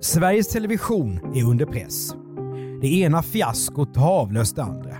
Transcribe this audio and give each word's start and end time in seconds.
Sveriges 0.00 0.48
Television 0.48 1.20
är 1.34 1.44
under 1.44 1.66
press. 1.66 2.14
Det 2.80 2.88
ena 2.88 3.22
fiaskot 3.22 3.96
har 3.96 4.10
avlöst 4.10 4.56
det 4.56 4.62
andra. 4.62 4.96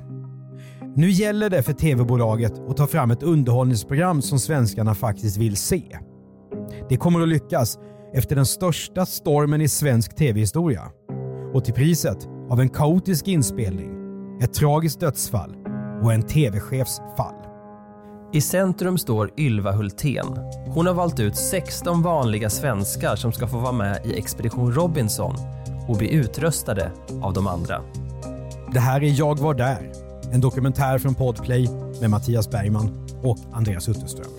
Nu 0.97 1.11
gäller 1.11 1.51
det 1.51 1.63
för 1.63 1.73
tv-bolaget 1.73 2.53
att 2.69 2.77
ta 2.77 2.87
fram 2.87 3.11
ett 3.11 3.23
underhållningsprogram 3.23 4.23
som 4.23 4.39
svenskarna 4.39 4.95
faktiskt 4.95 5.37
vill 5.37 5.57
se. 5.57 5.99
Det 6.89 6.97
kommer 6.97 7.21
att 7.21 7.29
lyckas 7.29 7.79
efter 8.15 8.37
den 8.37 8.47
största 8.47 9.07
stormen 9.07 9.61
i 9.61 9.69
svensk 9.69 10.17
tv-historia. 10.17 10.83
Och 11.55 11.65
till 11.65 11.75
priset 11.75 12.29
av 12.51 12.61
en 12.61 12.69
kaotisk 12.69 13.29
inspelning, 13.29 13.91
ett 14.43 14.53
tragiskt 14.53 15.01
dödsfall 15.01 15.57
och 16.03 16.13
en 16.13 16.23
tv-chefs 16.23 17.01
fall. 17.17 17.38
I 18.33 18.41
centrum 18.41 18.99
står 18.99 19.31
Ylva 19.37 19.73
Hultén. 19.73 20.27
Hon 20.67 20.87
har 20.87 20.95
valt 20.95 21.21
ut 21.21 21.37
16 21.37 22.03
vanliga 22.03 22.51
svenskar 22.51 23.17
som 23.17 23.33
ska 23.33 23.49
få 23.49 23.59
vara 23.59 23.73
med 23.73 24.07
i 24.07 24.19
Expedition 24.19 24.73
Robinson 24.73 25.35
och 25.89 25.97
bli 25.97 26.13
utröstade 26.13 26.91
av 27.23 27.33
de 27.33 27.47
andra. 27.47 27.83
Det 28.73 28.81
här 28.81 29.03
är 29.03 29.19
Jag 29.19 29.39
var 29.39 29.55
där, 29.55 29.93
en 30.33 30.41
dokumentär 30.41 30.99
från 30.99 31.15
Podplay 31.15 31.69
med 32.01 32.11
Mattias 32.11 32.51
Bergman 32.51 33.09
och 33.23 33.39
Andreas 33.53 33.89
Utterström. 33.89 34.38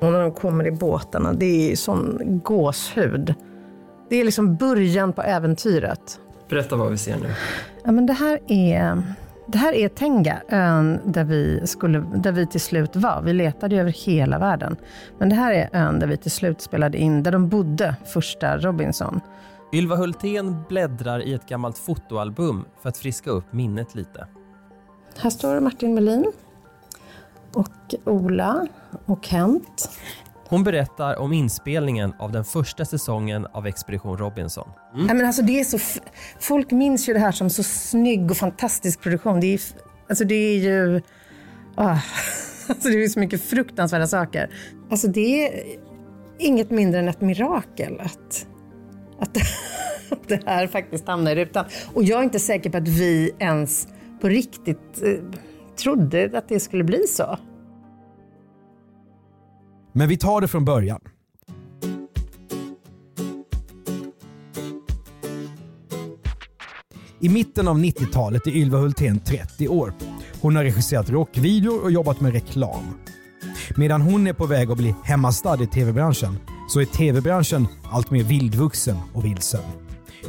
Och 0.00 0.12
när 0.12 0.20
de 0.20 0.32
kommer 0.32 0.66
i 0.66 0.70
båtarna, 0.70 1.32
det 1.32 1.72
är 1.72 1.76
sån 1.76 2.40
gåshud. 2.44 3.34
Det 4.08 4.16
är 4.16 4.24
liksom 4.24 4.56
början 4.56 5.12
på 5.12 5.22
äventyret. 5.22 6.20
Berätta 6.48 6.76
vad 6.76 6.90
vi 6.90 6.98
ser 6.98 7.16
nu. 7.16 7.28
Ja, 7.84 7.92
men 7.92 8.06
det, 8.06 8.12
här 8.12 8.38
är, 8.46 9.02
det 9.46 9.58
här 9.58 9.72
är 9.72 9.88
Tenga, 9.88 10.40
ön 10.48 10.98
där 11.04 11.24
vi, 11.24 11.66
skulle, 11.66 12.04
där 12.14 12.32
vi 12.32 12.46
till 12.46 12.60
slut 12.60 12.96
var. 12.96 13.22
Vi 13.22 13.32
letade 13.32 13.76
över 13.76 13.90
hela 13.90 14.38
världen. 14.38 14.76
Men 15.18 15.28
det 15.28 15.34
här 15.34 15.52
är 15.52 15.68
ön 15.72 15.98
där 15.98 16.06
vi 16.06 16.16
till 16.16 16.30
slut 16.30 16.60
spelade 16.60 16.98
in, 16.98 17.22
där 17.22 17.32
de 17.32 17.48
bodde, 17.48 17.96
första 18.06 18.58
Robinson. 18.58 19.20
Ylva 19.72 19.96
Hultén 19.96 20.56
bläddrar 20.68 21.22
i 21.22 21.34
ett 21.34 21.48
gammalt 21.48 21.78
fotoalbum 21.78 22.64
för 22.82 22.88
att 22.88 22.98
friska 22.98 23.30
upp 23.30 23.52
minnet 23.52 23.94
lite. 23.94 24.26
Här 25.18 25.30
står 25.30 25.60
Martin 25.60 25.94
Melin 25.94 26.32
och 27.52 27.94
Ola 28.04 28.66
och 29.06 29.24
Kent. 29.24 29.90
Hon 30.48 30.64
berättar 30.64 31.16
om 31.16 31.32
inspelningen 31.32 32.12
av 32.18 32.32
den 32.32 32.44
första 32.44 32.84
säsongen 32.84 33.46
av 33.46 33.66
Expedition 33.66 34.18
Robinson. 34.18 34.68
Ja, 34.94 35.14
men 35.14 35.26
alltså 35.26 35.42
det 35.42 35.60
är 35.60 35.64
så 35.64 36.00
folk 36.40 36.70
minns 36.70 37.08
ju 37.08 37.12
det 37.12 37.18
här 37.18 37.32
som 37.32 37.50
så 37.50 37.62
snygg 37.62 38.30
och 38.30 38.36
fantastisk 38.36 39.00
produktion. 39.00 39.40
Det 39.40 39.54
är, 39.54 39.60
alltså 40.08 40.24
det 40.24 40.34
är 40.34 40.58
ju... 40.58 41.00
Ah, 41.74 41.98
alltså 42.68 42.88
det 42.88 43.04
är 43.04 43.08
så 43.08 43.20
mycket 43.20 43.42
fruktansvärda 43.42 44.06
saker. 44.06 44.50
Alltså 44.90 45.08
det 45.08 45.46
är 45.46 45.64
inget 46.38 46.70
mindre 46.70 47.00
än 47.00 47.08
ett 47.08 47.20
mirakel 47.20 48.00
att, 48.00 48.46
att, 49.18 49.36
att 50.10 50.28
det 50.28 50.42
här 50.46 50.66
faktiskt 50.66 51.06
hamnar 51.06 51.32
i 51.32 51.34
rutan. 51.34 51.64
Och 51.94 52.04
jag 52.04 52.18
är 52.20 52.24
inte 52.24 52.38
säker 52.38 52.70
på 52.70 52.76
att 52.76 52.88
vi 52.88 53.30
ens 53.38 53.88
på 54.20 54.28
riktigt 54.28 55.02
eh, 55.02 55.40
trodde 55.82 56.38
att 56.38 56.48
det 56.48 56.60
skulle 56.60 56.84
bli 56.84 57.06
så. 57.08 57.38
Men 59.92 60.08
vi 60.08 60.16
tar 60.16 60.40
det 60.40 60.48
från 60.48 60.64
början. 60.64 61.00
I 67.22 67.28
mitten 67.28 67.68
av 67.68 67.78
90-talet 67.78 68.46
är 68.46 68.50
Ylva 68.50 68.78
Hultén 68.78 69.18
30 69.18 69.68
år. 69.68 69.94
Hon 70.40 70.56
har 70.56 70.64
regisserat 70.64 71.10
rockvideor 71.10 71.82
och 71.82 71.90
jobbat 71.90 72.20
med 72.20 72.32
reklam. 72.32 72.82
Medan 73.76 74.00
hon 74.00 74.26
är 74.26 74.32
på 74.32 74.46
väg 74.46 74.70
att 74.70 74.78
bli 74.78 74.94
hemmastad 75.04 75.62
i 75.62 75.66
tv-branschen 75.66 76.38
så 76.68 76.80
är 76.80 76.84
tv-branschen 76.84 77.66
allt 77.92 78.10
mer 78.10 78.22
vildvuxen 78.22 78.96
och 79.14 79.24
vilsen. 79.24 79.60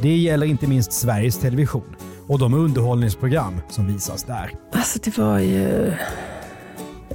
Det 0.02 0.16
gäller 0.16 0.46
inte 0.46 0.66
minst 0.66 0.92
Sveriges 0.92 1.38
Television 1.38 1.96
och 2.26 2.38
de 2.38 2.54
underhållningsprogram 2.54 3.60
som 3.68 3.86
visas 3.86 4.22
där. 4.22 4.50
Alltså 4.72 4.98
det 5.02 5.18
var 5.18 5.38
ju 5.38 5.92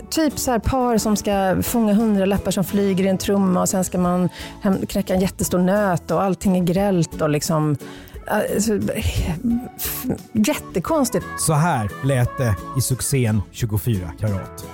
typ 0.09 0.40
så 0.40 0.51
här 0.51 0.59
par 0.59 0.97
som 0.97 1.16
ska 1.16 1.57
fånga 1.63 1.94
hundralappar 1.94 2.51
som 2.51 2.63
flyger 2.63 3.03
i 3.03 3.07
en 3.07 3.18
trumma 3.18 3.62
och 3.62 3.69
sen 3.69 3.84
ska 3.84 3.97
man 3.97 4.29
knäcka 4.90 5.13
en 5.13 5.22
jättestor 5.22 5.59
nöt 5.59 6.12
och 6.12 6.23
allting 6.23 6.57
är 6.57 6.63
grällt 6.63 7.22
och 7.22 7.29
liksom 7.29 7.78
alltså, 8.28 8.79
jättekonstigt. 10.31 11.25
Så 11.39 11.53
här 11.53 11.91
lät 12.03 12.38
det 12.38 12.56
i 12.78 12.81
succén 12.81 13.41
24 13.51 14.12
karat. 14.19 14.66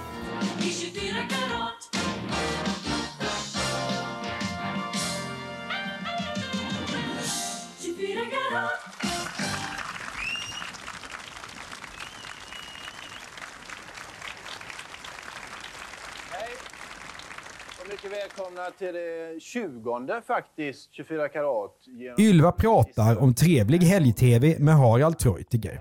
Välkomna 18.56 18.72
till 18.78 18.94
det 18.94 19.42
20 19.42 20.22
faktiskt, 20.28 20.94
24 20.94 21.30
karat. 21.30 21.72
genom- 21.86 22.20
Ylva 22.20 22.52
pratar 22.52 23.18
om 23.18 23.34
trevlig 23.34 23.80
helg-tv 23.80 24.56
med 24.60 24.76
Harald 24.76 25.18
Treutiger. 25.20 25.80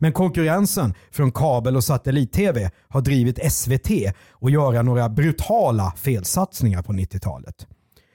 Men 0.00 0.12
konkurrensen 0.12 0.94
från 1.10 1.32
kabel 1.32 1.76
och 1.76 1.84
satellit-tv 1.84 2.70
har 2.88 3.00
drivit 3.00 3.52
SVT 3.52 4.12
att 4.40 4.52
göra 4.52 4.82
några 4.82 5.08
brutala 5.08 5.92
felsatsningar 5.96 6.82
på 6.82 6.92
90-talet. 6.92 7.66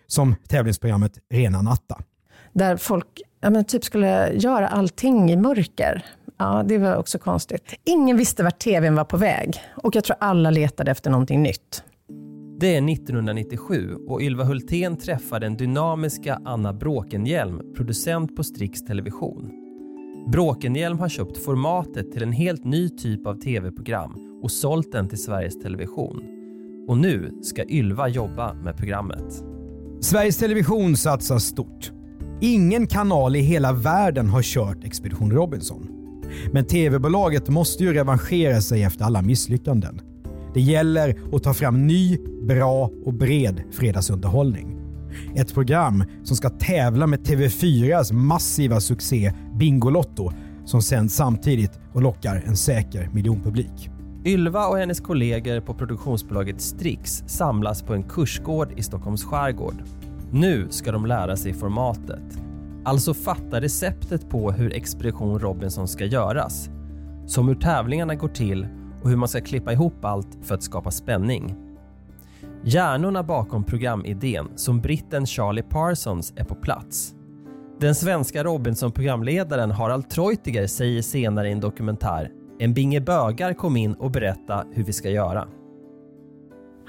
Som 0.08 0.36
tävlingsprogrammet 0.48 1.12
Rena 1.30 1.62
natta. 1.62 2.00
Där 2.54 2.78
folk 2.78 3.22
ja, 3.42 3.50
men 3.50 3.66
typ 3.66 3.84
skulle 3.84 4.34
göra 4.34 4.68
allting 4.68 5.32
i 5.32 5.36
mörker. 5.36 6.06
Ja, 6.38 6.64
det 6.68 6.78
var 6.78 6.96
också 6.96 7.20
konstigt. 7.20 7.74
Ingen 7.86 8.18
visste 8.18 8.44
vart 8.44 8.60
tvn 8.60 8.96
var 8.96 9.06
på 9.06 9.18
väg 9.18 9.62
och 9.84 9.96
jag 9.96 10.04
tror 10.04 10.18
alla 10.20 10.50
letade 10.50 10.92
efter 10.92 11.10
någonting 11.12 11.44
nytt. 11.44 11.84
Det 12.62 12.76
är 12.76 12.92
1997 12.92 13.96
och 14.08 14.22
Ylva 14.22 14.44
Hultén 14.44 14.98
träffar 14.98 15.40
den 15.40 15.58
dynamiska 15.58 16.42
Anna 16.46 16.74
Bråkenhielm, 16.74 17.62
producent 17.76 18.36
på 18.36 18.44
Strix 18.44 18.84
Television. 18.84 19.50
Bråkenhielm 20.32 21.00
har 21.00 21.10
köpt 21.10 21.38
formatet 21.38 22.12
till 22.12 22.24
en 22.24 22.32
helt 22.32 22.64
ny 22.64 22.90
typ 22.90 23.28
av 23.28 23.36
tv-program 23.36 24.40
och 24.44 24.52
sålt 24.52 24.92
den 24.92 25.10
till 25.10 25.24
Sveriges 25.24 25.60
Television. 25.60 26.24
Och 26.88 26.98
nu 26.98 27.40
ska 27.44 27.66
Ylva 27.66 28.08
jobba 28.08 28.54
med 28.54 28.78
programmet. 28.78 29.44
Sveriges 30.02 30.38
Television 30.38 30.98
satsar 30.98 31.40
stort. 31.40 31.92
Ingen 32.42 32.88
kanal 32.88 33.36
i 33.36 33.40
hela 33.40 33.74
världen 33.74 34.30
har 34.30 34.42
kört 34.42 34.84
Expedition 34.84 35.32
Robinson. 35.32 35.88
Men 36.52 36.66
tv-bolaget 36.66 37.50
måste 37.50 37.84
ju 37.84 37.94
revanschera 37.94 38.62
sig 38.62 38.84
efter 38.84 39.06
alla 39.06 39.22
misslyckanden. 39.22 40.02
Det 40.54 40.62
gäller 40.62 41.16
att 41.34 41.44
ta 41.44 41.54
fram 41.54 41.88
ny, 41.88 42.18
bra 42.48 42.90
och 43.06 43.14
bred 43.14 43.64
fredagsunderhållning. 43.72 44.78
Ett 45.36 45.54
program 45.54 46.04
som 46.24 46.36
ska 46.36 46.50
tävla 46.50 47.08
med 47.08 47.20
TV4s 47.20 48.14
massiva 48.14 48.80
succé 48.80 49.34
Bingolotto 49.60 50.32
som 50.66 50.82
sänds 50.82 51.16
samtidigt 51.16 51.80
och 51.94 52.02
lockar 52.02 52.44
en 52.46 52.58
säker 52.58 53.10
miljonpublik. 53.14 53.90
Ylva 54.26 54.68
och 54.68 54.78
hennes 54.78 55.00
kollegor 55.00 55.60
på 55.60 55.74
produktionsbolaget 55.74 56.62
Strix 56.62 57.24
samlas 57.28 57.82
på 57.84 57.94
en 57.94 58.04
kursgård 58.04 58.74
i 58.78 58.84
Stockholms 58.84 59.24
skärgård. 59.24 59.84
Nu 60.32 60.68
ska 60.70 60.92
de 60.92 61.06
lära 61.06 61.38
sig 61.38 61.54
formatet. 61.54 62.40
Alltså 62.86 63.14
fatta 63.14 63.62
receptet 63.62 64.30
på 64.30 64.52
hur 64.52 64.74
Expedition 64.74 65.40
Robinson 65.40 65.88
ska 65.88 66.06
göras. 66.06 66.70
Som 67.26 67.48
hur 67.48 67.56
tävlingarna 67.56 68.16
går 68.16 68.28
till 68.28 68.68
och 69.02 69.10
hur 69.10 69.18
man 69.18 69.28
ska 69.28 69.42
klippa 69.42 69.74
ihop 69.74 70.06
allt 70.06 70.38
för 70.42 70.56
att 70.56 70.64
skapa 70.64 70.92
spänning. 70.92 71.56
Hjärnorna 72.64 73.24
bakom 73.24 73.64
programidén, 73.64 74.48
som 74.56 74.82
britten 74.82 75.26
Charlie 75.26 75.64
Parsons, 75.64 76.34
är 76.36 76.44
på 76.44 76.56
plats. 76.56 77.14
Den 77.80 77.96
svenska 77.96 78.44
Robinson-programledaren 78.44 79.72
Harald 79.72 80.10
Treutiger 80.10 80.68
säger 80.68 81.02
senare 81.02 81.50
i 81.50 81.52
en 81.52 81.60
dokumentär 81.60 82.32
en 82.62 82.74
binge 82.74 83.02
bögar 83.02 83.54
kom 83.54 83.78
in 83.78 83.94
och 83.94 84.12
berätta 84.12 84.66
hur 84.72 84.84
vi 84.84 84.94
ska 84.94 85.10
göra. 85.10 85.48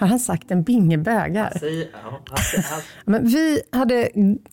Har 0.02 0.08
han 0.08 0.18
sagt 0.18 0.50
en 0.50 0.62
binge 0.62 0.98
bögar? 0.98 1.52
Men 3.04 3.26
vi 3.26 3.62
hade 3.72 4.08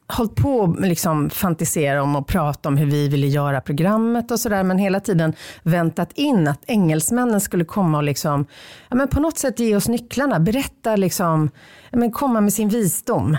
hållit 0.08 0.36
på 0.36 0.64
att 0.64 0.88
liksom 0.88 1.30
fantisera 1.30 2.04
om 2.04 2.16
och 2.16 2.28
prata 2.28 2.70
om 2.70 2.78
hur 2.78 2.86
vi 2.86 3.10
ville 3.10 3.28
göra 3.28 3.62
programmet 3.62 4.32
och 4.32 4.40
sådär, 4.40 4.64
men 4.64 4.78
hela 4.78 5.00
tiden 5.00 5.34
väntat 5.64 6.12
in 6.14 6.48
att 6.48 6.64
engelsmännen 6.68 7.42
skulle 7.42 7.66
komma 7.66 7.98
och 7.98 8.04
liksom, 8.04 8.46
ja, 8.90 8.96
men 8.96 9.08
på 9.08 9.20
något 9.20 9.38
sätt 9.38 9.60
ge 9.60 9.76
oss 9.76 9.88
nycklarna, 9.88 10.40
berätta, 10.40 10.96
liksom, 10.96 11.50
ja, 11.92 11.98
men 11.98 12.12
komma 12.12 12.42
med 12.42 12.54
sin 12.54 12.70
visdom. 12.70 13.38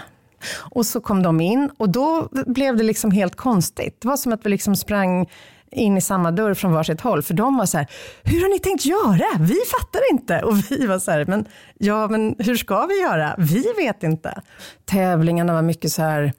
Och 0.58 0.86
så 0.86 1.00
kom 1.00 1.22
de 1.22 1.40
in 1.40 1.70
och 1.76 1.88
då 1.88 2.28
blev 2.46 2.76
det 2.76 2.84
liksom 2.84 3.10
helt 3.10 3.36
konstigt. 3.36 4.00
Det 4.00 4.08
var 4.08 4.16
som 4.16 4.32
att 4.32 4.46
vi 4.46 4.50
liksom 4.50 4.76
sprang 4.76 5.28
in 5.72 5.96
i 5.96 6.00
samma 6.00 6.30
dörr 6.30 6.54
från 6.54 6.72
varsitt 6.72 7.00
håll. 7.00 7.22
För 7.22 7.34
de 7.34 7.56
var 7.56 7.66
så 7.66 7.78
här, 7.78 7.86
hur 8.22 8.40
har 8.40 8.48
ni 8.48 8.58
tänkt 8.58 8.86
göra? 8.86 9.38
Vi 9.40 9.56
fattar 9.78 10.00
inte. 10.12 10.42
Och 10.42 10.56
vi 10.70 10.86
var 10.86 10.98
så 10.98 11.10
här, 11.10 11.24
men 11.24 11.44
ja, 11.78 12.08
men 12.08 12.34
hur 12.38 12.56
ska 12.56 12.86
vi 12.86 13.00
göra? 13.00 13.34
Vi 13.38 13.72
vet 13.76 14.02
inte. 14.02 14.40
Tävlingarna 14.84 15.52
var 15.52 15.62
mycket 15.62 15.92
så 15.92 16.02
här, 16.02 16.32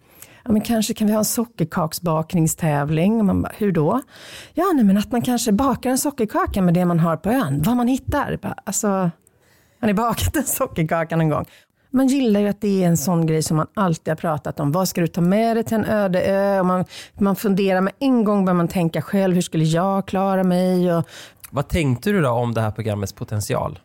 ja 0.43 0.51
men 0.51 0.61
kanske 0.61 0.93
kan 0.93 1.07
vi 1.07 1.13
ha 1.13 1.19
en 1.19 1.25
sockerkaksbakningstävling. 1.25 3.19
Och 3.19 3.25
man 3.25 3.41
bara, 3.41 3.53
hur 3.57 3.71
då? 3.71 4.01
Ja, 4.53 4.71
nej, 4.75 4.85
men 4.85 4.97
att 4.97 5.11
man 5.11 5.21
kanske 5.21 5.51
bakar 5.51 5.89
en 5.89 5.97
sockerkaka 5.97 6.61
med 6.61 6.73
det 6.73 6.85
man 6.85 6.99
har 6.99 7.17
på 7.17 7.29
ön, 7.29 7.61
vad 7.65 7.77
man 7.77 7.87
hittar. 7.87 8.39
Bara, 8.41 8.55
alltså, 8.63 8.87
har 9.79 9.87
ni 9.87 9.93
bakat 9.93 10.35
en 10.35 10.43
sockerkaka 10.43 11.15
någon 11.15 11.29
gång? 11.29 11.45
Man 11.93 12.07
gillar 12.07 12.39
ju 12.39 12.47
att 12.47 12.61
det 12.61 12.83
är 12.83 12.87
en 12.87 12.97
sån 12.97 13.25
grej 13.25 13.43
som 13.43 13.57
man 13.57 13.67
alltid 13.73 14.11
har 14.11 14.15
pratat 14.15 14.59
om. 14.59 14.71
Vad 14.71 14.87
ska 14.87 15.01
du 15.01 15.07
ta 15.07 15.21
med 15.21 15.57
dig 15.57 15.63
till 15.63 15.77
en 15.77 15.85
öde 15.85 16.23
ö? 16.23 16.59
Och 16.59 16.65
man, 16.65 16.85
man 17.13 17.35
funderar 17.35 17.81
med 17.81 17.93
en 17.99 18.23
gång 18.23 18.45
börjar 18.45 18.55
man 18.55 18.67
tänka 18.67 19.01
själv, 19.01 19.35
hur 19.35 19.41
skulle 19.41 19.63
jag 19.63 20.07
klara 20.07 20.43
mig? 20.43 20.93
Och, 20.93 21.05
Vad 21.49 21.67
tänkte 21.67 22.11
du 22.11 22.21
då 22.21 22.29
om 22.29 22.53
det 22.53 22.61
här 22.61 22.71
programmets 22.71 23.13
potential? 23.13 23.79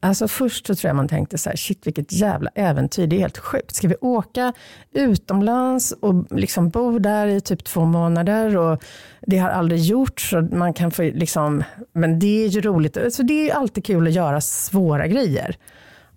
Alltså 0.00 0.28
först 0.28 0.66
så 0.66 0.74
tror 0.74 0.88
jag 0.88 0.96
man 0.96 1.08
tänkte 1.08 1.38
så 1.38 1.50
här, 1.50 1.56
shit 1.56 1.86
vilket 1.86 2.12
jävla 2.12 2.50
äventyr, 2.54 3.06
det 3.06 3.16
är 3.16 3.20
helt 3.20 3.38
sjukt. 3.38 3.74
Ska 3.74 3.88
vi 3.88 3.96
åka 4.00 4.52
utomlands 4.92 5.92
och 6.00 6.38
liksom 6.38 6.68
bo 6.68 6.98
där 6.98 7.26
i 7.26 7.40
typ 7.40 7.64
två 7.64 7.84
månader? 7.84 8.56
Och 8.56 8.82
det 9.26 9.38
har 9.38 9.50
aldrig 9.50 9.80
gjorts, 9.80 10.30
så 10.30 10.40
man 10.40 10.74
kan 10.74 10.90
få 10.90 11.02
liksom, 11.02 11.64
men 11.92 12.18
det 12.18 12.44
är 12.44 12.48
ju 12.48 12.60
roligt. 12.60 12.96
Alltså 12.96 13.22
det 13.22 13.50
är 13.50 13.54
alltid 13.54 13.84
kul 13.84 14.06
att 14.06 14.12
göra 14.12 14.40
svåra 14.40 15.06
grejer. 15.06 15.56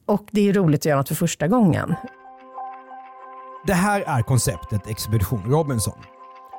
Och 0.06 0.28
det 0.32 0.50
är 0.50 0.54
roligt 0.54 0.82
att 0.82 0.86
göra 0.86 0.98
något 0.98 1.08
för 1.08 1.16
första 1.16 1.48
gången. 1.48 1.96
Det 3.66 3.74
här 3.74 4.02
är 4.02 4.22
konceptet 4.22 4.88
Expedition 4.88 5.44
Robinson. 5.46 5.98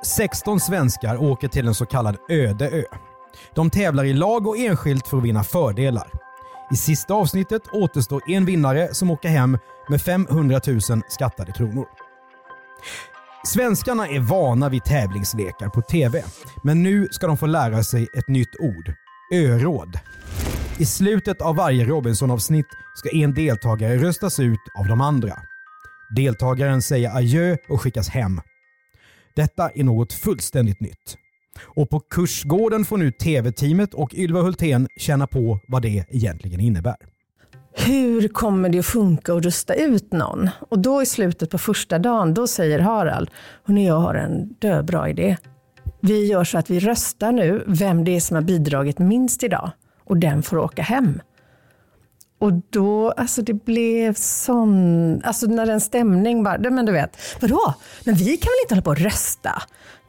16 0.05 0.59
svenskar 0.59 1.23
åker 1.23 1.47
till 1.47 1.67
en 1.67 1.75
så 1.75 1.85
kallad 1.85 2.17
öde 2.29 2.69
ö. 2.69 2.83
De 3.55 3.69
tävlar 3.69 4.03
i 4.03 4.13
lag 4.13 4.47
och 4.47 4.57
enskilt 4.57 5.07
för 5.07 5.17
att 5.17 5.23
vinna 5.23 5.43
fördelar. 5.43 6.11
I 6.71 6.75
sista 6.75 7.13
avsnittet 7.13 7.61
återstår 7.71 8.21
en 8.27 8.45
vinnare 8.45 8.93
som 8.93 9.11
åker 9.11 9.29
hem 9.29 9.57
med 9.89 10.01
500 10.01 10.61
000 10.67 10.81
skattade 11.07 11.51
kronor. 11.51 11.85
Svenskarna 13.47 14.07
är 14.07 14.19
vana 14.19 14.69
vid 14.69 14.83
tävlingslekar 14.83 15.69
på 15.69 15.81
TV, 15.81 16.23
men 16.63 16.83
nu 16.83 17.07
ska 17.11 17.27
de 17.27 17.37
få 17.37 17.45
lära 17.45 17.83
sig 17.83 18.07
ett 18.17 18.27
nytt 18.27 18.55
ord. 18.59 18.93
Öråd. 19.33 19.99
I 20.79 20.85
slutet 20.85 21.41
av 21.41 21.55
varje 21.55 21.85
Robinson-avsnitt 21.85 22.65
ska 22.95 23.09
en 23.09 23.33
deltagare 23.33 23.97
röstas 23.97 24.39
ut 24.39 24.59
av 24.79 24.87
de 24.87 25.01
andra. 25.01 25.33
Deltagaren 26.15 26.81
säger 26.81 27.17
adjö 27.17 27.57
och 27.69 27.81
skickas 27.81 28.09
hem. 28.09 28.41
Detta 29.35 29.69
är 29.69 29.83
något 29.83 30.13
fullständigt 30.13 30.81
nytt. 30.81 31.17
Och 31.75 31.89
på 31.89 31.99
Kursgården 31.99 32.85
får 32.85 32.97
nu 32.97 33.11
TV-teamet 33.11 33.93
och 33.93 34.13
Ylva 34.13 34.41
Hultén 34.41 34.87
känna 34.97 35.27
på 35.27 35.59
vad 35.67 35.81
det 35.81 36.05
egentligen 36.09 36.59
innebär. 36.59 36.95
Hur 37.75 38.27
kommer 38.27 38.69
det 38.69 38.79
att 38.79 38.85
funka 38.85 39.33
att 39.33 39.45
rösta 39.45 39.73
ut 39.73 40.13
någon? 40.13 40.49
Och 40.69 40.79
då 40.79 41.01
i 41.01 41.05
slutet 41.05 41.49
på 41.49 41.57
första 41.57 41.99
dagen, 41.99 42.33
då 42.33 42.47
säger 42.47 42.79
Harald, 42.79 43.29
hörni 43.63 43.87
jag 43.87 43.99
har 43.99 44.15
en 44.15 44.53
döbra 44.59 45.09
idé. 45.09 45.37
Vi 46.01 46.25
gör 46.25 46.43
så 46.43 46.57
att 46.57 46.69
vi 46.69 46.79
röstar 46.79 47.31
nu 47.31 47.63
vem 47.67 48.03
det 48.03 48.15
är 48.15 48.19
som 48.19 48.35
har 48.35 48.41
bidragit 48.41 48.99
minst 48.99 49.43
idag 49.43 49.71
och 50.05 50.17
den 50.17 50.43
får 50.43 50.57
åka 50.57 50.81
hem. 50.81 51.21
Och 52.39 52.53
då, 52.69 53.11
alltså 53.11 53.41
det 53.41 53.53
blev 53.53 54.13
sån, 54.13 55.21
alltså 55.23 55.45
när 55.45 55.67
en 55.67 55.81
stämning 55.81 56.43
bara, 56.43 56.69
men 56.69 56.85
du 56.85 56.91
vet, 56.91 57.17
vadå? 57.41 57.73
Men 58.03 58.15
vi 58.15 58.37
kan 58.37 58.49
väl 58.49 58.63
inte 58.63 58.75
hålla 58.75 58.81
på 58.81 58.89
och 58.89 58.99
rösta? 58.99 59.51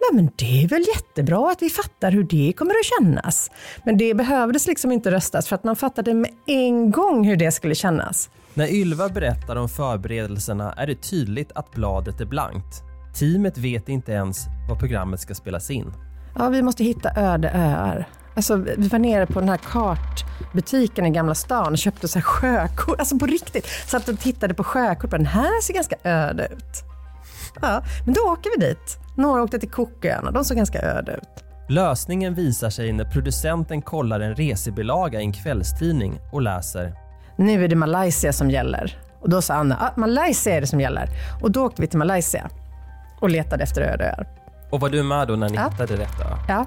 Nej 0.00 0.22
men 0.22 0.30
det 0.36 0.64
är 0.64 0.68
väl 0.68 0.84
jättebra 0.94 1.50
att 1.50 1.62
vi 1.62 1.70
fattar 1.70 2.12
hur 2.12 2.24
det 2.24 2.52
kommer 2.56 2.70
att 2.70 3.00
kännas. 3.00 3.50
Men 3.84 3.96
det 3.96 4.14
behövdes 4.14 4.66
liksom 4.66 4.92
inte 4.92 5.10
röstas 5.10 5.48
för 5.48 5.56
att 5.56 5.64
man 5.64 5.76
fattade 5.76 6.14
med 6.14 6.30
en 6.46 6.90
gång 6.90 7.24
hur 7.24 7.36
det 7.36 7.52
skulle 7.52 7.74
kännas. 7.74 8.30
När 8.54 8.72
Ylva 8.72 9.08
berättar 9.08 9.56
om 9.56 9.68
förberedelserna 9.68 10.72
är 10.72 10.86
det 10.86 10.94
tydligt 10.94 11.52
att 11.54 11.72
bladet 11.72 12.20
är 12.20 12.26
blankt. 12.26 12.82
Teamet 13.18 13.58
vet 13.58 13.88
inte 13.88 14.12
ens 14.12 14.38
var 14.68 14.76
programmet 14.76 15.20
ska 15.20 15.34
spelas 15.34 15.70
in. 15.70 15.92
Ja, 16.38 16.48
vi 16.48 16.62
måste 16.62 16.84
hitta 16.84 17.10
öde 17.16 17.50
öar. 17.50 18.08
Alltså, 18.36 18.56
vi 18.56 18.88
var 18.88 18.98
nere 18.98 19.26
på 19.26 19.40
den 19.40 19.48
här 19.48 19.56
kartbutiken 19.56 21.06
i 21.06 21.10
Gamla 21.10 21.34
stan 21.34 21.72
och 21.72 21.78
köpte 21.78 22.08
så 22.08 22.18
här 22.18 22.24
sjökort. 22.24 22.98
Alltså 22.98 23.18
på 23.18 23.26
riktigt. 23.26 23.66
Satt 23.66 24.08
och 24.08 24.18
tittade 24.18 24.54
på 24.54 24.64
sjökort. 24.64 25.10
Den 25.10 25.26
här 25.26 25.62
ser 25.62 25.74
ganska 25.74 25.96
öde 26.04 26.46
ut. 26.46 26.82
Ja, 27.62 27.82
men 28.04 28.14
då 28.14 28.20
åker 28.20 28.50
vi 28.58 28.66
dit. 28.66 28.98
Några 29.16 29.42
åkte 29.42 29.58
till 29.58 29.70
Cooköarna. 29.70 30.30
De 30.30 30.44
såg 30.44 30.56
ganska 30.56 30.82
öde 30.82 31.12
ut. 31.12 31.44
Lösningen 31.68 32.34
visar 32.34 32.70
sig 32.70 32.92
när 32.92 33.04
producenten 33.04 33.82
kollar 33.82 34.20
en 34.20 34.34
resebilaga 34.34 35.20
i 35.20 35.24
en 35.24 35.32
kvällstidning 35.32 36.20
och 36.32 36.42
läser 36.42 36.92
Nu 37.36 37.64
är 37.64 37.68
det 37.68 37.76
Malaysia 37.76 38.32
som 38.32 38.50
gäller. 38.50 38.98
Och 39.20 39.30
då 39.30 39.42
sa 39.42 39.54
Anna, 39.54 39.76
ah, 39.80 40.00
Malaysia 40.00 40.54
är 40.54 40.60
det 40.60 40.66
som 40.66 40.80
gäller. 40.80 41.08
Och 41.42 41.50
då 41.50 41.64
åkte 41.64 41.82
vi 41.82 41.88
till 41.88 41.98
Malaysia 41.98 42.50
och 43.20 43.30
letade 43.30 43.62
efter 43.62 43.82
öde 43.82 44.04
öar. 44.04 44.26
Och 44.70 44.80
var 44.80 44.88
du 44.88 45.02
med 45.02 45.28
då 45.28 45.36
när 45.36 45.48
ni 45.48 45.56
Ja. 45.56 45.68
hittade 45.70 45.96
detta? 45.96 46.38
Ja. 46.48 46.66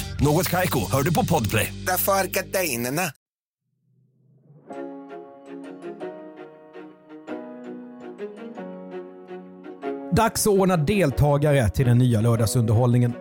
Något 0.21 0.49
Kaiko, 0.49 0.79
hör 0.91 1.03
du 1.03 1.13
på 1.13 1.25
Podplay. 1.25 1.73
Därför 1.87 2.11
är 2.11 2.27
gardinerna. 2.27 3.01
Dags 10.11 10.47
att 10.47 10.53
ordna 10.53 10.77
deltagare 10.77 11.69
till 11.69 11.85
den 11.85 11.97
nya 11.97 12.21
lördagsunderhållningen. 12.21 13.13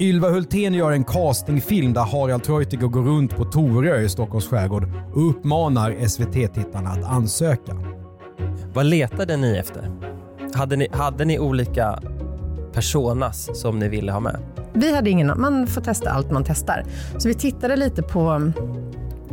Ylva 0.00 0.28
Hultén 0.28 0.74
gör 0.74 0.92
en 0.92 1.04
castingfilm 1.04 1.92
där 1.92 2.00
Harald 2.00 2.44
Treutiger 2.44 2.86
går 2.86 3.02
runt 3.02 3.36
på 3.36 3.44
Torö 3.44 4.00
i 4.00 4.08
Stockholms 4.08 4.48
skärgård 4.48 4.88
och 5.14 5.30
uppmanar 5.30 6.06
SVT-tittarna 6.08 6.90
att 6.90 7.04
ansöka. 7.04 7.76
Vad 8.74 8.86
letade 8.86 9.36
ni 9.36 9.56
efter? 9.56 9.90
Hade 10.54 10.76
ni, 10.76 10.88
hade 10.92 11.24
ni 11.24 11.38
olika 11.38 12.00
personas 12.72 13.60
som 13.60 13.78
ni 13.78 13.88
ville 13.88 14.12
ha 14.12 14.20
med? 14.20 14.63
Vi 14.74 14.94
hade 14.94 15.10
ingen, 15.10 15.40
man 15.40 15.66
får 15.66 15.80
testa 15.80 16.10
allt 16.10 16.30
man 16.30 16.44
testar. 16.44 16.84
Så 17.18 17.28
vi 17.28 17.34
tittade 17.34 17.76
lite 17.76 18.02
på, 18.02 18.52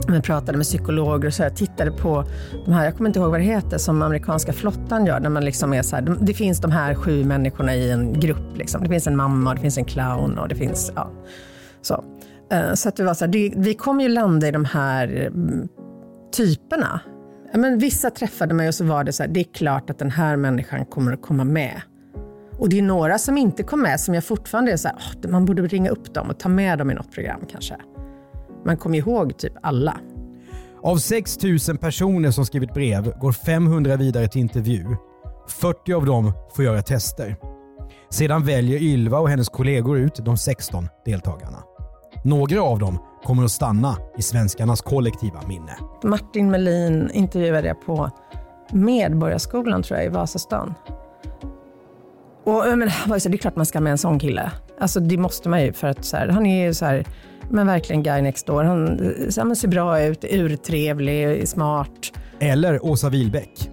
vi 0.08 0.22
pratade 0.22 0.58
med 0.58 0.66
psykologer 0.66 1.28
och 1.28 1.34
så 1.34 1.44
här, 1.44 1.50
tittade 1.50 1.92
på 1.92 2.26
de 2.66 2.72
här, 2.72 2.86
jag 2.86 2.98
kommer 2.98 3.10
inte 3.10 3.20
ihåg 3.20 3.32
vad 3.32 3.40
det 3.40 3.46
heter, 3.46 3.78
som 3.78 4.02
amerikanska 4.02 4.54
flottan 4.54 5.06
gör, 5.06 5.20
där 5.20 5.30
man 5.30 5.46
liksom 5.46 5.74
är 5.74 5.82
så 5.82 5.96
här, 5.96 6.18
det 6.22 6.34
finns 6.34 6.62
de 6.62 6.72
här 6.72 6.96
sju 6.96 7.24
människorna 7.24 7.76
i 7.76 7.92
en 7.92 8.20
grupp. 8.20 8.58
Liksom. 8.58 8.84
Det 8.84 8.90
finns 8.90 9.08
en 9.08 9.16
mamma, 9.16 9.54
det 9.54 9.62
finns 9.62 9.78
en 9.78 9.86
clown 9.86 10.38
och 10.38 10.48
det 10.48 10.56
finns, 10.56 10.92
ja, 10.96 11.12
så. 11.82 12.04
Eh, 12.52 12.74
så 12.74 12.90
att 12.90 12.96
det 12.96 13.04
var 13.04 13.14
så 13.14 13.26
här, 13.26 13.32
det, 13.32 13.54
vi 13.56 13.74
kommer 13.74 14.04
ju 14.04 14.10
landa 14.10 14.48
i 14.48 14.52
de 14.52 14.66
här 14.66 15.08
mm, 15.08 15.68
typerna. 16.32 17.00
Men 17.54 17.78
vissa 17.78 18.10
träffade 18.10 18.54
mig 18.54 18.68
och 18.68 18.76
så 18.76 18.86
var 18.86 19.04
det 19.04 19.14
så 19.14 19.24
här, 19.24 19.30
det 19.30 19.40
är 19.40 19.54
klart 19.54 19.90
att 19.90 20.00
den 20.00 20.12
här 20.12 20.36
människan 20.36 20.86
kommer 20.86 21.14
att 21.14 21.22
komma 21.22 21.44
med. 21.44 21.82
Och 22.62 22.70
det 22.70 22.78
är 22.78 22.82
några 22.84 23.18
som 23.18 23.38
inte 23.38 23.64
kom 23.64 23.82
med 23.82 24.00
som 24.00 24.14
jag 24.14 24.24
fortfarande 24.24 24.72
är 24.72 24.78
så 24.78 24.88
här, 24.88 24.98
"Åh, 25.24 25.32
man 25.32 25.46
borde 25.46 25.62
ringa 25.62 25.90
upp 25.90 26.14
dem 26.14 26.30
och 26.30 26.40
ta 26.40 26.50
med 26.50 26.78
dem 26.78 26.92
i 26.92 26.94
något 26.94 27.12
program 27.12 27.42
kanske. 27.52 27.76
Man 28.66 28.78
kommer 28.78 28.98
ihåg 28.98 29.38
typ 29.38 29.54
alla. 29.62 29.98
Av 30.84 30.98
6 30.98 31.38
000 31.68 31.78
personer 31.78 32.32
som 32.32 32.46
skrivit 32.46 32.74
brev 32.74 33.20
går 33.20 33.32
500 33.32 33.96
vidare 33.96 34.28
till 34.28 34.42
intervju. 34.42 34.86
40 35.48 35.94
av 35.94 36.06
dem 36.06 36.34
får 36.56 36.66
göra 36.66 36.82
tester. 36.82 37.36
Sedan 38.10 38.46
väljer 38.46 38.82
Ylva 38.82 39.20
och 39.20 39.30
hennes 39.30 39.50
kollegor 39.50 39.98
ut 39.98 40.16
de 40.26 40.38
16 40.38 40.88
deltagarna. 41.06 41.58
Några 42.24 42.62
av 42.62 42.80
dem 42.80 43.00
kommer 43.24 43.44
att 43.44 43.52
stanna 43.52 43.98
i 44.18 44.22
svenskarnas 44.22 44.82
kollektiva 44.82 45.42
minne. 45.48 45.78
Martin 46.04 46.52
Melin 46.52 47.12
intervjuade 47.14 47.68
jag 47.68 47.86
på 47.86 48.10
Medborgarskolan 48.72 49.84
tror 49.84 49.98
jag 50.00 50.06
i 50.06 50.10
Vasastan. 50.10 50.74
Och 52.44 52.64
så 52.64 52.70
här, 52.70 53.30
det 53.30 53.36
är 53.36 53.38
klart 53.38 53.56
man 53.56 53.66
ska 53.66 53.82
med 53.82 53.92
en 53.92 53.98
sån 53.98 54.20
kille. 54.20 54.52
Alltså 54.80 55.00
det 55.00 55.18
måste 55.18 55.50
man 55.50 55.64
ju 55.64 55.74
för 55.74 55.88
att 55.88 56.06
så 56.06 56.18
här, 56.18 56.28
han 56.28 56.46
är 56.46 56.66
ju 56.66 56.74
så 56.74 56.86
här, 56.86 57.06
men 57.50 57.68
verkligen 57.68 58.04
guy 58.04 58.22
next 58.22 58.48
door. 58.48 58.64
Han 58.64 58.98
så 59.30 59.42
här, 59.42 59.46
men 59.46 59.56
ser 59.56 59.68
bra 59.68 60.02
ut, 60.02 60.24
urtrevlig, 60.24 61.48
smart. 61.48 62.12
Eller 62.40 62.86
Åsa 62.86 63.10
Wilbäck. 63.10 63.70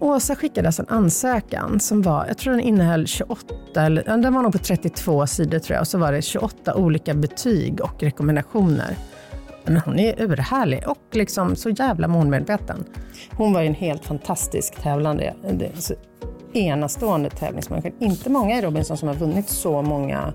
Åsa 0.00 0.36
skickade 0.36 0.68
alltså 0.68 0.82
en 0.82 0.88
ansökan 0.88 1.80
som 1.80 2.02
var, 2.02 2.26
jag 2.26 2.38
tror 2.38 2.52
den 2.52 2.62
innehöll 2.62 3.06
28, 3.06 3.54
eller 3.76 4.04
den 4.04 4.34
var 4.34 4.42
nog 4.42 4.52
på 4.52 4.58
32 4.58 5.26
sidor 5.26 5.58
tror 5.58 5.74
jag. 5.74 5.80
Och 5.80 5.88
så 5.88 5.98
var 5.98 6.12
det 6.12 6.22
28 6.22 6.74
olika 6.74 7.14
betyg 7.14 7.80
och 7.80 8.02
rekommendationer. 8.02 8.96
Men 9.64 9.76
hon 9.76 9.98
är 9.98 10.22
urhärlig 10.22 10.82
och 10.86 11.06
liksom 11.12 11.56
så 11.56 11.70
jävla 11.70 12.08
målmedveten. 12.08 12.84
Hon 13.30 13.52
var 13.52 13.60
ju 13.60 13.66
en 13.66 13.74
helt 13.74 14.04
fantastisk 14.04 14.74
tävlande. 14.82 15.34
Enastående 16.54 17.30
tävlingsmänniska. 17.30 17.90
Inte 17.98 18.30
många 18.30 18.58
i 18.58 18.62
Robinson 18.62 18.96
som 18.96 19.08
har 19.08 19.14
vunnit 19.14 19.48
så 19.48 19.82
många 19.82 20.32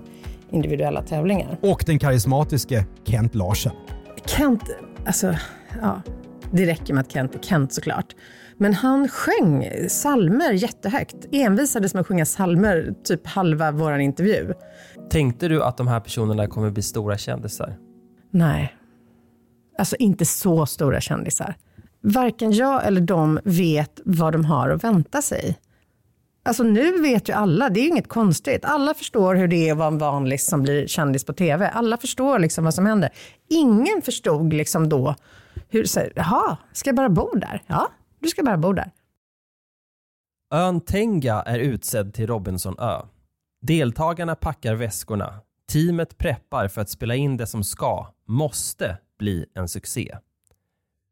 individuella 0.50 1.02
tävlingar. 1.02 1.58
Och 1.62 1.82
den 1.86 1.98
karismatiske 1.98 2.86
Kent 3.04 3.34
Larsen. 3.34 3.72
Kent, 4.26 4.62
alltså, 5.06 5.34
ja, 5.82 6.02
det 6.52 6.66
räcker 6.66 6.94
med 6.94 7.00
att 7.00 7.12
Kent 7.12 7.34
är 7.34 7.38
Kent 7.38 7.72
såklart. 7.72 8.14
Men 8.56 8.74
han 8.74 9.08
sjöng 9.08 9.68
salmer 9.88 10.52
jättehögt. 10.52 11.16
Envisades 11.32 11.94
med 11.94 12.00
att 12.00 12.06
sjunga 12.06 12.26
salmer 12.26 12.94
typ 13.04 13.26
halva 13.26 13.70
vår 13.70 13.98
intervju. 13.98 14.54
Tänkte 15.10 15.48
du 15.48 15.62
att 15.62 15.76
de 15.76 15.88
här 15.88 16.00
personerna 16.00 16.46
kommer 16.46 16.70
bli 16.70 16.82
stora 16.82 17.18
kändisar? 17.18 17.76
Nej. 18.30 18.74
Alltså 19.78 19.96
inte 19.96 20.24
så 20.24 20.66
stora 20.66 21.00
kändisar. 21.00 21.56
Varken 22.02 22.52
jag 22.52 22.86
eller 22.86 23.00
de 23.00 23.40
vet 23.44 24.00
vad 24.04 24.32
de 24.32 24.44
har 24.44 24.70
att 24.70 24.84
vänta 24.84 25.22
sig. 25.22 25.58
Alltså 26.50 26.62
nu 26.62 27.02
vet 27.02 27.28
ju 27.28 27.32
alla, 27.32 27.68
det 27.70 27.80
är 27.80 27.82
ju 27.82 27.88
inget 27.88 28.08
konstigt. 28.08 28.64
Alla 28.64 28.94
förstår 28.94 29.34
hur 29.34 29.48
det 29.48 29.68
är 29.68 29.72
att 29.72 29.78
vara 29.78 29.88
en 29.88 29.98
vanlig 29.98 30.40
som 30.40 30.62
blir 30.62 30.86
kändis 30.86 31.24
på 31.24 31.32
TV. 31.32 31.68
Alla 31.68 31.96
förstår 31.96 32.38
liksom 32.38 32.64
vad 32.64 32.74
som 32.74 32.86
händer. 32.86 33.10
Ingen 33.48 34.02
förstod 34.02 34.52
liksom 34.52 34.88
då 34.88 35.14
hur, 35.68 35.84
så 35.84 36.00
här, 36.00 36.12
jaha, 36.16 36.56
ska 36.72 36.88
jag 36.88 36.96
bara 36.96 37.08
bo 37.08 37.34
där? 37.34 37.62
Ja, 37.66 37.88
du 38.20 38.28
ska 38.28 38.42
bara 38.42 38.56
bo 38.56 38.72
där. 38.72 38.90
Ön 40.54 40.80
Tenga 40.80 41.42
är 41.42 41.58
utsedd 41.58 42.14
till 42.14 42.26
Robinsonö. 42.26 43.00
Deltagarna 43.62 44.34
packar 44.34 44.74
väskorna. 44.74 45.40
Teamet 45.72 46.18
preppar 46.18 46.68
för 46.68 46.80
att 46.80 46.90
spela 46.90 47.14
in 47.14 47.36
det 47.36 47.46
som 47.46 47.64
ska, 47.64 48.06
måste 48.26 48.98
bli 49.18 49.46
en 49.54 49.68
succé. 49.68 50.16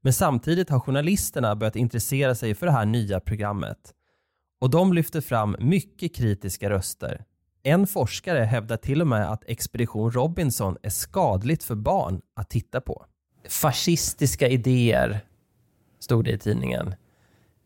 Men 0.02 0.12
samtidigt 0.12 0.70
har 0.70 0.80
journalisterna 0.80 1.56
börjat 1.56 1.76
intressera 1.76 2.34
sig 2.34 2.54
för 2.54 2.66
det 2.66 2.72
här 2.72 2.86
nya 2.86 3.20
programmet. 3.20 3.94
Och 4.58 4.70
de 4.70 4.92
lyfter 4.92 5.20
fram 5.20 5.56
mycket 5.58 6.14
kritiska 6.14 6.70
röster. 6.70 7.24
En 7.62 7.86
forskare 7.86 8.44
hävdar 8.44 8.76
till 8.76 9.00
och 9.00 9.06
med 9.06 9.30
att 9.30 9.44
Expedition 9.46 10.10
Robinson 10.10 10.76
är 10.82 10.90
skadligt 10.90 11.64
för 11.64 11.74
barn 11.74 12.20
att 12.36 12.50
titta 12.50 12.80
på. 12.80 13.04
Fascistiska 13.48 14.48
idéer, 14.48 15.20
stod 16.00 16.24
det 16.24 16.30
i 16.30 16.38
tidningen. 16.38 16.94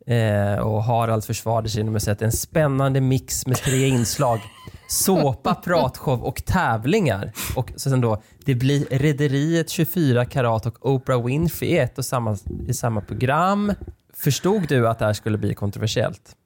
Eh, 0.06 0.58
och 0.58 0.84
Harald 0.84 1.24
försvarade 1.24 1.68
sig 1.68 1.80
genom 1.80 1.96
att 1.96 2.02
säga 2.02 2.12
att 2.12 2.22
en 2.22 2.32
spännande 2.32 3.00
mix 3.00 3.46
med 3.46 3.56
tre 3.56 3.86
inslag. 3.86 4.40
Såpa, 4.88 5.54
pratshow 5.54 6.22
och 6.22 6.44
tävlingar. 6.44 7.32
Och 7.56 7.72
så 7.76 7.90
sen 7.90 8.00
då, 8.00 8.22
det 8.44 8.54
blir 8.54 8.86
Rederiet 8.90 9.70
24 9.70 10.24
karat 10.24 10.66
och 10.66 10.86
Oprah 10.86 11.24
Winfrey 11.24 11.70
i 11.70 11.78
ett 11.78 11.98
och 11.98 12.04
samma, 12.04 12.36
i 12.68 12.74
samma 12.74 13.00
program. 13.00 13.72
Förstod 14.14 14.68
du 14.68 14.88
att 14.88 14.98
det 14.98 15.04
här 15.04 15.12
skulle 15.12 15.38
bli 15.38 15.54
kontroversiellt? 15.54 16.36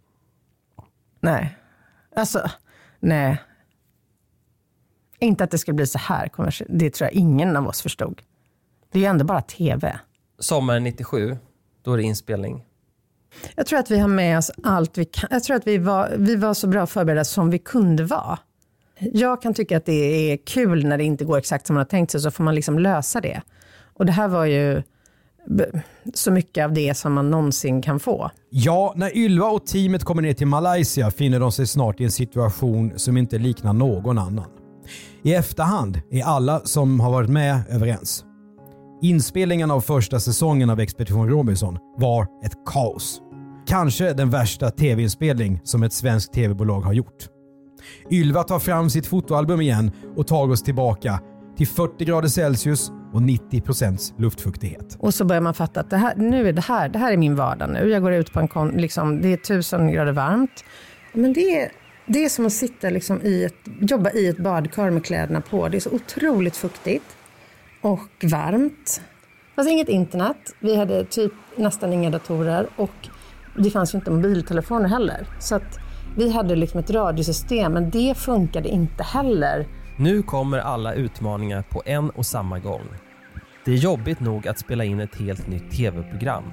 Nej. 1.26 1.56
Alltså, 2.16 2.50
nej. 3.00 3.42
Inte 5.18 5.44
att 5.44 5.50
det 5.50 5.58
skulle 5.58 5.74
bli 5.74 5.86
så 5.86 5.98
här. 5.98 6.28
kommersie- 6.28 6.66
Det 6.68 6.90
tror 6.90 7.06
jag 7.06 7.12
ingen 7.14 7.56
av 7.56 7.66
oss 7.68 7.82
förstod. 7.82 8.22
Det 8.92 8.98
är 8.98 9.00
ju 9.02 9.06
ändå 9.08 9.24
bara 9.24 9.40
TV. 9.40 9.98
Sommaren 10.38 10.84
97, 10.84 11.36
då 11.82 11.92
är 11.92 11.96
det 11.96 12.02
inspelning. 12.02 12.64
Jag 13.54 13.66
tror 13.66 13.78
att 13.78 13.90
vi 13.90 13.98
har 13.98 14.08
med 14.08 14.38
oss 14.38 14.50
allt 14.62 14.98
vi 14.98 15.04
kan. 15.04 15.28
Jag 15.32 15.42
tror 15.44 15.56
att 15.56 15.66
vi 15.66 15.78
var, 15.78 16.14
vi 16.18 16.36
var 16.36 16.54
så 16.54 16.66
bra 16.66 16.86
förberedda 16.86 17.24
som 17.24 17.50
vi 17.50 17.58
kunde 17.58 18.04
vara. 18.04 18.38
Jag 18.98 19.42
kan 19.42 19.54
tycka 19.54 19.76
att 19.76 19.84
det 19.86 20.32
är 20.32 20.36
kul 20.46 20.86
när 20.86 20.98
det 20.98 21.04
inte 21.04 21.24
går 21.24 21.38
exakt 21.38 21.66
som 21.66 21.74
man 21.74 21.80
har 21.80 21.84
tänkt 21.84 22.10
sig, 22.10 22.20
så 22.20 22.30
får 22.30 22.44
man 22.44 22.54
liksom 22.54 22.78
lösa 22.78 23.20
det. 23.20 23.42
Och 23.94 24.06
det 24.06 24.12
här 24.12 24.28
var 24.28 24.44
ju 24.44 24.82
så 26.14 26.30
mycket 26.30 26.64
av 26.64 26.72
det 26.72 26.96
som 26.96 27.12
man 27.12 27.30
någonsin 27.30 27.82
kan 27.82 28.00
få. 28.00 28.30
Ja, 28.50 28.92
när 28.96 29.16
Ylva 29.16 29.46
och 29.46 29.66
teamet 29.66 30.04
kommer 30.04 30.22
ner 30.22 30.32
till 30.32 30.46
Malaysia 30.46 31.10
finner 31.10 31.40
de 31.40 31.52
sig 31.52 31.66
snart 31.66 32.00
i 32.00 32.04
en 32.04 32.10
situation 32.10 32.92
som 32.96 33.16
inte 33.16 33.38
liknar 33.38 33.72
någon 33.72 34.18
annan. 34.18 34.46
I 35.22 35.34
efterhand 35.34 36.00
är 36.10 36.22
alla 36.22 36.60
som 36.60 37.00
har 37.00 37.10
varit 37.10 37.30
med 37.30 37.60
överens. 37.70 38.24
Inspelningen 39.02 39.70
av 39.70 39.80
första 39.80 40.20
säsongen 40.20 40.70
av 40.70 40.80
Expedition 40.80 41.28
Robinson 41.28 41.78
var 41.96 42.22
ett 42.22 42.52
kaos. 42.66 43.20
Kanske 43.66 44.12
den 44.12 44.30
värsta 44.30 44.70
tv-inspelning 44.70 45.60
som 45.64 45.82
ett 45.82 45.92
svenskt 45.92 46.32
tv-bolag 46.32 46.80
har 46.80 46.92
gjort. 46.92 47.28
Ylva 48.10 48.42
tar 48.42 48.58
fram 48.58 48.90
sitt 48.90 49.06
fotoalbum 49.06 49.60
igen 49.60 49.90
och 50.16 50.26
tar 50.26 50.50
oss 50.50 50.62
tillbaka 50.62 51.20
till 51.56 51.66
40 51.66 52.04
grader 52.04 52.28
Celsius 52.28 52.90
och 53.16 53.22
90 53.22 53.60
procents 53.60 54.14
luftfuktighet. 54.18 54.96
Och 54.98 55.14
så 55.14 55.24
börjar 55.24 55.42
man 55.42 55.54
fatta 55.54 55.80
att 55.80 55.90
det 55.90 55.96
här, 55.96 56.16
nu 56.16 56.48
är 56.48 56.52
det 56.52 56.64
här, 56.64 56.88
det 56.88 56.98
här 56.98 57.12
är 57.12 57.16
min 57.16 57.36
vardag 57.36 57.70
nu. 57.70 57.88
Jag 57.88 58.02
går 58.02 58.12
ut 58.12 58.32
på 58.32 58.40
en 58.40 58.48
kon, 58.48 58.70
liksom, 58.70 59.20
det 59.20 59.32
är 59.32 59.36
tusen 59.36 59.92
grader 59.92 60.12
varmt. 60.12 60.64
Men 61.12 61.32
det 61.32 61.60
är, 61.60 61.72
det 62.06 62.24
är 62.24 62.28
som 62.28 62.46
att 62.46 62.52
sitta 62.52 62.90
liksom 62.90 63.20
i 63.22 63.44
ett, 63.44 63.54
jobba 63.80 64.10
i 64.10 64.26
ett 64.28 64.38
badkar 64.38 64.90
med 64.90 65.04
kläderna 65.04 65.40
på. 65.40 65.68
Det 65.68 65.76
är 65.76 65.80
så 65.80 65.90
otroligt 65.90 66.56
fuktigt 66.56 67.16
och 67.80 68.24
varmt. 68.32 69.00
Det 69.50 69.54
fanns 69.54 69.68
inget 69.68 69.88
internet. 69.88 70.54
Vi 70.60 70.76
hade 70.76 71.04
typ 71.04 71.32
nästan 71.56 71.92
inga 71.92 72.10
datorer 72.10 72.66
och 72.76 73.08
det 73.58 73.70
fanns 73.70 73.94
ju 73.94 73.98
inte 73.98 74.10
mobiltelefoner 74.10 74.88
heller. 74.88 75.26
Så 75.40 75.54
att 75.54 75.78
vi 76.16 76.30
hade 76.30 76.56
liksom 76.56 76.80
ett 76.80 76.90
radiosystem, 76.90 77.72
men 77.72 77.90
det 77.90 78.14
funkade 78.16 78.68
inte 78.68 79.02
heller. 79.02 79.66
Nu 79.98 80.22
kommer 80.22 80.58
alla 80.58 80.94
utmaningar 80.94 81.62
på 81.62 81.82
en 81.86 82.10
och 82.10 82.26
samma 82.26 82.58
gång. 82.58 82.82
Det 83.66 83.72
är 83.72 83.76
jobbigt 83.76 84.20
nog 84.20 84.48
att 84.48 84.58
spela 84.58 84.84
in 84.84 85.00
ett 85.00 85.14
helt 85.14 85.46
nytt 85.46 85.70
tv-program 85.70 86.44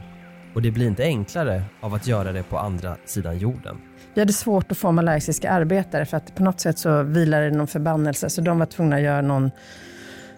och 0.55 0.61
det 0.61 0.71
blir 0.71 0.87
inte 0.87 1.03
enklare 1.03 1.63
av 1.81 1.93
att 1.93 2.07
göra 2.07 2.31
det 2.31 2.43
på 2.43 2.57
andra 2.57 2.97
sidan 3.05 3.37
jorden. 3.37 3.77
Vi 4.13 4.21
hade 4.21 4.33
svårt 4.33 4.71
att 4.71 4.77
få 4.77 4.91
malaysiska 4.91 5.49
arbetare 5.49 6.05
för 6.05 6.17
att 6.17 6.35
på 6.35 6.43
något 6.43 6.59
sätt 6.59 6.79
så 6.79 7.03
vilade 7.03 7.49
det 7.49 7.57
någon 7.57 7.67
förbannelse 7.67 8.29
så 8.29 8.41
de 8.41 8.59
var 8.59 8.65
tvungna 8.65 8.95
att 8.95 9.01
göra 9.01 9.21
någon, 9.21 9.51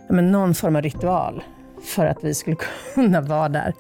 ja, 0.07 0.13
men 0.15 0.31
någon 0.31 0.55
form 0.55 0.75
av 0.75 0.81
ritual 0.81 1.43
för 1.95 2.05
att 2.05 2.23
vi 2.23 2.33
skulle 2.33 2.57
kunna 2.93 3.21
vara 3.21 3.49
där. 3.49 3.73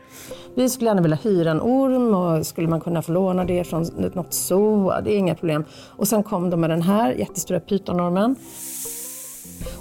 Vi 0.55 0.69
skulle 0.69 0.89
gärna 0.89 1.01
vilja 1.01 1.17
hyra 1.23 1.51
en 1.51 1.61
orm 1.61 2.15
och 2.15 2.45
skulle 2.45 2.67
man 2.67 2.81
kunna 2.81 3.01
få 3.01 3.11
låna 3.11 3.45
det 3.45 3.63
från 3.63 3.83
något 4.13 4.33
zoo, 4.33 5.01
det 5.01 5.13
är 5.13 5.17
inga 5.17 5.35
problem. 5.35 5.65
Och 5.71 6.07
sen 6.07 6.23
kom 6.23 6.49
de 6.49 6.61
med 6.61 6.69
den 6.69 6.81
här 6.81 7.11
jättestora 7.11 7.59
pytonormen. 7.59 8.35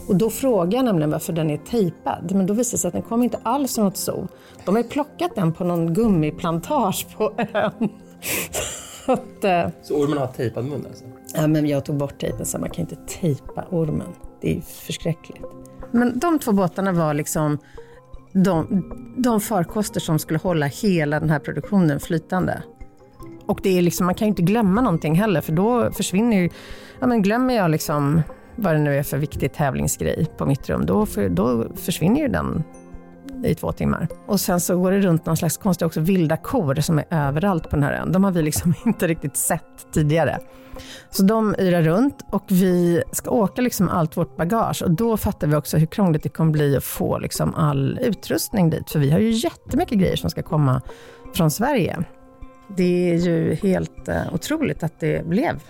Och 0.08 0.16
då 0.16 0.30
frågade 0.30 0.76
jag 0.76 0.84
nämligen 0.84 1.10
varför 1.10 1.32
den 1.32 1.50
är 1.50 1.56
tejpad. 1.56 2.32
Men 2.34 2.46
då 2.46 2.54
visade 2.54 2.76
det 2.76 2.78
sig 2.78 2.88
att 2.88 2.94
den 2.94 3.02
kom 3.02 3.22
inte 3.22 3.38
alls 3.42 3.74
från 3.74 3.84
något 3.84 3.96
zoo. 3.96 4.28
De 4.64 4.74
har 4.74 4.82
ju 4.82 4.88
plockat 4.88 5.34
den 5.34 5.52
på 5.52 5.64
någon 5.64 5.94
gummiplantage 5.94 7.06
på 7.16 7.32
ön. 7.52 7.88
Så 9.06 9.12
att, 9.12 9.44
eh, 9.44 9.68
Så 9.82 9.94
ormen 9.94 10.18
har 10.18 10.26
tejpad 10.26 10.64
mun 10.64 10.86
alltså? 10.86 11.04
Ja, 11.34 11.46
men 11.46 11.68
jag 11.68 11.84
tog 11.84 11.96
bort 11.96 12.20
tejpen 12.20 12.46
så 12.46 12.58
man 12.58 12.70
kan 12.70 12.82
inte 12.82 12.96
tejpa 13.20 13.64
ormen. 13.70 14.08
Det 14.40 14.50
är 14.50 14.54
ju 14.54 14.60
förskräckligt. 14.60 15.42
Men 15.90 16.18
de 16.18 16.38
två 16.38 16.52
båtarna 16.52 16.92
var 16.92 17.14
liksom 17.14 17.58
de, 18.32 18.84
de 19.16 19.40
farkoster 19.40 20.00
som 20.00 20.18
skulle 20.18 20.38
hålla 20.38 20.66
hela 20.66 21.20
den 21.20 21.30
här 21.30 21.38
produktionen 21.38 22.00
flytande. 22.00 22.62
Och 23.46 23.60
det 23.62 23.78
är 23.78 23.82
liksom, 23.82 24.06
man 24.06 24.14
kan 24.14 24.26
ju 24.26 24.30
inte 24.30 24.42
glömma 24.42 24.80
någonting 24.80 25.14
heller 25.14 25.40
för 25.40 25.52
då 25.52 25.92
försvinner 25.92 26.36
ju, 26.36 26.50
ja 27.00 27.06
men 27.06 27.22
glömmer 27.22 27.54
jag 27.54 27.70
liksom 27.70 28.22
vad 28.56 28.74
det 28.74 28.78
nu 28.78 28.98
är 28.98 29.02
för 29.02 29.18
viktig 29.18 29.52
tävlingsgrej 29.52 30.26
på 30.38 30.46
mitt 30.46 30.68
rum, 30.68 30.86
då, 30.86 31.06
för, 31.06 31.28
då 31.28 31.66
försvinner 31.76 32.20
ju 32.20 32.28
den 32.28 32.64
i 33.44 33.54
två 33.54 33.72
timmar. 33.72 34.08
Och 34.26 34.40
sen 34.40 34.60
så 34.60 34.78
går 34.78 34.92
det 34.92 35.00
runt 35.00 35.26
någon 35.26 35.36
slags 35.36 35.56
konstiga 35.56 35.86
också 35.86 36.00
vilda 36.00 36.36
kor 36.36 36.74
som 36.74 36.98
är 36.98 37.04
överallt 37.10 37.70
på 37.70 37.76
den 37.76 37.82
här 37.82 37.92
ön. 37.92 38.12
De 38.12 38.24
har 38.24 38.30
vi 38.30 38.42
liksom 38.42 38.74
inte 38.86 39.06
riktigt 39.06 39.36
sett 39.36 39.92
tidigare. 39.92 40.38
Så 41.10 41.22
de 41.22 41.54
yrar 41.58 41.82
runt 41.82 42.26
och 42.30 42.44
vi 42.48 43.02
ska 43.12 43.30
åka 43.30 43.62
liksom 43.62 43.88
allt 43.88 44.16
vårt 44.16 44.36
bagage 44.36 44.82
och 44.82 44.90
då 44.90 45.16
fattar 45.16 45.46
vi 45.46 45.56
också 45.56 45.76
hur 45.76 45.86
krångligt 45.86 46.22
det 46.22 46.28
kommer 46.28 46.52
bli 46.52 46.76
att 46.76 46.84
få 46.84 47.18
liksom 47.18 47.54
all 47.54 47.98
utrustning 48.02 48.70
dit. 48.70 48.90
För 48.90 48.98
vi 48.98 49.10
har 49.10 49.18
ju 49.18 49.30
jättemycket 49.30 49.98
grejer 49.98 50.16
som 50.16 50.30
ska 50.30 50.42
komma 50.42 50.82
från 51.34 51.50
Sverige. 51.50 52.04
Det 52.76 53.12
är 53.12 53.14
ju 53.14 53.54
helt 53.54 54.08
eh, 54.08 54.34
otroligt 54.34 54.82
att 54.82 55.00
det 55.00 55.26
blev. 55.26 55.60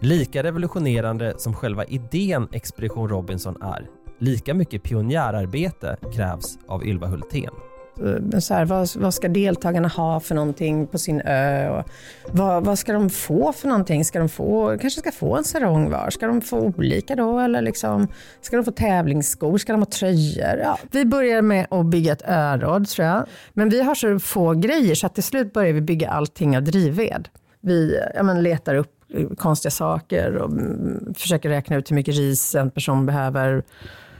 Lika 0.00 0.42
revolutionerande 0.42 1.34
som 1.38 1.54
själva 1.54 1.84
idén 1.84 2.48
Expedition 2.52 3.08
Robinson 3.08 3.62
är, 3.62 3.86
lika 4.18 4.54
mycket 4.54 4.82
pionjärarbete 4.82 5.96
krävs 6.14 6.58
av 6.66 6.84
Ylva 6.84 7.06
Hultén. 7.06 7.50
Eh, 8.04 8.38
så 8.38 8.54
här, 8.54 8.64
vad, 8.64 8.88
vad, 8.96 9.14
ska 9.14 9.28
deltagarna 9.28 9.88
ha 9.88 10.20
för 10.20 10.34
någonting 10.34 10.86
på 10.86 10.98
sin 10.98 11.20
ö? 11.20 11.68
Och 11.68 11.84
vad, 12.32 12.64
vad, 12.64 12.78
ska 12.78 12.92
de 12.92 13.10
få 13.10 13.52
för 13.52 13.68
någonting? 13.68 14.04
Ska 14.04 14.18
de 14.18 14.28
få, 14.28 14.78
kanske 14.80 15.00
ska 15.00 15.12
få 15.12 15.36
en 15.36 15.44
sarong 15.44 15.90
var? 15.90 16.10
Ska 16.10 16.26
de 16.26 16.40
få 16.40 16.58
olika 16.58 17.16
då? 17.16 17.38
Eller 17.38 17.62
liksom, 17.62 18.08
ska 18.40 18.56
de 18.56 18.64
få 18.64 18.70
tävlingsskor? 18.70 19.58
Ska 19.58 19.72
de 19.72 19.80
ha 19.80 19.86
tröjor? 19.86 20.58
Ja. 20.62 20.78
Vi 20.90 21.04
börjar 21.04 21.42
med 21.42 21.66
att 21.70 21.86
bygga 21.86 22.12
ett 22.12 22.28
öråd 22.28 22.88
tror 22.88 23.08
jag. 23.08 23.26
Men 23.52 23.68
vi 23.68 23.82
har 23.82 23.94
så 23.94 24.18
få 24.18 24.54
grejer 24.54 24.94
så 24.94 25.06
att 25.06 25.14
till 25.14 25.24
slut 25.24 25.52
börjar 25.52 25.72
vi 25.72 25.80
bygga 25.80 26.10
allting 26.10 26.56
av 26.56 26.62
drivved. 26.62 27.28
Vi 27.60 28.00
ja, 28.14 28.22
men, 28.22 28.42
letar 28.42 28.74
upp 28.74 28.99
konstiga 29.36 29.70
saker 29.70 30.36
och 30.36 30.50
mm, 30.50 31.14
försöker 31.14 31.48
räkna 31.48 31.76
ut 31.76 31.90
hur 31.90 31.94
mycket 31.94 32.16
ris 32.16 32.54
en 32.54 32.70
person 32.70 33.06
behöver 33.06 33.62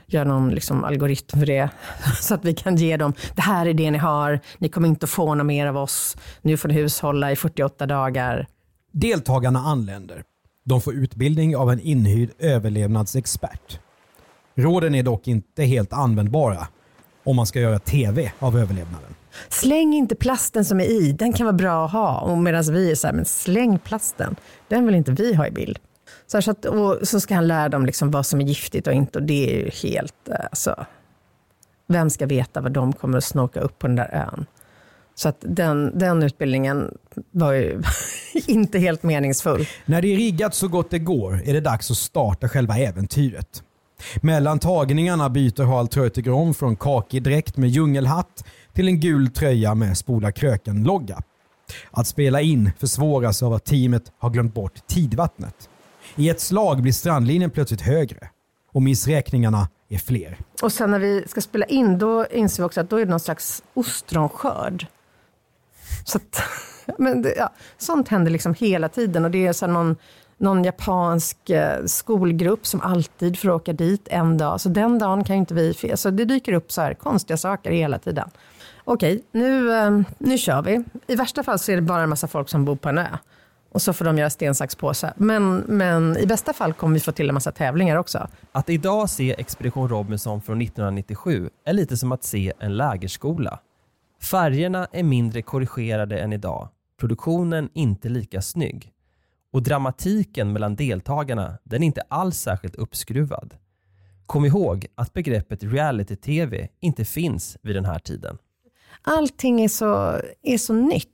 göra 0.07 0.25
någon 0.25 0.51
liksom 0.51 0.85
algoritm 0.85 1.39
för 1.39 1.47
det. 1.47 1.71
Så 2.21 2.35
att 2.35 2.45
vi 2.45 2.55
kan 2.55 2.77
ge 2.77 2.97
dem, 2.97 3.13
det 3.35 3.43
här 3.43 3.67
är 3.67 3.75
det 3.75 3.91
ni 3.91 3.99
har, 3.99 4.41
ni 4.59 4.69
kommer 4.69 4.89
inte 4.89 5.05
att 5.05 5.11
få 5.11 5.35
något 5.35 5.47
mer 5.47 5.67
av 5.67 5.77
oss, 5.77 6.17
nu 6.43 6.57
får 6.57 6.69
ni 6.69 6.75
hushålla 6.75 7.33
i 7.33 7.37
48 7.37 7.87
dagar. 7.87 8.47
Deltagarna 8.93 9.59
anländer. 9.59 10.23
De 10.65 10.81
får 10.81 10.95
utbildning 10.95 11.57
av 11.57 11.71
en 11.71 11.81
inhyrd 11.81 12.31
överlevnadsexpert. 12.39 13.81
Råden 14.55 14.95
är 14.95 15.03
dock 15.03 15.29
inte 15.29 15.65
helt 15.65 15.93
användbara 15.93 16.69
om 17.25 17.37
man 17.37 17.47
ska 17.47 17.61
göra 17.61 17.79
TV 17.79 18.33
av 18.39 18.59
överlevnaden. 18.59 19.15
Släng 19.49 19.95
inte 19.95 20.15
plasten 20.15 20.65
som 20.65 20.81
är 20.81 20.85
i, 20.85 21.13
den 21.13 21.33
kan 21.33 21.47
vara 21.47 21.57
bra 21.57 21.85
att 21.85 21.93
ha. 21.93 22.21
Och 22.21 22.39
medan 22.39 22.65
vi 22.73 22.91
är 22.91 22.95
så 22.95 23.07
här, 23.07 23.15
men 23.15 23.25
släng 23.25 23.79
plasten, 23.79 24.37
den 24.69 24.87
vill 24.87 24.95
inte 24.95 25.13
vi 25.13 25.35
ha 25.35 25.47
i 25.47 25.51
bild. 25.51 25.79
Så, 26.27 26.51
att, 26.51 26.65
och 26.65 26.99
så 27.03 27.21
ska 27.21 27.35
han 27.35 27.49
lära 27.49 27.69
dem 27.69 27.87
liksom 27.87 28.11
vad 28.11 28.27
som 28.27 28.41
är 28.41 28.45
giftigt 28.45 28.87
och 28.87 28.93
inte 28.93 29.19
och 29.19 29.25
det 29.25 29.55
är 29.55 29.65
ju 29.65 29.71
helt, 29.71 30.29
eh, 30.29 30.35
alltså, 30.51 30.87
vem 31.89 32.11
ska 32.11 32.27
veta 32.27 32.61
vad 32.61 32.73
de 32.73 32.93
kommer 32.93 33.19
att 33.19 33.25
snorka 33.25 33.61
upp 33.61 33.79
på 33.79 33.87
den 33.87 33.97
där 33.97 34.11
ön? 34.15 34.47
Så 35.15 35.29
att 35.29 35.37
den, 35.41 35.99
den 35.99 36.23
utbildningen 36.23 36.99
var 37.31 37.53
ju 37.53 37.83
inte 38.47 38.79
helt 38.79 39.03
meningsfull. 39.03 39.67
När 39.87 40.03
det 40.03 40.09
är 40.13 40.17
riggat 40.17 40.55
så 40.55 40.69
gott 40.69 40.91
det 40.91 40.99
går 40.99 41.43
är 41.45 41.53
det 41.53 41.61
dags 41.61 41.91
att 41.91 41.97
starta 41.97 42.49
själva 42.49 42.79
äventyret. 42.79 43.63
Mellan 44.23 44.59
tagningarna 44.59 45.31
byter 45.31 45.65
Harald 45.65 45.91
Treutiger 45.91 46.53
från 46.53 46.77
kakig 46.77 47.23
dräkt 47.23 47.57
med 47.57 47.71
djungelhatt 47.71 48.45
till 48.75 48.89
en 48.89 49.01
gul 49.01 49.29
tröja 49.29 49.75
med 49.75 49.99
Spola 49.99 50.33
Kröken-logga. 50.33 51.23
Att 51.91 52.07
spela 52.07 52.41
in 52.41 52.71
försvåras 52.79 53.43
av 53.43 53.53
att 53.53 53.65
teamet 53.65 54.13
har 54.19 54.31
glömt 54.31 54.55
bort 54.55 54.87
tidvattnet. 54.87 55.69
I 56.17 56.29
ett 56.29 56.41
slag 56.41 56.83
blir 56.83 56.93
strandlinjen 56.93 57.51
plötsligt 57.51 57.81
högre 57.81 58.29
och 58.73 58.83
missräkningarna 58.83 59.69
är 59.89 59.99
fler. 59.99 60.39
Och 60.63 60.73
sen 60.73 60.91
när 60.91 60.99
vi 60.99 61.25
ska 61.27 61.41
spela 61.41 61.67
in 61.67 61.99
då 61.99 62.27
inser 62.27 62.63
vi 62.63 62.67
också 62.67 62.81
att 62.81 62.91
då 62.91 62.97
är 62.97 63.05
det 63.05 63.11
någon 63.11 63.21
slags 63.21 63.63
ostronskörd. 63.75 64.87
Så 66.05 66.19
att, 66.19 66.43
men 66.99 67.23
det, 67.23 67.35
ja, 67.37 67.53
sånt 67.79 68.09
händer 68.09 68.31
liksom 68.31 68.55
hela 68.55 68.89
tiden 68.89 69.25
och 69.25 69.31
det 69.31 69.47
är 69.47 69.53
så 69.53 69.67
någon, 69.67 69.97
någon 70.39 70.65
japansk 70.65 71.51
eh, 71.51 71.85
skolgrupp 71.85 72.67
som 72.67 72.81
alltid 72.81 73.39
får 73.39 73.51
åka 73.51 73.73
dit 73.73 74.09
en 74.11 74.39
dag. 74.39 74.61
Så 74.61 74.69
den 74.69 74.99
dagen 74.99 75.25
kan 75.25 75.37
inte 75.37 75.55
vi... 75.55 75.75
Så 75.95 76.11
det 76.11 76.25
dyker 76.25 76.53
upp 76.53 76.73
så 76.73 76.81
här 76.81 76.95
konstiga 76.95 77.37
saker 77.37 77.71
hela 77.71 77.99
tiden. 77.99 78.31
Okej, 78.93 79.23
nu, 79.33 79.73
ehm, 79.73 80.05
nu 80.19 80.39
kör 80.39 80.63
vi. 80.63 80.85
I 81.07 81.17
värsta 81.17 81.43
fall 81.43 81.59
så 81.59 81.73
är 81.73 81.77
det 81.77 81.83
bara 81.83 82.03
en 82.03 82.09
massa 82.09 82.29
folk 82.29 82.49
som 82.49 82.65
bor 82.65 82.77
på 82.77 82.89
en 82.89 82.99
ö. 82.99 83.07
Och 83.73 83.83
så 83.83 83.93
får 83.93 84.05
de 84.05 84.19
göra 84.19 84.31
sten, 84.31 84.55
sax, 84.55 84.75
påse. 84.75 85.13
Men, 85.17 85.57
men 85.57 86.17
i 86.17 86.27
bästa 86.27 86.53
fall 86.53 86.73
kommer 86.73 86.95
vi 86.95 87.01
få 87.01 87.13
till 87.13 87.29
en 87.29 87.35
massa 87.35 87.53
tävlingar 87.53 87.97
också. 87.97 88.29
Att 88.53 88.71
idag 88.71 89.11
se 89.11 89.35
Expedition 89.39 89.89
Robinson 89.89 90.43
från 90.43 90.63
1997 90.63 91.51
är 91.65 91.73
lite 91.73 91.97
som 91.97 92.13
att 92.13 92.25
se 92.25 92.53
en 92.59 92.77
lägerskola. 92.77 93.61
Färgerna 94.23 94.87
är 94.93 95.03
mindre 95.03 95.43
korrigerade 95.43 96.19
än 96.19 96.33
idag, 96.33 96.69
produktionen 97.01 97.71
inte 97.75 98.09
lika 98.09 98.43
snygg. 98.43 98.93
Och 99.53 99.63
dramatiken 99.63 100.53
mellan 100.53 100.77
deltagarna 100.77 101.59
den 101.65 101.83
är 101.83 101.87
inte 101.87 102.03
alls 102.09 102.37
särskilt 102.37 102.75
uppskruvad. 102.75 103.55
Kom 104.27 104.45
ihåg 104.45 104.87
att 104.95 105.13
begreppet 105.13 105.63
reality-tv 105.63 106.69
inte 106.81 107.05
finns 107.05 107.57
vid 107.63 107.77
den 107.77 107.85
här 107.85 107.99
tiden. 107.99 108.39
Allting 109.03 109.61
är 109.61 109.69
så, 109.69 110.21
är 110.43 110.59
så 110.59 110.73
nytt 110.73 111.09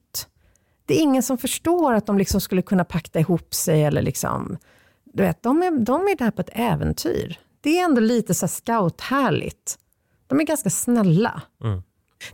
det 0.87 0.95
är 0.95 1.03
ingen 1.03 1.23
som 1.23 1.39
förstår 1.39 1.95
att 1.95 2.07
de 2.07 2.19
liksom 2.19 2.41
skulle 2.41 2.63
kunna 2.63 2.85
pakta 2.85 3.21
ihop 3.21 3.55
sig 3.55 3.85
eller 3.85 4.03
liksom, 4.03 4.57
du 5.05 5.23
vet, 5.23 5.43
de 5.43 5.63
är, 5.63 5.71
de 5.71 6.01
är 6.03 6.17
där 6.17 6.31
på 6.31 6.41
ett 6.41 6.51
äventyr. 6.53 7.39
Det 7.61 7.79
är 7.79 7.85
ändå 7.85 8.01
lite 8.01 8.35
så 8.35 8.49
scouthärligt. 8.49 9.79
De 10.27 10.41
är 10.41 10.45
ganska 10.45 10.71
snälla. 10.71 11.43
Mm. 11.65 11.83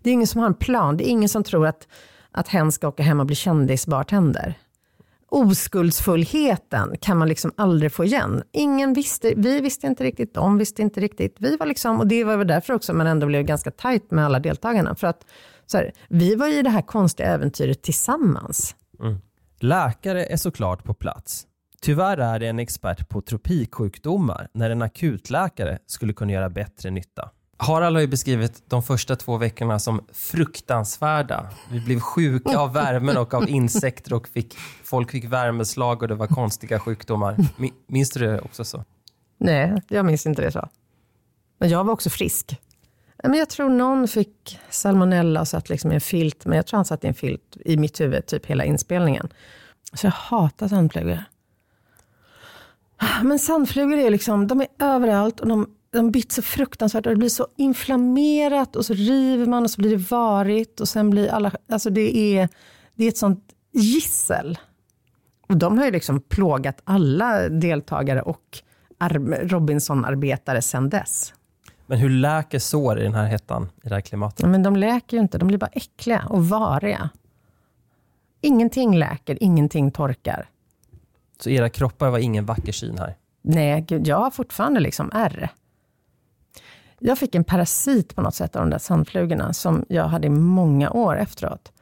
Det 0.03 0.11
är 0.11 0.15
ingen 0.15 0.27
som 0.27 0.41
har 0.41 0.47
en 0.47 0.55
plan. 0.55 0.97
Det 0.97 1.09
är 1.09 1.11
ingen 1.11 1.29
som 1.29 1.45
tror 1.45 1.67
att, 1.67 1.89
att 2.31 2.49
hen 2.49 2.73
ska 2.73 2.89
åka 2.89 3.03
hem 3.03 3.21
och 3.21 3.27
bli 3.27 3.37
kändisbartender. 3.37 4.59
Oskuldsfullheten 5.33 6.97
kan 7.01 7.19
man 7.19 7.29
liksom 7.29 7.53
aldrig 7.57 7.93
få 7.93 8.05
igen. 8.05 8.43
Ingen 8.53 8.93
visste, 8.93 9.33
vi 9.37 9.61
visste 9.61 9.87
inte 9.87 10.05
riktigt, 10.05 10.35
de 10.35 10.59
visste 10.59 10.83
inte 10.83 11.01
riktigt. 11.01 11.37
Vi 11.39 11.57
var 11.57 11.67
liksom, 11.67 12.01
och 12.01 12.07
det 12.07 12.25
var 12.25 12.37
väl 12.37 12.47
därför 12.47 12.75
också 12.75 12.93
man 12.93 13.07
ändå 13.07 13.27
blev 13.27 13.43
ganska 13.43 13.71
tajt 13.71 14.11
med 14.11 14.25
alla 14.25 14.41
deltagarna. 14.41 14.95
För 14.95 15.07
att 15.07 15.27
så 15.67 15.77
här, 15.77 15.93
vi 16.09 16.35
var 16.35 16.49
i 16.49 16.63
det 16.63 16.71
här 16.71 16.83
konstiga 16.83 17.29
äventyret 17.29 17.83
tillsammans. 17.83 18.77
Mm. 19.01 19.19
Läkare 19.61 20.25
är 20.25 20.37
såklart 20.37 20.85
på 20.85 20.95
plats. 20.95 21.47
Tyvärr 21.83 22.19
är 22.19 22.39
det 22.39 22.49
en 22.49 22.59
expert 22.59 23.09
på 23.09 23.21
tropiksjukdomar 23.21 24.49
när 24.55 24.71
en 24.71 24.83
akutläkare 24.83 25.79
skulle 25.87 26.13
kunna 26.13 26.33
göra 26.33 26.51
bättre 26.51 26.91
nytta. 26.91 27.31
Harald 27.63 27.97
har 27.97 28.01
ju 28.01 28.07
beskrivit 28.07 28.63
de 28.69 28.83
första 28.83 29.17
två 29.17 29.37
veckorna 29.37 29.79
som 29.79 30.05
fruktansvärda. 30.13 31.51
Vi 31.71 31.81
blev 31.81 32.01
sjuka 32.01 32.59
av 32.59 32.73
värmen 32.73 33.17
och 33.17 33.35
av 33.35 33.49
insekter 33.49 34.13
och 34.13 34.29
fick, 34.29 34.57
folk 34.85 35.11
fick 35.11 35.25
värmeslag 35.25 36.03
och 36.03 36.09
det 36.09 36.15
var 36.15 36.27
konstiga 36.27 36.81
sjukdomar. 36.81 37.37
Minns 37.87 38.11
du 38.11 38.21
det 38.21 38.41
också 38.41 38.65
så? 38.65 38.85
Nej, 39.39 39.83
jag 39.89 40.05
minns 40.05 40.27
inte 40.27 40.43
det 40.43 40.53
så. 40.53 40.69
Men 41.59 41.69
jag 41.69 41.85
var 41.85 41.93
också 41.93 42.11
frisk. 42.11 42.61
Men 43.23 43.35
jag 43.35 43.51
tror 43.51 43.69
någon 43.69 44.09
fick 44.09 44.59
salmonella 44.71 45.41
och 45.41 45.49
satt 45.49 45.69
liksom 45.69 45.93
i 45.93 45.95
en 45.95 46.01
filt, 46.01 46.47
men 46.47 46.57
jag 46.57 46.67
tror 46.67 46.79
han 46.79 46.85
satt 46.85 47.05
i 47.05 47.07
en 47.07 47.15
filt 47.15 47.57
i 47.65 47.77
mitt 47.77 48.01
huvud 48.01 48.27
typ 48.27 48.47
hela 48.47 48.65
inspelningen. 48.65 49.29
Så 49.93 50.07
jag 50.07 50.13
hatar 50.13 50.69
sandflugor. 50.69 51.25
Men 53.23 53.39
sandflugor 53.39 53.99
är 53.99 54.11
liksom, 54.11 54.47
de 54.47 54.61
är 54.61 54.69
överallt 54.79 55.41
och 55.41 55.49
de, 55.49 55.67
de 55.93 56.11
bits 56.11 56.35
så 56.35 56.43
fruktansvärt 56.43 57.07
och 57.07 57.13
det 57.13 57.19
blir 57.19 57.29
så 57.29 57.47
inflammerat 57.57 58.77
och 58.77 58.87
så 58.87 58.95
river 58.95 59.47
man 59.47 59.63
och 59.63 59.71
så 59.71 59.81
blir 59.81 59.91
det 59.91 60.11
varigt 60.11 60.81
och 60.81 60.89
sen 60.89 61.11
blir 61.11 61.29
alla, 61.29 61.53
alltså 61.69 61.91
det 61.91 62.17
är, 62.17 62.49
det 62.95 63.05
är 63.05 63.09
ett 63.09 63.19
sånt 63.19 63.45
gissel. 63.73 64.59
Och 65.49 65.57
de 65.57 65.79
har 65.79 65.85
ju 65.85 65.91
liksom 65.91 66.21
plågat 66.21 66.81
alla 66.85 67.49
deltagare 67.49 68.23
och 68.23 68.59
Robinson-arbetare 69.43 70.63
sedan 70.63 70.89
dess. 70.91 71.35
Men 71.87 71.99
hur 71.99 72.11
läker 72.11 72.59
sår 72.59 73.01
i 73.01 73.03
den 73.03 73.15
här 73.15 73.27
hettan, 73.27 73.69
i 73.85 73.89
det 73.89 73.95
här 73.95 74.01
klimatet? 74.01 74.49
Men 74.49 74.63
de 74.63 74.77
läker 74.77 75.17
ju 75.17 75.23
inte, 75.23 75.39
de 75.39 75.49
blir 75.49 75.59
bara 75.59 75.71
äckliga 75.73 76.27
och 76.31 76.49
variga. 76.49 77.11
Ingenting 78.41 78.97
läker, 78.97 79.39
ingenting 79.41 79.91
torkar. 79.91 80.49
Så 81.41 81.51
era 81.51 81.69
kroppar 81.69 82.11
var 82.11 82.19
ingen 82.19 82.47
vacker 82.47 82.73
syn 82.73 82.99
här? 82.99 83.17
Nej, 83.43 83.85
gud, 83.89 84.07
jag 84.07 84.17
har 84.17 84.31
fortfarande 84.31 84.81
liksom 84.81 85.11
ärr. 85.15 85.51
Jag 87.05 87.19
fick 87.19 87.35
en 87.35 87.45
parasit 87.45 88.15
på 88.15 88.23
något 88.23 88.35
sätt 88.35 88.57
av 88.57 88.63
de 88.63 88.71
där 88.71 88.79
sandflugorna, 88.79 89.53
som 89.53 89.85
jag 89.89 90.05
hade 90.05 90.27
i 90.27 90.31
många 90.31 90.91
år 90.91 91.17
efteråt. 91.17 91.73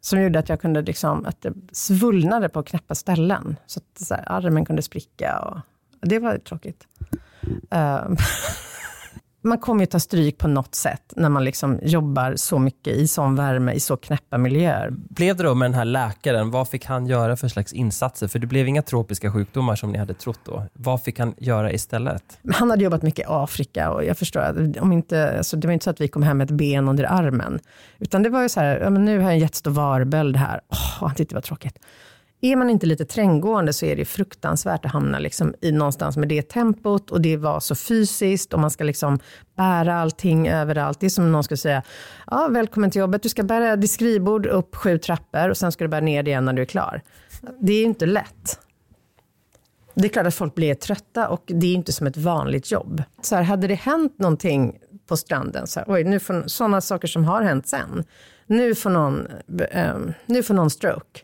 Som 0.00 0.22
gjorde 0.22 0.38
att 0.38 0.48
jag 0.48 0.60
kunde 0.60 0.82
liksom, 0.82 1.26
att 1.26 1.42
det 1.42 1.52
svullnade 1.72 2.48
på 2.48 2.62
knäppa 2.62 2.94
ställen. 2.94 3.56
Så 3.66 3.80
att 3.80 4.06
så 4.06 4.14
här, 4.14 4.24
armen 4.26 4.64
kunde 4.64 4.82
spricka. 4.82 5.38
Och, 5.38 5.60
det 6.08 6.18
var 6.18 6.38
tråkigt. 6.38 6.86
Uh, 7.74 8.08
man 9.46 9.58
kommer 9.58 9.80
ju 9.80 9.86
ta 9.86 10.00
stryk 10.00 10.38
på 10.38 10.48
något 10.48 10.74
sätt 10.74 11.12
när 11.16 11.28
man 11.28 11.44
liksom 11.44 11.78
jobbar 11.82 12.36
så 12.36 12.58
mycket 12.58 12.96
i 12.96 13.08
sån 13.08 13.36
värme, 13.36 13.72
i 13.72 13.80
så 13.80 13.96
knäppa 13.96 14.38
miljöer. 14.38 14.90
Blev 14.90 15.36
det 15.36 15.42
då 15.42 15.54
med 15.54 15.70
den 15.70 15.74
här 15.74 15.84
läkaren, 15.84 16.50
vad 16.50 16.68
fick 16.68 16.84
han 16.84 17.06
göra 17.06 17.36
för 17.36 17.48
slags 17.48 17.72
insatser? 17.72 18.28
För 18.28 18.38
det 18.38 18.46
blev 18.46 18.68
inga 18.68 18.82
tropiska 18.82 19.32
sjukdomar 19.32 19.76
som 19.76 19.92
ni 19.92 19.98
hade 19.98 20.14
trott 20.14 20.40
då. 20.44 20.64
Vad 20.72 21.02
fick 21.02 21.18
han 21.18 21.34
göra 21.38 21.72
istället? 21.72 22.38
Han 22.52 22.70
hade 22.70 22.84
jobbat 22.84 23.02
mycket 23.02 23.20
i 23.20 23.28
Afrika 23.28 23.90
och 23.90 24.04
jag 24.04 24.18
förstår 24.18 24.40
att 24.40 24.76
om 24.76 24.92
inte, 24.92 25.38
alltså 25.38 25.56
det 25.56 25.68
var 25.68 25.72
inte 25.72 25.84
så 25.84 25.90
att 25.90 26.00
vi 26.00 26.08
kom 26.08 26.22
hem 26.22 26.38
med 26.38 26.50
ett 26.50 26.56
ben 26.56 26.88
under 26.88 27.04
armen. 27.04 27.58
Utan 27.98 28.22
det 28.22 28.28
var 28.28 28.42
ju 28.42 28.48
så 28.48 28.60
här, 28.60 28.80
ja, 28.80 28.90
men 28.90 29.04
nu 29.04 29.18
har 29.18 29.24
jag 29.24 29.32
en 29.32 29.38
jättestor 29.38 29.70
varböld 29.70 30.36
här. 30.36 30.60
Oh, 30.68 31.06
han 31.06 31.14
tyckte 31.14 31.34
det 31.34 31.36
var 31.36 31.42
tråkigt. 31.42 31.78
Är 32.52 32.56
man 32.56 32.70
inte 32.70 32.86
lite 32.86 33.04
tränggående 33.04 33.72
så 33.72 33.86
är 33.86 33.96
det 33.96 34.04
fruktansvärt 34.04 34.84
att 34.84 34.92
hamna 34.92 35.18
liksom 35.18 35.54
i 35.60 35.72
någonstans 35.72 36.16
med 36.16 36.28
det 36.28 36.42
tempot 36.42 37.10
och 37.10 37.20
det 37.20 37.36
var 37.36 37.60
så 37.60 37.74
fysiskt 37.74 38.54
och 38.54 38.60
man 38.60 38.70
ska 38.70 38.84
liksom 38.84 39.18
bära 39.56 39.94
allting 39.94 40.48
överallt. 40.48 41.00
Det 41.00 41.06
är 41.06 41.10
som 41.10 41.32
någon 41.32 41.44
skulle 41.44 41.58
säga, 41.58 41.82
ja, 42.26 42.48
välkommen 42.50 42.90
till 42.90 42.98
jobbet, 43.00 43.22
du 43.22 43.28
ska 43.28 43.42
bära 43.42 43.76
ditt 43.76 43.90
skrivbord 43.90 44.46
upp 44.46 44.76
sju 44.76 44.98
trappor 44.98 45.48
och 45.48 45.56
sen 45.56 45.72
ska 45.72 45.84
du 45.84 45.88
bära 45.88 46.00
ner 46.00 46.22
det 46.22 46.30
igen 46.30 46.44
när 46.44 46.52
du 46.52 46.62
är 46.62 46.66
klar. 46.66 47.02
Det 47.60 47.72
är 47.72 47.78
ju 47.78 47.84
inte 47.84 48.06
lätt. 48.06 48.58
Det 49.94 50.04
är 50.04 50.08
klart 50.08 50.26
att 50.26 50.34
folk 50.34 50.54
blir 50.54 50.74
trötta 50.74 51.28
och 51.28 51.42
det 51.46 51.66
är 51.66 51.74
inte 51.74 51.92
som 51.92 52.06
ett 52.06 52.16
vanligt 52.16 52.70
jobb. 52.70 53.02
Så 53.22 53.36
här, 53.36 53.42
hade 53.42 53.66
det 53.66 53.74
hänt 53.74 54.18
någonting 54.18 54.78
på 55.06 55.16
stranden, 55.16 55.66
så 55.66 55.80
här, 55.80 55.86
oj, 55.88 56.04
nu 56.04 56.20
får, 56.20 56.42
sådana 56.46 56.80
saker 56.80 57.08
som 57.08 57.24
har 57.24 57.42
hänt 57.42 57.66
sen, 57.66 58.04
nu 58.46 58.74
får 58.74 58.90
någon, 58.90 59.26
um, 59.94 60.12
nu 60.26 60.42
får 60.42 60.54
någon 60.54 60.70
stroke 60.70 61.20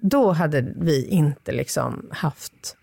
då 0.00 0.32
hade 0.32 0.60
vi 0.76 1.06
inte 1.06 1.52
liksom 1.52 2.08
haft 2.10 2.76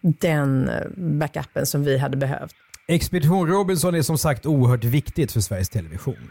den 0.00 0.68
eh, 0.68 0.86
backupen 0.96 1.66
som 1.66 1.84
vi 1.84 1.98
hade 1.98 2.16
behövt. 2.16 2.54
Expedition 2.88 3.48
Robinson 3.48 3.94
är 3.94 4.02
som 4.02 4.18
sagt 4.18 4.46
oerhört 4.46 4.84
viktigt 4.84 5.32
för 5.32 5.40
Sveriges 5.40 5.68
Television. 5.68 6.30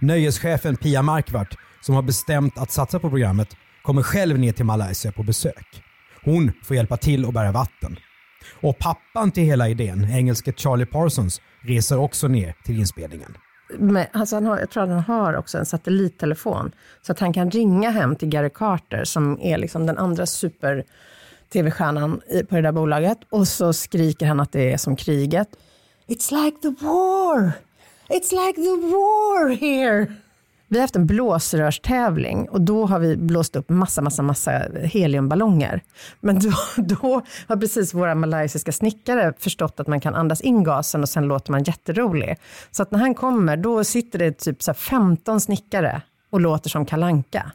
Nöjeschefen 0.00 0.76
Pia 0.76 1.02
Markvart 1.02 1.56
som 1.86 1.94
har 1.94 2.02
bestämt 2.02 2.58
att 2.58 2.70
satsa 2.70 2.98
på 2.98 3.10
programmet, 3.10 3.56
kommer 3.82 4.02
själv 4.02 4.38
ner 4.38 4.52
till 4.52 4.64
Malaysia 4.64 5.12
på 5.12 5.22
besök. 5.22 5.82
Hon 6.24 6.52
får 6.62 6.76
hjälpa 6.76 6.96
till 6.96 7.24
att 7.24 7.34
bära 7.34 7.52
vatten. 7.52 7.96
Och 8.60 8.78
pappan 8.78 9.30
till 9.30 9.44
hela 9.44 9.68
idén, 9.68 10.04
engelske 10.04 10.52
Charlie 10.52 10.86
Parsons, 10.86 11.40
reser 11.60 11.98
också 11.98 12.28
ner 12.28 12.54
till 12.64 12.78
inspelningen 12.78 13.36
med, 13.68 14.08
alltså 14.12 14.36
han 14.36 14.46
har, 14.46 14.58
jag 14.58 14.70
tror 14.70 14.82
att 14.82 14.88
han 14.88 15.00
har 15.00 15.36
också 15.36 15.58
en 15.58 15.66
satellittelefon. 15.66 16.72
Så 17.02 17.12
att 17.12 17.20
han 17.20 17.32
kan 17.32 17.50
ringa 17.50 17.90
hem 17.90 18.16
till 18.16 18.28
Gary 18.28 18.50
Carter 18.50 19.04
som 19.04 19.40
är 19.40 19.58
liksom 19.58 19.86
den 19.86 19.98
andra 19.98 20.26
super 20.26 20.84
tv-stjärnan 21.52 22.20
på 22.48 22.54
det 22.56 22.62
där 22.62 22.72
bolaget. 22.72 23.18
Och 23.30 23.48
så 23.48 23.72
skriker 23.72 24.26
han 24.26 24.40
att 24.40 24.52
det 24.52 24.72
är 24.72 24.76
som 24.76 24.96
kriget. 24.96 25.48
It's 26.06 26.44
like 26.44 26.58
the 26.62 26.84
war! 26.84 27.52
It's 28.08 28.32
like 28.46 28.62
the 28.62 28.86
war 28.86 29.48
here! 29.48 30.06
Vi 30.68 30.76
har 30.76 30.82
haft 30.82 30.96
en 30.96 31.06
blåsrörstävling 31.06 32.48
och 32.48 32.60
då 32.60 32.86
har 32.86 32.98
vi 32.98 33.16
blåst 33.16 33.56
upp 33.56 33.68
massa, 33.68 34.02
massa, 34.02 34.22
massa 34.22 34.62
heliumballonger. 34.82 35.82
Men 36.20 36.38
då, 36.38 36.52
då 36.82 37.22
har 37.48 37.56
precis 37.56 37.94
våra 37.94 38.14
malaysiska 38.14 38.72
snickare 38.72 39.32
förstått 39.38 39.80
att 39.80 39.86
man 39.86 40.00
kan 40.00 40.14
andas 40.14 40.40
in 40.40 40.64
gasen 40.64 41.02
och 41.02 41.08
sen 41.08 41.24
låter 41.24 41.52
man 41.52 41.62
jätterolig. 41.62 42.36
Så 42.70 42.82
att 42.82 42.90
när 42.90 42.98
han 42.98 43.14
kommer, 43.14 43.56
då 43.56 43.84
sitter 43.84 44.18
det 44.18 44.32
typ 44.32 44.62
så 44.62 44.74
15 44.74 45.40
snickare 45.40 46.02
och 46.30 46.40
låter 46.40 46.70
som 46.70 46.86
kalanka. 46.86 47.52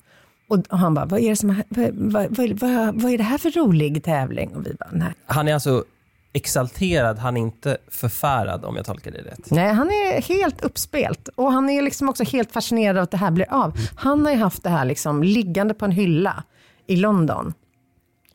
Och 0.50 0.66
han 0.70 0.94
bara, 0.94 1.06
vad 1.06 1.20
är, 1.20 1.30
det 1.30 1.36
som, 1.36 1.64
vad, 1.70 1.90
vad, 1.94 2.60
vad, 2.60 3.02
vad 3.02 3.12
är 3.12 3.18
det 3.18 3.24
här 3.24 3.38
för 3.38 3.52
rolig 3.52 4.04
tävling? 4.04 4.56
Och 4.56 4.66
vi 4.66 4.74
bara, 4.74 4.90
nej. 4.92 5.14
Han 5.26 5.48
är 5.48 5.54
alltså 5.54 5.84
exalterad, 6.34 7.20
han 7.20 7.38
är 7.38 7.42
inte 7.42 7.78
förfärad 7.88 8.66
om 8.66 8.76
jag 8.76 8.86
tolkar 8.86 9.12
det 9.12 9.22
rätt. 9.22 9.52
Nej, 9.52 9.74
han 9.74 9.88
är 9.88 10.22
helt 10.22 10.64
uppspelt 10.64 11.28
och 11.28 11.52
han 11.52 11.70
är 11.70 11.82
liksom 11.82 12.10
också 12.10 12.24
helt 12.24 12.52
fascinerad 12.52 12.98
av 12.98 13.04
att 13.04 13.12
det 13.12 13.18
här 13.18 13.32
blir 13.32 13.54
av. 13.54 13.74
Han 13.96 14.26
har 14.26 14.32
ju 14.32 14.38
haft 14.38 14.64
det 14.64 14.70
här 14.70 14.86
liksom 14.86 15.24
liggande 15.24 15.74
på 15.74 15.86
en 15.86 15.92
hylla 15.92 16.44
i 16.88 16.96
London. 16.96 17.54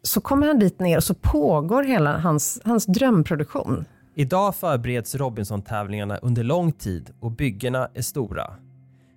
Så 0.02 0.20
kommer 0.20 0.46
han 0.46 0.58
dit 0.58 0.80
ner 0.80 0.96
och 0.96 1.04
så 1.04 1.14
pågår 1.14 1.82
hela 1.82 2.18
hans, 2.18 2.60
hans 2.64 2.86
drömproduktion. 2.86 3.84
Idag 4.14 4.56
förbereds 4.56 5.14
Robinson-tävlingarna 5.14 6.16
under 6.16 6.44
lång 6.44 6.72
tid 6.72 7.10
och 7.20 7.30
byggena 7.30 7.88
är 7.94 8.02
stora. 8.02 8.54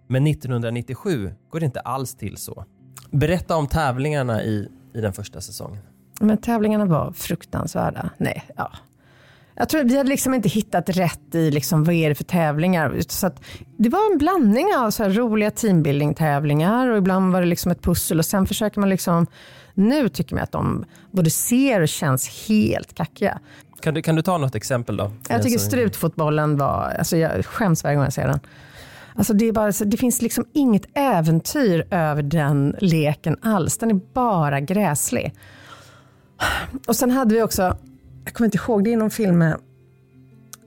Men 0.08 0.28
1997 0.28 1.32
går 1.50 1.60
det 1.60 1.66
inte 1.66 1.80
alls 1.80 2.16
till 2.16 2.38
så. 2.38 2.66
Berätta 3.12 3.56
om 3.56 3.68
tävlingarna 3.68 4.44
i, 4.44 4.70
i 4.94 5.02
den 5.02 5.14
första 5.14 5.42
säsongen. 5.42 5.82
Men 6.20 6.38
tävlingarna 6.38 6.86
var 6.86 7.12
fruktansvärda. 7.12 8.10
Nej, 8.18 8.44
ja. 8.56 8.72
Jag 9.56 9.70
tror 9.70 9.84
vi 9.84 9.98
hade 9.98 10.10
liksom 10.10 10.34
inte 10.34 10.50
hittat 10.50 10.90
rätt 10.90 11.36
i 11.36 11.52
liksom, 11.52 11.84
vad 11.84 11.96
är 11.96 12.10
det 12.10 12.16
för 12.16 12.24
tävlingar. 12.24 12.96
Så 13.08 13.32
det 13.78 13.90
var 13.90 14.12
en 14.12 14.18
blandning 14.18 14.68
av 14.78 14.92
så 14.92 15.04
roliga 15.04 15.52
teambuilding-tävlingar 15.52 16.88
och 16.88 16.98
ibland 16.98 17.34
var 17.34 17.42
det 17.42 17.48
liksom 17.48 17.72
ett 17.72 17.82
pussel 17.82 18.20
och 18.20 18.26
sen 18.26 18.48
försöker 18.48 18.80
man 18.80 18.90
liksom, 18.90 19.28
nu 19.74 20.10
tycker 20.10 20.36
man 20.36 20.44
att 20.44 20.52
de 20.52 20.86
både 21.12 21.30
ser 21.30 21.82
och 21.82 21.88
känns 21.88 22.48
helt 22.48 22.94
kackiga. 22.94 23.40
Kan 23.82 23.94
du, 23.94 24.02
kan 24.02 24.16
du 24.16 24.22
ta 24.22 24.38
något 24.38 24.56
exempel 24.56 24.98
då? 24.98 25.12
Jag 25.30 25.44
tycker 25.44 25.60
strutfotbollen 25.60 26.58
var, 26.58 26.96
alltså 27.00 27.18
jag 27.18 27.46
skäms 27.46 27.84
varje 27.84 27.96
gång 27.96 28.04
jag 28.04 28.14
ser 28.14 28.28
den. 28.28 28.40
Alltså 29.16 29.34
det, 29.34 29.46
är 29.46 29.52
bara, 29.52 29.72
det 29.86 29.98
finns 29.98 30.22
liksom 30.22 30.46
inget 30.54 30.86
äventyr 30.94 31.88
över 31.92 32.24
den 32.24 32.76
leken 32.80 33.38
alls. 33.42 33.78
Den 33.78 33.90
är 33.90 34.00
bara 34.14 34.60
gräslig. 34.60 35.34
Och 36.88 36.96
sen 36.96 37.12
hade 37.12 37.36
vi 37.36 37.42
också, 37.42 37.78
jag 38.26 38.34
kommer 38.34 38.46
inte 38.46 38.58
ihåg, 38.58 38.84
det 38.84 38.94
är 38.94 38.98
någon 38.98 39.10
film 39.10 39.38
med, 39.38 39.58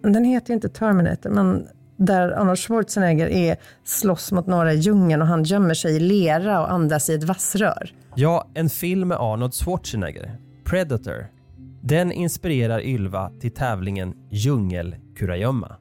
den 0.02 0.24
heter 0.24 0.54
inte 0.54 0.68
Terminator, 0.68 1.30
men 1.30 1.66
där 1.96 2.30
Arnold 2.30 2.58
Schwarzenegger 2.58 3.26
är 3.26 3.56
slåss 3.84 4.32
mot 4.32 4.46
några 4.46 4.72
i 4.72 4.76
djungeln 4.76 5.22
och 5.22 5.28
han 5.28 5.44
gömmer 5.44 5.74
sig 5.74 5.96
i 5.96 6.00
lera 6.00 6.60
och 6.60 6.72
andas 6.72 7.10
i 7.10 7.14
ett 7.14 7.24
vassrör. 7.24 7.92
Ja, 8.14 8.48
en 8.54 8.70
film 8.70 9.08
med 9.08 9.18
Arnold 9.20 9.54
Schwarzenegger, 9.54 10.36
Predator. 10.64 11.26
Den 11.82 12.12
inspirerar 12.12 12.82
Ylva 12.82 13.30
till 13.40 13.50
tävlingen 13.50 14.14
Djungelkurragömma. 14.30 15.76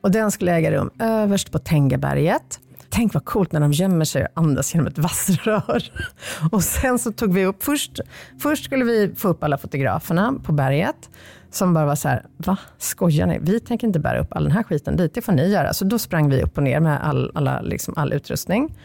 Och 0.00 0.10
den 0.10 0.30
skulle 0.30 0.52
äga 0.52 0.70
rum 0.72 0.90
överst 0.98 1.52
på 1.52 1.58
Tengaberget. 1.58 2.60
Tänk 2.94 3.14
vad 3.14 3.24
coolt 3.24 3.52
när 3.52 3.60
de 3.60 3.72
gömmer 3.72 4.04
sig 4.04 4.22
och 4.24 4.30
andas 4.34 4.74
genom 4.74 4.86
ett 4.86 4.98
vassrör. 4.98 5.92
Och 6.52 6.64
sen 6.64 6.98
så 6.98 7.12
tog 7.12 7.34
vi 7.34 7.44
upp, 7.44 7.62
först, 7.62 8.00
först 8.38 8.64
skulle 8.64 8.84
vi 8.84 9.14
få 9.16 9.28
upp 9.28 9.44
alla 9.44 9.58
fotograferna 9.58 10.34
på 10.44 10.52
berget 10.52 11.10
som 11.50 11.74
bara 11.74 11.86
var 11.86 11.94
så 11.94 12.08
här, 12.08 12.26
va, 12.36 12.56
skojar 12.78 13.26
ni? 13.26 13.38
Vi 13.42 13.60
tänker 13.60 13.86
inte 13.86 13.98
bära 13.98 14.20
upp 14.20 14.32
all 14.32 14.44
den 14.44 14.52
här 14.52 14.62
skiten 14.62 14.96
dit, 14.96 15.14
det 15.14 15.22
får 15.22 15.32
ni 15.32 15.48
göra. 15.48 15.72
Så 15.72 15.84
då 15.84 15.98
sprang 15.98 16.28
vi 16.28 16.42
upp 16.42 16.56
och 16.56 16.62
ner 16.62 16.80
med 16.80 17.04
all, 17.04 17.32
alla, 17.34 17.60
liksom, 17.60 17.94
all 17.96 18.12
utrustning. 18.12 18.76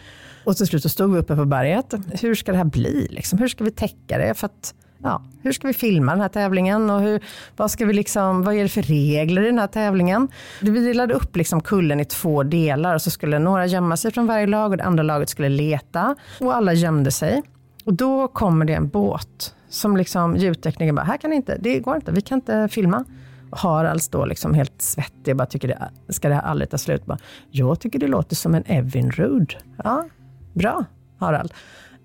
Och 0.44 0.58
till 0.58 0.68
slut 0.68 0.84
så 0.84 0.90
stod 0.90 1.14
vi 1.14 1.20
uppe 1.20 1.36
på 1.36 1.46
berget. 1.46 1.94
Hur 2.22 2.36
ska 2.36 2.52
det 2.52 2.58
här 2.58 2.66
bli? 2.66 3.08
Liksom? 3.10 3.40
Hur 3.40 3.48
ska 3.48 3.64
vi 3.64 3.72
täcka 3.72 4.18
det? 4.18 4.34
För 4.34 4.46
att 4.46 4.74
ja, 5.04 5.22
hur 5.42 5.52
ska 5.52 5.68
vi 5.68 5.74
filma 5.74 6.12
den 6.12 6.22
här 6.22 6.30
tävlingen 6.30 6.90
och 6.90 7.02
hur, 7.02 7.24
vad, 7.58 7.72
ska 7.72 7.86
vi 7.86 7.94
liksom, 7.94 8.44
vad 8.44 8.56
är 8.56 8.64
det 8.64 8.70
för 8.70 8.82
regler 8.82 9.42
i 9.42 9.46
den 9.46 9.60
här 9.60 9.68
tävlingen? 9.68 10.28
Vi 10.62 10.80
delade 10.80 11.14
upp 11.14 11.36
liksom 11.36 11.62
kullen 11.62 12.00
i 12.00 12.06
två 12.06 12.44
delar 12.44 12.96
och 12.96 13.02
så 13.02 13.12
skulle 13.12 13.40
några 13.40 13.66
gömma 13.66 13.98
sig 13.98 14.12
från 14.12 14.28
varje 14.28 14.48
lag 14.48 14.72
och 14.72 14.78
det 14.78 14.84
andra 14.84 15.04
laget 15.04 15.30
skulle 15.30 15.50
leta 15.50 16.16
och 16.40 16.56
alla 16.56 16.74
gömde 16.74 17.12
sig. 17.12 17.42
Och 17.86 17.94
då 17.94 18.28
kommer 18.28 18.66
det 18.66 18.74
en 18.74 18.88
båt 18.88 19.56
som 19.70 19.98
liksom 19.98 20.36
ljudtekniken 20.36 20.96
bara, 20.96 21.06
här 21.06 21.18
kan 21.18 21.34
inte, 21.34 21.58
det 21.58 21.80
går 21.80 21.96
inte, 21.96 22.12
vi 22.12 22.22
kan 22.22 22.38
inte 22.38 22.68
filma. 22.72 23.04
Harald 23.52 24.02
står 24.02 24.26
liksom 24.28 24.54
helt 24.54 24.82
svettig 24.82 25.34
och 25.34 25.38
bara 25.38 25.46
tycker 25.46 25.68
det, 25.68 26.14
ska 26.14 26.30
det 26.30 26.36
här 26.36 26.42
aldrig 26.42 26.70
ta 26.70 26.78
slut? 26.78 27.06
Bara, 27.06 27.18
jag 27.52 27.80
tycker 27.80 28.00
det 28.00 28.08
låter 28.08 28.36
som 28.36 28.56
en 28.56 28.64
Evinrude. 28.66 29.56
Ja, 29.84 30.06
bra 30.54 30.86
Harald. 31.20 31.54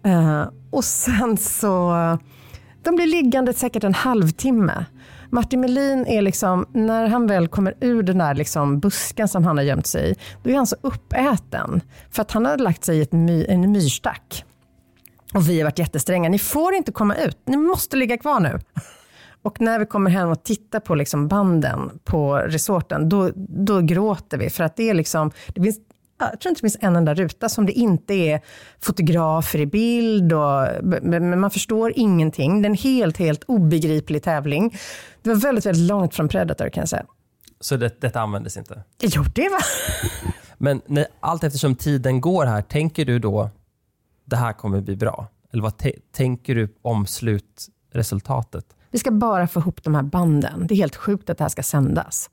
Uh, 0.06 0.44
och 0.70 0.84
sen 0.84 1.36
så 1.36 1.92
de 2.84 2.96
blir 2.96 3.06
liggande 3.06 3.52
säkert 3.52 3.84
en 3.84 3.94
halvtimme. 3.94 4.84
Martin 5.30 5.60
Melin 5.60 6.06
är 6.06 6.22
liksom, 6.22 6.66
när 6.72 7.06
han 7.06 7.26
väl 7.26 7.48
kommer 7.48 7.74
ur 7.80 8.02
den 8.02 8.18
där 8.18 8.34
liksom 8.34 8.80
busken 8.80 9.28
som 9.28 9.44
han 9.44 9.56
har 9.56 9.64
gömt 9.64 9.86
sig 9.86 10.10
i, 10.10 10.14
då 10.42 10.50
är 10.50 10.54
han 10.54 10.66
så 10.66 10.76
uppäten. 10.80 11.80
För 12.10 12.22
att 12.22 12.32
han 12.32 12.46
har 12.46 12.58
lagt 12.58 12.84
sig 12.84 12.98
i 12.98 13.02
ett 13.02 13.12
my, 13.12 13.44
en 13.48 13.72
myrstack. 13.72 14.44
Och 15.34 15.48
vi 15.48 15.58
har 15.58 15.64
varit 15.64 15.78
jättestränga. 15.78 16.28
Ni 16.28 16.38
får 16.38 16.74
inte 16.74 16.92
komma 16.92 17.14
ut. 17.14 17.38
Ni 17.44 17.56
måste 17.56 17.96
ligga 17.96 18.18
kvar 18.18 18.40
nu. 18.40 18.58
Och 19.42 19.60
när 19.60 19.78
vi 19.78 19.86
kommer 19.86 20.10
hem 20.10 20.28
och 20.28 20.42
tittar 20.42 20.80
på 20.80 20.94
liksom 20.94 21.28
banden 21.28 21.90
på 22.04 22.36
resorten, 22.36 23.08
då, 23.08 23.30
då 23.36 23.80
gråter 23.80 24.38
vi. 24.38 24.50
För 24.50 24.64
att 24.64 24.76
det 24.76 24.90
är 24.90 24.94
liksom, 24.94 25.30
det 25.54 25.62
finns 25.62 25.78
jag 26.30 26.40
tror 26.40 26.50
inte 26.50 26.58
det 26.58 26.70
finns 26.70 26.76
en 26.80 26.96
enda 26.96 27.14
ruta 27.14 27.48
som 27.48 27.66
det 27.66 27.72
inte 27.72 28.14
är 28.14 28.40
fotografer 28.80 29.58
i 29.58 29.66
bild 29.66 30.32
och 30.32 30.68
men 31.02 31.40
man 31.40 31.50
förstår 31.50 31.92
ingenting. 31.96 32.62
Det 32.62 32.66
är 32.66 32.70
en 32.70 32.76
helt, 32.76 33.16
helt 33.16 33.44
obegriplig 33.44 34.22
tävling. 34.22 34.76
Det 35.22 35.30
var 35.30 35.36
väldigt, 35.36 35.66
väldigt 35.66 35.88
långt 35.88 36.14
från 36.14 36.28
Predator 36.28 36.68
kan 36.68 36.80
jag 36.80 36.88
säga. 36.88 37.06
Så 37.60 37.76
det, 37.76 38.00
detta 38.00 38.20
användes 38.20 38.56
inte? 38.56 38.82
Jo, 39.00 39.22
det 39.34 39.48
var... 39.48 39.62
Men 40.58 40.80
när, 40.86 41.06
allt 41.20 41.44
eftersom 41.44 41.76
tiden 41.76 42.20
går 42.20 42.46
här, 42.46 42.62
tänker 42.62 43.04
du 43.04 43.18
då 43.18 43.50
det 44.24 44.36
här 44.36 44.52
kommer 44.52 44.80
bli 44.80 44.96
bra? 44.96 45.26
Eller 45.52 45.62
vad 45.62 45.74
tänker 46.12 46.54
du 46.54 46.74
om 46.82 47.06
slutresultatet? 47.06 48.64
Vi 48.90 48.98
ska 48.98 49.10
bara 49.10 49.46
få 49.46 49.60
ihop 49.60 49.82
de 49.82 49.94
här 49.94 50.02
banden. 50.02 50.66
Det 50.66 50.74
är 50.74 50.76
helt 50.76 50.96
sjukt 50.96 51.30
att 51.30 51.38
det 51.38 51.44
här 51.44 51.48
ska 51.48 51.62
sändas. 51.62 52.30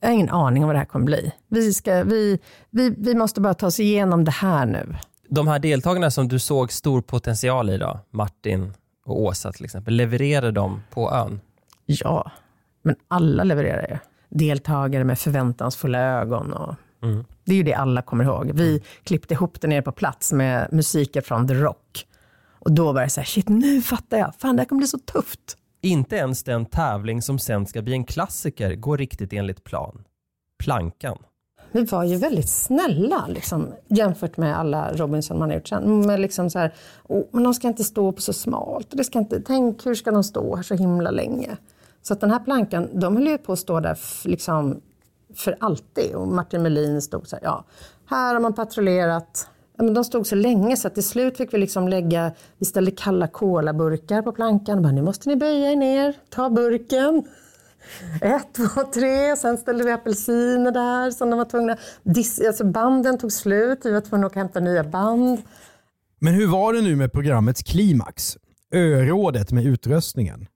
Jag 0.00 0.08
har 0.08 0.14
ingen 0.14 0.30
aning 0.30 0.62
om 0.62 0.66
vad 0.66 0.74
det 0.74 0.78
här 0.78 0.86
kommer 0.86 1.04
bli. 1.06 1.32
Vi, 1.48 1.74
ska, 1.74 2.04
vi, 2.04 2.38
vi, 2.70 2.94
vi 2.98 3.14
måste 3.14 3.40
bara 3.40 3.54
ta 3.54 3.66
oss 3.66 3.80
igenom 3.80 4.24
det 4.24 4.30
här 4.30 4.66
nu. 4.66 4.96
De 5.28 5.48
här 5.48 5.58
deltagarna 5.58 6.10
som 6.10 6.28
du 6.28 6.38
såg 6.38 6.72
stor 6.72 7.02
potential 7.02 7.70
i 7.70 7.78
då, 7.78 8.00
Martin 8.10 8.72
och 9.06 9.20
Åsa 9.20 9.52
till 9.52 9.64
exempel, 9.64 9.94
levererade 9.94 10.50
de 10.50 10.82
på 10.90 11.12
ön? 11.12 11.40
Ja, 11.86 12.30
men 12.82 12.96
alla 13.08 13.44
levererar 13.44 13.88
ju. 13.88 13.98
Deltagare 14.38 15.04
med 15.04 15.18
förväntansfulla 15.18 15.98
ögon. 15.98 16.52
Och 16.52 16.74
Mm. 17.02 17.24
Det 17.44 17.52
är 17.52 17.56
ju 17.56 17.62
det 17.62 17.74
alla 17.74 18.02
kommer 18.02 18.24
ihåg. 18.24 18.50
Vi 18.54 18.82
klippte 19.04 19.34
ihop 19.34 19.60
det 19.60 19.68
nere 19.68 19.82
på 19.82 19.92
plats 19.92 20.32
med 20.32 20.68
musiker 20.72 21.20
från 21.20 21.48
The 21.48 21.54
Rock. 21.54 22.06
Och 22.58 22.72
då 22.72 22.92
var 22.92 23.02
det 23.02 23.08
så 23.10 23.20
här, 23.20 23.26
shit 23.26 23.48
nu 23.48 23.82
fattar 23.82 24.18
jag. 24.18 24.34
Fan 24.38 24.56
det 24.56 24.62
här 24.62 24.68
kommer 24.68 24.80
bli 24.80 24.88
så 24.88 24.98
tufft. 24.98 25.56
Inte 25.82 26.16
ens 26.16 26.42
den 26.42 26.66
tävling 26.66 27.22
som 27.22 27.38
sen 27.38 27.66
ska 27.66 27.82
bli 27.82 27.92
en 27.92 28.04
klassiker 28.04 28.74
går 28.74 28.98
riktigt 28.98 29.32
enligt 29.32 29.64
plan. 29.64 30.04
Plankan. 30.58 31.18
Vi 31.72 31.84
var 31.84 32.04
ju 32.04 32.16
väldigt 32.16 32.48
snälla 32.48 33.26
liksom, 33.28 33.72
jämfört 33.88 34.36
med 34.36 34.58
alla 34.58 34.92
Robinson 34.92 35.38
man 35.38 35.48
har 35.48 35.56
gjort 35.56 35.68
sen. 35.68 36.06
Men 36.06 36.22
liksom 36.22 36.50
så 36.50 36.58
här, 36.58 36.74
oh, 37.08 37.24
men 37.30 37.42
de 37.42 37.54
ska 37.54 37.68
inte 37.68 37.84
stå 37.84 38.12
på 38.12 38.20
så 38.20 38.32
smalt. 38.32 38.88
Det 38.90 39.04
ska 39.04 39.18
inte, 39.18 39.40
tänk 39.40 39.86
hur 39.86 39.94
ska 39.94 40.10
de 40.10 40.24
stå 40.24 40.56
här 40.56 40.62
så 40.62 40.74
himla 40.74 41.10
länge? 41.10 41.56
Så 42.02 42.12
att 42.12 42.20
den 42.20 42.30
här 42.30 42.40
plankan, 42.40 42.88
de 42.92 43.16
höll 43.16 43.26
ju 43.26 43.38
på 43.38 43.52
att 43.52 43.58
stå 43.58 43.80
där 43.80 43.98
liksom, 44.24 44.80
för 45.34 45.56
alltid. 45.60 46.14
Och 46.14 46.28
Martin 46.28 46.62
Melin 46.62 47.02
stod 47.02 47.28
så 47.28 47.36
här, 47.36 47.44
ja, 47.44 47.64
här 48.06 48.34
har 48.34 48.40
man 48.40 48.54
patrullerat. 48.54 49.48
Men 49.82 49.94
de 49.94 50.04
stod 50.04 50.26
så 50.26 50.34
länge 50.34 50.76
så 50.76 50.88
att 50.88 50.94
till 50.94 51.08
slut 51.08 51.36
fick 51.36 51.54
vi 51.54 51.58
liksom 51.58 51.88
lägga, 51.88 52.32
vi 52.58 52.66
ställde 52.66 52.90
kalla 52.90 53.28
colaburkar 53.28 54.22
på 54.22 54.32
plankan. 54.32 54.76
Och 54.76 54.82
bara, 54.82 54.92
nu 54.92 55.02
måste 55.02 55.28
ni 55.28 55.36
böja 55.36 55.72
er 55.72 55.76
ner, 55.76 56.14
ta 56.28 56.50
burken. 56.50 57.22
Ett, 58.20 58.54
två, 58.56 58.80
tre. 58.94 59.36
Sen 59.36 59.58
ställde 59.58 59.84
vi 59.84 59.92
apelsiner 59.92 60.70
där 60.70 61.10
som 61.10 61.30
de 61.30 61.38
var 61.38 61.44
tvungna. 61.44 61.76
Dis, 62.02 62.40
alltså 62.46 62.64
banden 62.64 63.18
tog 63.18 63.32
slut. 63.32 63.80
Vi 63.84 63.92
var 63.92 64.00
tvungna 64.00 64.26
att 64.26 64.34
hämta 64.34 64.60
nya 64.60 64.84
band. 64.84 65.42
Men 66.18 66.34
hur 66.34 66.46
var 66.46 66.72
det 66.72 66.80
nu 66.80 66.96
med 66.96 67.12
programmets 67.12 67.62
klimax? 67.62 68.36
Örådet 68.74 69.52
med 69.52 69.66
utröstningen. 69.66 70.46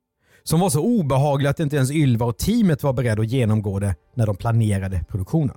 Som 0.42 0.60
var 0.60 0.70
så 0.70 0.80
obehagligt 0.80 1.50
att 1.50 1.60
inte 1.60 1.76
ens 1.76 1.90
Ylva 1.90 2.26
och 2.26 2.38
teamet 2.38 2.82
var 2.82 2.92
beredda 2.92 3.22
att 3.22 3.28
genomgå 3.28 3.78
det 3.78 3.94
när 4.14 4.26
de 4.26 4.36
planerade 4.36 5.04
produktionen. 5.08 5.56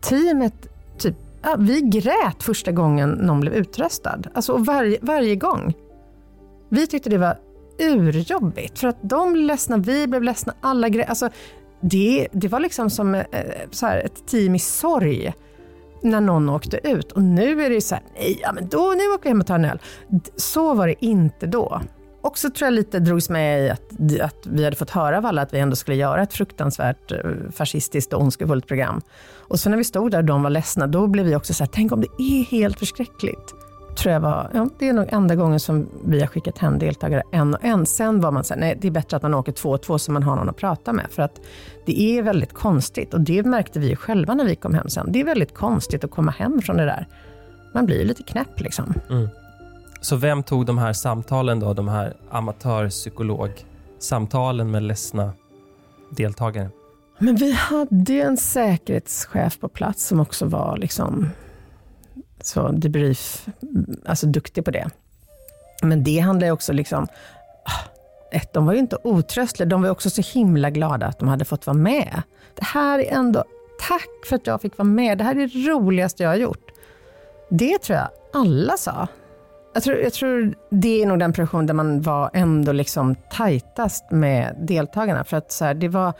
Teamet, 0.00 0.54
typ, 0.98 1.16
ja, 1.42 1.56
vi 1.58 1.80
grät 1.80 2.42
första 2.42 2.72
gången 2.72 3.10
någon 3.10 3.40
blev 3.40 3.54
utröstad. 3.54 4.20
Alltså 4.34 4.56
varje, 4.56 4.98
varje 5.02 5.36
gång. 5.36 5.74
Vi 6.68 6.86
tyckte 6.86 7.10
det 7.10 7.18
var 7.18 7.38
urjobbigt. 7.78 8.78
För 8.78 8.88
att 8.88 8.98
de 9.02 9.32
blev 9.32 9.46
ledsna, 9.46 9.76
vi 9.76 10.06
blev 10.06 10.22
ledsna, 10.22 10.54
alla 10.60 10.88
grät. 10.88 11.08
Alltså, 11.08 11.28
det, 11.80 12.28
det 12.32 12.48
var 12.48 12.60
liksom 12.60 12.90
som 12.90 13.14
eh, 13.14 13.24
så 13.70 13.86
här, 13.86 13.98
ett 13.98 14.26
team 14.26 14.54
i 14.54 14.58
sorg 14.58 15.32
när 16.02 16.20
någon 16.20 16.48
åkte 16.48 16.88
ut. 16.88 17.12
Och 17.12 17.22
nu 17.22 17.62
är 17.62 17.68
det 17.68 17.74
ju 17.74 17.80
så 17.80 17.94
här, 17.94 18.04
nej, 18.14 18.38
ja, 18.42 18.52
men 18.52 18.68
då, 18.68 18.94
nu 18.96 19.14
åker 19.14 19.22
vi 19.22 19.28
hem 19.28 19.40
och 19.40 19.46
tar 19.46 19.54
en 19.54 19.64
öl. 19.64 19.78
Så 20.36 20.74
var 20.74 20.86
det 20.86 21.04
inte 21.04 21.46
då. 21.46 21.80
Också 22.22 22.50
tror 22.50 22.66
jag 22.66 22.74
lite 22.74 22.98
drogs 22.98 23.30
med 23.30 23.66
i 23.66 23.70
att, 23.70 24.20
att 24.20 24.46
vi 24.46 24.64
hade 24.64 24.76
fått 24.76 24.90
höra 24.90 25.18
av 25.18 25.26
alla 25.26 25.42
att 25.42 25.54
vi 25.54 25.58
ändå 25.58 25.76
skulle 25.76 25.96
göra 25.96 26.22
ett 26.22 26.32
fruktansvärt 26.32 27.12
eh, 27.12 27.18
fascistiskt 27.52 28.12
och 28.12 28.20
ondskefullt 28.20 28.66
program. 28.66 29.00
Och 29.36 29.60
så 29.60 29.70
när 29.70 29.76
vi 29.76 29.84
stod 29.84 30.10
där 30.10 30.18
och 30.18 30.24
de 30.24 30.42
var 30.42 30.50
ledsna, 30.50 30.86
då 30.86 31.06
blev 31.06 31.26
vi 31.26 31.36
också 31.36 31.54
så 31.54 31.64
här, 31.64 31.70
tänk 31.72 31.92
om 31.92 32.00
det 32.00 32.22
är 32.22 32.44
helt 32.44 32.78
förskräckligt. 32.78 33.54
Tror 33.96 34.12
jag 34.12 34.20
var, 34.20 34.50
ja, 34.54 34.68
det 34.78 34.88
är 34.88 34.92
nog 34.92 35.06
enda 35.12 35.34
gången 35.34 35.60
som 35.60 35.88
vi 36.04 36.20
har 36.20 36.26
skickat 36.26 36.58
hem 36.58 36.78
deltagare 36.78 37.22
en 37.32 37.54
och 37.54 37.64
en. 37.64 37.86
Sen 37.86 38.20
var 38.20 38.30
man 38.30 38.44
så 38.44 38.54
här, 38.54 38.60
nej 38.60 38.78
det 38.80 38.88
är 38.88 38.92
bättre 38.92 39.16
att 39.16 39.22
man 39.22 39.34
åker 39.34 39.52
två 39.52 39.70
och 39.70 39.82
två 39.82 39.98
så 39.98 40.12
man 40.12 40.22
har 40.22 40.36
någon 40.36 40.48
att 40.48 40.56
prata 40.56 40.92
med. 40.92 41.06
För 41.10 41.22
att 41.22 41.40
det 41.86 42.02
är 42.02 42.22
väldigt 42.22 42.52
konstigt 42.52 43.14
och 43.14 43.20
det 43.20 43.46
märkte 43.46 43.80
vi 43.80 43.96
själva 43.96 44.34
när 44.34 44.44
vi 44.44 44.56
kom 44.56 44.74
hem 44.74 44.88
sen. 44.88 45.12
Det 45.12 45.20
är 45.20 45.24
väldigt 45.24 45.54
konstigt 45.54 46.04
att 46.04 46.10
komma 46.10 46.30
hem 46.30 46.62
från 46.62 46.76
det 46.76 46.84
där. 46.84 47.06
Man 47.74 47.86
blir 47.86 48.04
lite 48.04 48.22
knäpp 48.22 48.60
liksom. 48.60 48.94
Mm. 49.10 49.28
Så 50.02 50.16
vem 50.16 50.42
tog 50.42 50.66
de 50.66 50.78
här 50.78 50.92
samtalen 50.92 51.60
då, 51.60 51.74
de 51.74 51.88
här 51.88 52.16
amatörpsykologsamtalen 52.30 54.70
med 54.70 54.82
ledsna 54.82 55.32
deltagare? 56.10 56.70
Men 57.18 57.36
vi 57.36 57.52
hade 57.52 58.12
ju 58.12 58.20
en 58.20 58.36
säkerhetschef 58.36 59.60
på 59.60 59.68
plats 59.68 60.06
som 60.06 60.20
också 60.20 60.46
var 60.46 60.76
liksom 60.76 61.30
så 62.40 62.68
debrief, 62.68 63.48
alltså 64.06 64.26
duktig 64.26 64.64
på 64.64 64.70
det. 64.70 64.90
Men 65.82 66.04
det 66.04 66.18
handlar 66.18 66.46
ju 66.46 66.52
också 66.52 66.72
liksom, 66.72 67.06
ah, 67.64 67.80
ett, 68.32 68.52
de 68.52 68.66
var 68.66 68.72
ju 68.72 68.78
inte 68.78 68.98
otröstliga, 69.04 69.68
de 69.68 69.82
var 69.82 69.90
också 69.90 70.10
så 70.10 70.22
himla 70.22 70.70
glada 70.70 71.06
att 71.06 71.18
de 71.18 71.28
hade 71.28 71.44
fått 71.44 71.66
vara 71.66 71.76
med. 71.76 72.22
Det 72.54 72.64
här 72.64 72.98
är 72.98 73.12
ändå, 73.12 73.44
tack 73.88 74.26
för 74.28 74.36
att 74.36 74.46
jag 74.46 74.60
fick 74.60 74.78
vara 74.78 74.88
med, 74.88 75.18
det 75.18 75.24
här 75.24 75.36
är 75.36 75.46
det 75.46 75.70
roligaste 75.70 76.22
jag 76.22 76.30
har 76.30 76.36
gjort. 76.36 76.70
Det 77.50 77.78
tror 77.78 77.98
jag 77.98 78.08
alla 78.32 78.76
sa. 78.76 79.08
Jag 79.74 79.82
tror, 79.82 79.96
jag 79.96 80.12
tror 80.12 80.54
det 80.70 81.02
är 81.02 81.06
nog 81.06 81.18
den 81.18 81.32
produktion 81.32 81.66
där 81.66 81.74
man 81.74 82.00
var 82.02 82.30
ändå 82.32 82.72
liksom 82.72 83.14
tajtast 83.30 84.10
med 84.10 84.56
deltagarna. 84.60 85.24
För 85.24 85.36
att 85.36 85.52
så 85.52 85.64
här, 85.64 85.74
det 85.74 85.88
var 85.88 86.12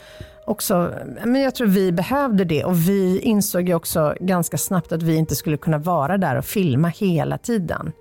också, 0.44 0.90
men 1.24 1.40
jag 1.42 1.54
tror 1.54 1.66
vi 1.66 1.92
behövde 1.92 2.44
det 2.44 2.64
och 2.64 2.88
vi 2.88 3.20
insåg 3.20 3.68
ju 3.68 3.74
också 3.74 4.14
ganska 4.20 4.58
snabbt 4.58 4.92
att 4.92 5.02
vi 5.02 5.16
inte 5.16 5.34
skulle 5.34 5.56
kunna 5.56 5.78
vara 5.78 6.18
där 6.18 6.36
och 6.36 6.44
filma 6.44 6.88
hela 6.88 7.38
tiden. 7.38 7.92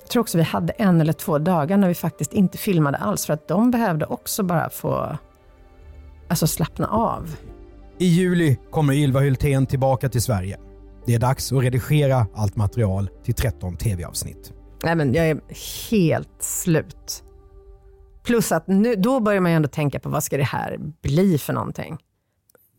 Jag 0.00 0.08
tror 0.08 0.20
också 0.20 0.38
vi 0.38 0.44
hade 0.44 0.72
en 0.72 1.00
eller 1.00 1.12
två 1.12 1.38
dagar 1.38 1.76
när 1.76 1.88
vi 1.88 1.94
faktiskt 1.94 2.32
inte 2.32 2.58
filmade 2.58 2.98
alls 2.98 3.26
för 3.26 3.34
att 3.34 3.48
de 3.48 3.70
behövde 3.70 4.06
också 4.06 4.42
bara 4.42 4.70
få 4.70 5.18
alltså 6.28 6.46
slappna 6.46 6.86
av. 6.86 7.36
I 7.98 8.06
juli 8.06 8.58
kommer 8.70 8.94
Ylva 8.94 9.20
Hultén 9.20 9.66
tillbaka 9.66 10.08
till 10.08 10.22
Sverige. 10.22 10.58
Det 11.06 11.14
är 11.14 11.18
dags 11.18 11.52
att 11.52 11.62
redigera 11.62 12.26
allt 12.34 12.56
material 12.56 13.10
till 13.24 13.34
13 13.34 13.76
tv-avsnitt. 13.76 14.52
Nej, 14.82 14.96
men 14.96 15.14
jag 15.14 15.28
är 15.28 15.40
helt 15.90 16.42
slut. 16.42 17.24
Plus 18.22 18.52
att 18.52 18.66
nu, 18.66 18.96
då 18.96 19.20
börjar 19.20 19.40
man 19.40 19.50
ju 19.50 19.56
ändå 19.56 19.68
tänka 19.68 20.00
på 20.00 20.08
vad 20.08 20.24
ska 20.24 20.36
det 20.36 20.42
här 20.42 20.76
bli 21.02 21.38
för 21.38 21.52
någonting. 21.52 21.98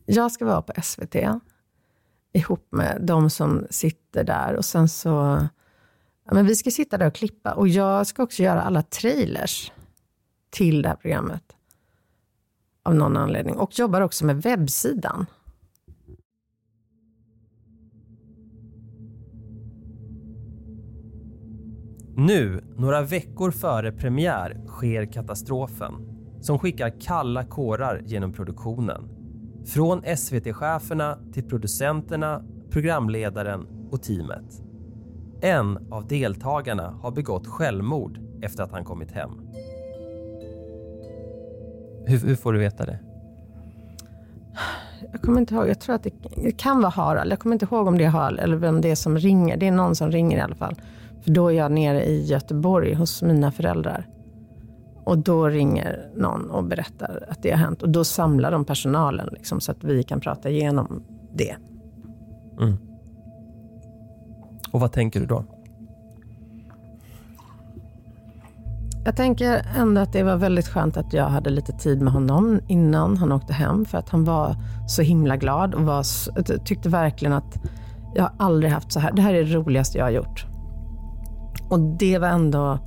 Jag 0.06 0.32
ska 0.32 0.46
vara 0.46 0.62
på 0.62 0.82
SVT 0.82 1.16
ihop 2.34 2.68
med 2.70 3.02
de 3.02 3.30
som 3.30 3.68
sitter 3.70 4.24
där 4.24 4.56
och 4.56 4.66
sen 4.66 4.90
så, 4.90 5.10
ja, 6.26 6.34
men 6.34 6.46
vi 6.46 6.56
ska 6.56 6.72
sitta 6.72 6.98
där 6.98 7.08
och 7.08 7.16
klippa 7.16 7.54
och 7.54 7.68
jag 7.68 8.08
ska 8.08 8.24
också 8.24 8.44
göra 8.44 8.62
alla 8.62 8.84
trailers 8.84 9.72
till 10.50 10.82
det 10.82 10.90
här 10.90 10.96
programmet. 10.96 11.44
Av 12.84 12.96
någon 12.96 13.18
anledning. 13.18 13.56
Och 13.56 13.80
jobbar 13.80 14.02
också 14.02 14.26
med 14.26 14.42
webbsidan. 14.42 15.26
Nu, 22.16 22.64
några 22.78 23.02
veckor 23.02 23.52
före 23.52 23.92
premiär, 23.92 24.62
sker 24.68 25.06
katastrofen 25.06 25.94
som 26.42 26.60
skickar 26.60 27.02
kalla 27.02 27.44
kårar 27.44 28.02
genom 28.06 28.34
produktionen. 28.34 29.10
Från 29.66 30.02
SVT-cheferna 30.18 31.18
till 31.34 31.44
producenterna, 31.44 32.44
programledaren 32.70 33.68
och 33.92 34.04
teamet. 34.04 34.64
En 35.42 35.92
av 35.92 36.08
deltagarna 36.08 37.00
har 37.02 37.12
begått 37.12 37.48
självmord 37.48 38.20
efter 38.42 38.64
att 38.64 38.72
han 38.72 38.86
kommit 38.86 39.12
hem. 39.12 39.32
Hur, 42.06 42.28
hur 42.28 42.36
får 42.36 42.54
du 42.54 42.60
veta 42.60 42.86
det? 42.86 43.00
Jag 45.12 45.22
kommer 45.22 45.40
inte 45.40 45.56
ihåg, 45.56 45.68
jag 45.68 45.80
tror 45.80 45.96
att 45.96 46.04
det, 46.04 46.14
det 46.36 46.52
kan 46.52 46.82
vara 46.82 46.90
Harald. 46.90 47.32
Jag 47.32 47.40
kommer 47.40 47.56
inte 47.56 47.66
ihåg 47.66 47.88
om 47.88 47.98
det 47.98 48.04
är 48.04 48.10
Harald 48.10 48.40
eller 48.40 48.56
vem 48.56 48.82
det 48.82 48.92
är 48.92 48.96
som 48.96 49.18
ringer. 49.18 49.58
Det 49.58 49.68
är 49.68 49.72
någon 49.72 49.96
som 49.96 50.12
ringer 50.12 50.38
i 50.38 50.42
alla 50.42 50.56
fall. 50.56 50.76
För 51.24 51.32
då 51.32 51.48
är 51.48 51.54
jag 51.54 51.72
nere 51.72 52.06
i 52.06 52.24
Göteborg 52.24 52.94
hos 52.94 53.22
mina 53.22 53.52
föräldrar. 53.52 54.08
Och 55.04 55.18
då 55.18 55.48
ringer 55.48 56.10
någon 56.16 56.50
och 56.50 56.64
berättar 56.64 57.26
att 57.30 57.44
det 57.44 57.52
har 57.52 57.58
hänt. 57.58 57.82
Och 57.82 57.90
då 57.90 58.04
samlar 58.04 58.52
de 58.52 58.66
personalen 58.66 59.30
liksom, 59.32 59.60
så 59.62 59.72
att 59.72 59.84
vi 59.84 60.04
kan 60.04 60.20
prata 60.20 60.50
igenom 60.50 61.04
det. 61.34 61.56
Mm. 62.60 62.78
Och 64.72 64.80
vad 64.80 64.92
tänker 64.92 65.20
du 65.20 65.26
då? 65.26 65.44
Jag 69.06 69.16
tänker 69.16 69.66
ändå 69.78 70.02
att 70.02 70.14
det 70.14 70.24
var 70.24 70.36
väldigt 70.36 70.68
skönt 70.68 70.98
att 70.98 71.14
jag 71.14 71.26
hade 71.26 71.50
lite 71.50 71.72
tid 71.74 72.02
med 72.02 72.14
honom 72.14 72.60
innan 72.68 73.18
han 73.18 73.32
åkte 73.32 73.54
hem. 73.54 73.86
För 73.86 73.98
att 73.98 74.10
han 74.10 74.24
var 74.24 74.56
så 74.88 75.02
himla 75.02 75.38
glad 75.38 75.74
och 75.74 75.82
var, 75.82 76.04
så- 76.04 76.32
tyckte 76.66 76.90
verkligen 76.90 77.34
att 77.34 77.64
jag 78.16 78.24
har 78.24 78.32
aldrig 78.38 78.72
haft 78.72 78.92
så 78.92 79.00
här. 79.00 79.12
Det 79.12 79.22
här 79.22 79.34
är 79.34 79.44
det 79.44 79.54
roligaste 79.54 79.98
jag 79.98 80.06
har 80.06 80.12
gjort. 80.12 80.46
Och 81.70 81.80
det 81.80 82.18
var 82.18 82.28
ändå, 82.28 82.80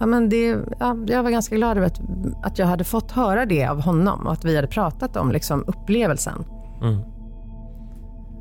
ja 0.00 0.06
men 0.06 0.28
det, 0.28 0.58
ja, 0.80 0.96
jag 1.06 1.22
var 1.22 1.30
ganska 1.30 1.56
glad 1.56 1.76
över 1.76 1.86
att, 1.86 2.00
att 2.42 2.58
jag 2.58 2.66
hade 2.66 2.84
fått 2.84 3.10
höra 3.10 3.46
det 3.46 3.66
av 3.66 3.80
honom 3.82 4.26
och 4.26 4.32
att 4.32 4.44
vi 4.44 4.56
hade 4.56 4.68
pratat 4.68 5.16
om 5.16 5.32
liksom, 5.32 5.64
upplevelsen. 5.66 6.44
Mm. 6.82 7.00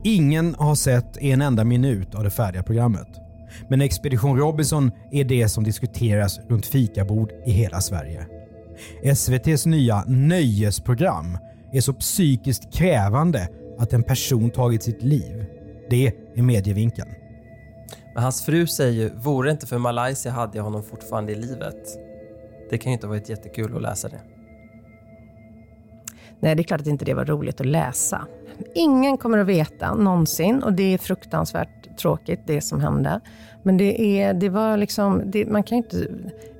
Ingen 0.03 0.55
har 0.59 0.75
sett 0.75 1.17
en 1.17 1.41
enda 1.41 1.63
minut 1.63 2.15
av 2.15 2.23
det 2.23 2.29
färdiga 2.29 2.63
programmet. 2.63 3.20
Men 3.67 3.81
Expedition 3.81 4.37
Robinson 4.37 4.91
är 5.11 5.23
det 5.23 5.49
som 5.49 5.63
diskuteras 5.63 6.39
runt 6.49 6.65
fikabord 6.65 7.31
i 7.45 7.51
hela 7.51 7.81
Sverige. 7.81 8.27
SVTs 9.03 9.65
nya 9.65 10.03
nöjesprogram 10.07 11.37
är 11.71 11.81
så 11.81 11.93
psykiskt 11.93 12.73
krävande 12.73 13.47
att 13.79 13.93
en 13.93 14.03
person 14.03 14.49
tagit 14.49 14.83
sitt 14.83 15.03
liv. 15.03 15.45
Det 15.89 16.13
är 16.35 16.41
medievinkeln. 16.41 17.09
Men 18.13 18.23
hans 18.23 18.45
fru 18.45 18.67
säger 18.67 18.91
ju, 18.91 19.09
vore 19.15 19.47
det 19.47 19.51
inte 19.51 19.67
för 19.67 19.77
Malaysia 19.77 20.31
hade 20.31 20.57
jag 20.57 20.63
honom 20.63 20.83
fortfarande 20.83 21.31
i 21.31 21.35
livet. 21.35 21.97
Det 22.69 22.77
kan 22.77 22.91
ju 22.91 22.93
inte 22.93 23.07
ha 23.07 23.13
varit 23.13 23.29
jättekul 23.29 23.75
att 23.75 23.81
läsa 23.81 24.09
det. 24.09 24.21
Nej, 26.39 26.55
det 26.55 26.61
är 26.61 26.63
klart 26.63 26.81
att 26.81 26.87
inte 26.87 27.05
det 27.05 27.13
var 27.13 27.25
roligt 27.25 27.61
att 27.61 27.67
läsa. 27.67 28.27
Ingen 28.75 29.17
kommer 29.17 29.37
att 29.37 29.47
veta 29.47 29.93
någonsin 29.93 30.63
och 30.63 30.73
det 30.73 30.93
är 30.93 30.97
fruktansvärt 30.97 31.80
tråkigt 32.01 32.39
det 32.45 32.61
som 32.61 32.81
hände. 32.81 33.21
Men 33.63 33.77
det, 33.77 34.21
är, 34.21 34.33
det 34.33 34.49
var 34.49 34.77
liksom, 34.77 35.21
det, 35.25 35.45
man 35.45 35.63
kan 35.63 35.77
inte, 35.77 36.07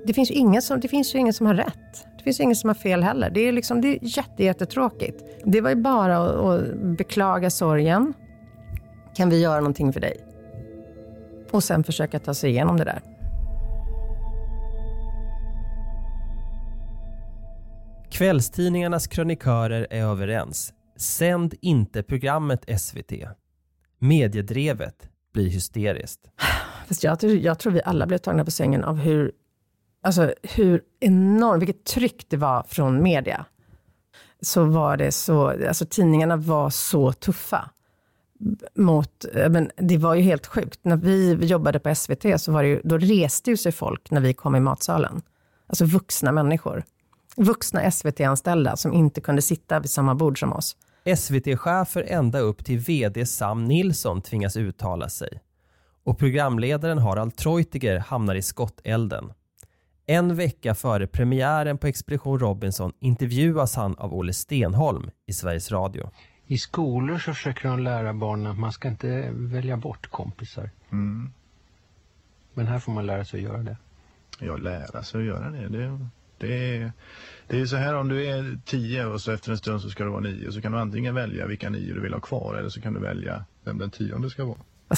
det 0.06 0.13
finns 0.13 0.32
ju 0.32 0.36
ingen 0.36 0.62
som, 0.62 0.80
det 0.80 0.88
finns 0.88 1.15
ju 1.15 1.19
ingen 1.19 1.34
som 1.34 1.45
har 1.45 1.54
rätt. 1.54 2.08
Det 2.17 2.23
finns 2.23 2.39
ju 2.39 2.43
ingen 2.43 2.56
som 2.56 2.67
har 2.67 2.75
fel 2.75 3.04
heller. 3.04 3.30
Det 3.30 3.39
är, 3.47 3.51
liksom, 3.51 3.82
det 3.82 3.88
är 3.88 3.99
jätte, 4.01 4.43
jättetråkigt. 4.43 5.23
Det 5.45 5.62
var 5.62 5.69
ju 5.69 5.75
bara 5.75 6.17
att, 6.17 6.36
att 6.36 6.77
beklaga 6.97 7.49
sorgen. 7.49 8.13
Kan 9.15 9.30
vi 9.30 9.41
göra 9.41 9.60
någonting 9.60 9.93
för 9.93 9.99
dig? 9.99 10.17
Och 11.51 11.63
sen 11.63 11.84
försöka 11.84 12.19
ta 12.19 12.34
sig 12.34 12.49
igenom 12.49 12.77
det 12.77 12.84
där. 12.84 13.01
Kvällstidningarnas 18.12 19.08
krönikörer 19.08 19.88
är 19.89 20.04
överens. 20.04 20.73
Sänd 20.95 21.54
inte 21.62 22.04
programmet 22.04 22.82
SVT. 22.82 23.12
Mediedrevet 23.99 25.11
blir 25.34 25.50
hysteriskt. 25.50 26.20
Fast 26.88 27.04
jag, 27.04 27.20
tror- 27.20 27.34
jag 27.38 27.60
tror 27.60 27.74
vi 27.74 27.82
alla 27.86 28.06
blev 28.08 28.17
tagna 28.17 28.46
på 28.46 28.52
sängen 28.52 28.84
av 28.84 28.98
hur, 28.98 29.32
alltså 30.04 30.34
hur 30.44 30.82
enormt, 31.00 31.62
vilket 31.62 31.86
tryck 31.86 32.26
det 32.30 32.38
var 32.38 32.63
från 32.67 33.04
media. 33.04 33.46
Så 34.41 34.63
var 34.63 34.98
det 34.98 35.12
så, 35.12 35.67
alltså 35.67 35.86
tidningarna 35.86 36.36
var 36.38 36.70
så 36.70 37.13
tuffa. 37.13 37.70
Mot, 38.76 39.26
men 39.50 39.72
det 39.78 39.98
var 39.98 40.15
ju 40.15 40.22
helt 40.22 40.46
sjukt. 40.48 40.80
När 40.84 40.96
vi 40.98 41.34
jobbade 41.46 41.80
på 41.80 41.96
SVT 41.96 42.41
så 42.41 42.52
var 42.52 42.63
det 42.63 42.70
ju, 42.70 42.82
då 42.84 42.98
reste 42.98 43.50
ju 43.50 43.58
sig 43.58 43.72
folk 43.72 44.12
när 44.12 44.22
vi 44.22 44.34
kom 44.34 44.56
i 44.56 44.60
matsalen. 44.60 45.22
Alltså 45.67 45.86
vuxna 45.86 46.32
människor. 46.32 46.84
Vuxna 47.38 47.91
SVT-anställda 47.91 48.76
som 48.76 48.94
inte 48.94 49.22
kunde 49.22 49.41
sitta 49.41 49.80
vid 49.80 49.89
samma 49.89 50.15
bord 50.15 50.39
som 50.39 50.54
oss. 50.54 50.76
SVT-chefer 51.05 52.05
ända 52.07 52.39
upp 52.39 52.65
till 52.65 52.79
VD 52.79 53.25
Sam 53.25 53.65
Nilsson 53.65 54.21
tvingas 54.21 54.57
uttala 54.57 55.09
sig. 55.09 55.41
Och 56.03 56.19
programledaren 56.19 56.97
Harald 56.97 57.35
Treutiger 57.35 57.99
hamnar 57.99 58.35
i 58.35 58.41
skottelden. 58.41 59.33
En 60.05 60.35
vecka 60.35 60.75
före 60.75 61.07
premiären 61.07 61.77
på 61.77 61.87
Expedition 61.87 62.39
Robinson 62.39 62.93
intervjuas 62.99 63.75
han 63.75 63.95
av 63.95 64.13
Olle 64.13 64.33
Stenholm 64.33 65.09
i 65.25 65.33
Sveriges 65.33 65.71
Radio. 65.71 66.09
I 66.47 66.57
skolor 66.57 67.17
så 67.17 67.33
försöker 67.33 67.69
de 67.69 67.79
lära 67.79 68.13
barnen 68.13 68.47
att 68.47 68.59
man 68.59 68.71
ska 68.71 68.87
inte 68.87 69.29
välja 69.31 69.77
bort 69.77 70.07
kompisar. 70.07 70.69
Men 72.53 72.67
här 72.67 72.79
får 72.79 72.91
man 72.91 73.05
lära 73.05 73.25
sig 73.25 73.37
att 73.39 73.43
göra 73.43 73.63
det. 73.63 73.77
Ja, 74.39 74.57
lära 74.57 75.03
sig 75.03 75.19
att 75.19 75.27
göra 75.27 75.49
det. 75.49 75.67
Det, 75.67 76.07
det, 76.41 76.75
är, 76.77 76.91
det 77.47 77.60
är 77.62 77.65
så 77.65 77.75
här 77.75 77.95
om 77.95 78.08
du 78.08 78.25
är 78.27 78.60
tio 78.65 79.06
och 79.06 79.21
så 79.21 79.32
efter 79.32 79.51
en 79.51 79.58
stund 79.58 79.82
så 79.82 79.89
ska 79.89 80.04
du 80.04 80.10
vara 80.10 80.21
nio. 80.21 80.51
Så 80.51 80.62
kan 80.62 80.71
du 80.71 80.80
antingen 80.80 81.15
välja 81.15 81.47
vilka 81.47 81.69
nio 81.69 81.93
du 81.93 82.01
vill 82.01 82.13
ha 82.13 82.19
kvar 82.19 82.56
eller 82.56 82.69
så 82.69 82.82
kan 82.82 82.93
du 82.93 82.99
välja 82.99 83.45
vem 83.63 83.77
den 83.77 83.91
tionde 83.91 84.30
ska 84.30 84.45
vara. 84.45 84.58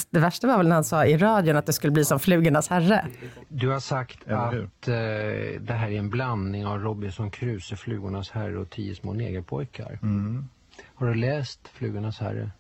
Det 0.10 0.20
värsta 0.20 0.48
var 0.48 0.58
väl 0.58 0.68
när 0.68 0.76
han 0.76 0.84
sa 0.84 1.06
i 1.06 1.18
radion 1.18 1.56
att 1.56 1.66
det 1.66 1.74
skulle 1.74 1.92
bli 1.92 2.06
som 2.06 2.20
Flugornas 2.20 2.68
herre. 2.68 3.06
Du 3.50 3.70
har 3.70 3.80
sagt 3.80 4.20
att 4.32 4.88
eh, 4.88 4.94
det 5.62 5.74
här 5.74 5.88
är 5.90 6.00
en 6.00 6.10
blandning 6.10 6.66
av 6.66 6.80
Robinson 6.80 7.32
Crusoe, 7.32 7.78
Flugornas 7.78 8.30
herre 8.30 8.58
och 8.58 8.70
Tio 8.70 8.96
små 8.96 9.14
negerpojkar. 9.14 10.00
Mm. 10.02 10.46
Har 10.96 11.08
du 11.08 11.14
läst 11.14 11.68
Flugornas 11.74 12.20
herre? 12.20 12.52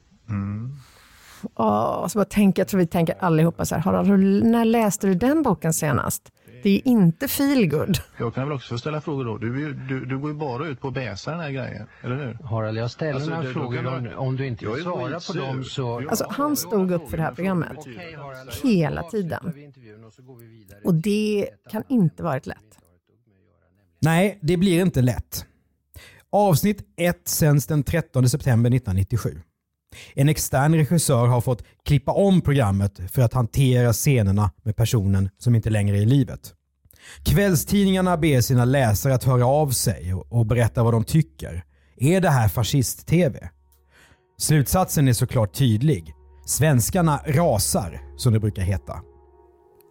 Åh, 1.55 2.07
så 2.07 2.19
bara 2.19 2.25
tänker, 2.25 2.61
jag 2.61 2.67
tror 2.67 2.79
vi 2.79 2.87
tänker 2.87 3.15
allihopa 3.19 3.65
så 3.65 3.75
här, 3.75 3.81
Harald, 3.81 4.07
hur- 4.07 4.43
när 4.43 4.65
läste 4.65 5.07
du 5.07 5.13
den 5.13 5.43
boken 5.43 5.73
senast? 5.73 6.31
Det 6.63 6.69
är 6.69 6.73
ju 6.73 6.81
inte 6.85 7.27
feelgood. 7.27 7.97
Jag 8.19 8.35
kan 8.35 8.43
väl 8.47 8.55
också 8.55 8.73
få 8.73 8.77
ställa 8.77 9.01
frågor 9.01 9.25
då. 9.25 9.37
Du, 9.37 9.73
du, 9.73 10.05
du 10.05 10.17
går 10.17 10.31
ju 10.31 10.37
bara 10.37 10.67
ut 10.67 10.81
på 10.81 10.87
att 10.87 10.93
bäsa 10.93 11.31
den 11.31 11.39
här 11.39 11.51
grejen, 11.51 11.87
eller 12.01 12.15
hur? 12.15 12.47
Harald, 12.47 12.77
jag 12.77 12.91
ställer 12.91 13.13
Alltså, 13.13 13.29
några 13.29 13.53
frågor. 13.53 13.87
Om, 13.87 14.09
om 14.15 14.35
du 14.35 14.47
inte 14.47 14.65
Jag 14.65 14.73
vill 14.73 14.83
svara 14.83 15.19
på 15.19 15.33
dem 15.33 15.63
så... 15.63 16.09
Alltså, 16.09 16.25
han 16.29 16.55
stod 16.55 16.91
upp 16.91 17.09
för 17.09 17.17
det 17.17 17.23
här 17.23 17.33
programmet 17.33 17.77
hela 18.63 19.03
tiden. 19.03 19.53
Och 20.83 20.93
det 20.93 21.49
kan 21.71 21.83
inte 21.89 22.23
varit 22.23 22.45
lätt. 22.45 22.57
Nej, 23.99 24.39
det 24.41 24.57
blir 24.57 24.81
inte 24.81 25.01
lätt. 25.01 25.45
Avsnitt 26.29 26.85
1 26.95 27.27
sänds 27.27 27.67
den 27.67 27.83
13 27.83 28.29
september 28.29 28.69
1997. 28.69 29.41
En 30.15 30.29
extern 30.29 30.75
regissör 30.75 31.27
har 31.27 31.41
fått 31.41 31.63
klippa 31.85 32.11
om 32.11 32.41
programmet 32.41 32.99
för 33.11 33.21
att 33.21 33.33
hantera 33.33 33.93
scenerna 33.93 34.51
med 34.63 34.75
personen 34.75 35.29
som 35.37 35.55
inte 35.55 35.69
längre 35.69 35.97
är 35.97 36.01
i 36.01 36.05
livet. 36.05 36.53
Kvällstidningarna 37.23 38.17
ber 38.17 38.41
sina 38.41 38.65
läsare 38.65 39.13
att 39.13 39.23
höra 39.23 39.45
av 39.45 39.69
sig 39.69 40.13
och 40.13 40.45
berätta 40.45 40.83
vad 40.83 40.93
de 40.93 41.03
tycker. 41.03 41.63
Är 41.97 42.21
det 42.21 42.29
här 42.29 42.47
fascist-tv? 42.47 43.49
Slutsatsen 44.37 45.07
är 45.07 45.13
såklart 45.13 45.53
tydlig. 45.53 46.13
Svenskarna 46.45 47.19
rasar, 47.25 48.01
som 48.17 48.33
det 48.33 48.39
brukar 48.39 48.61
heta. 48.61 49.01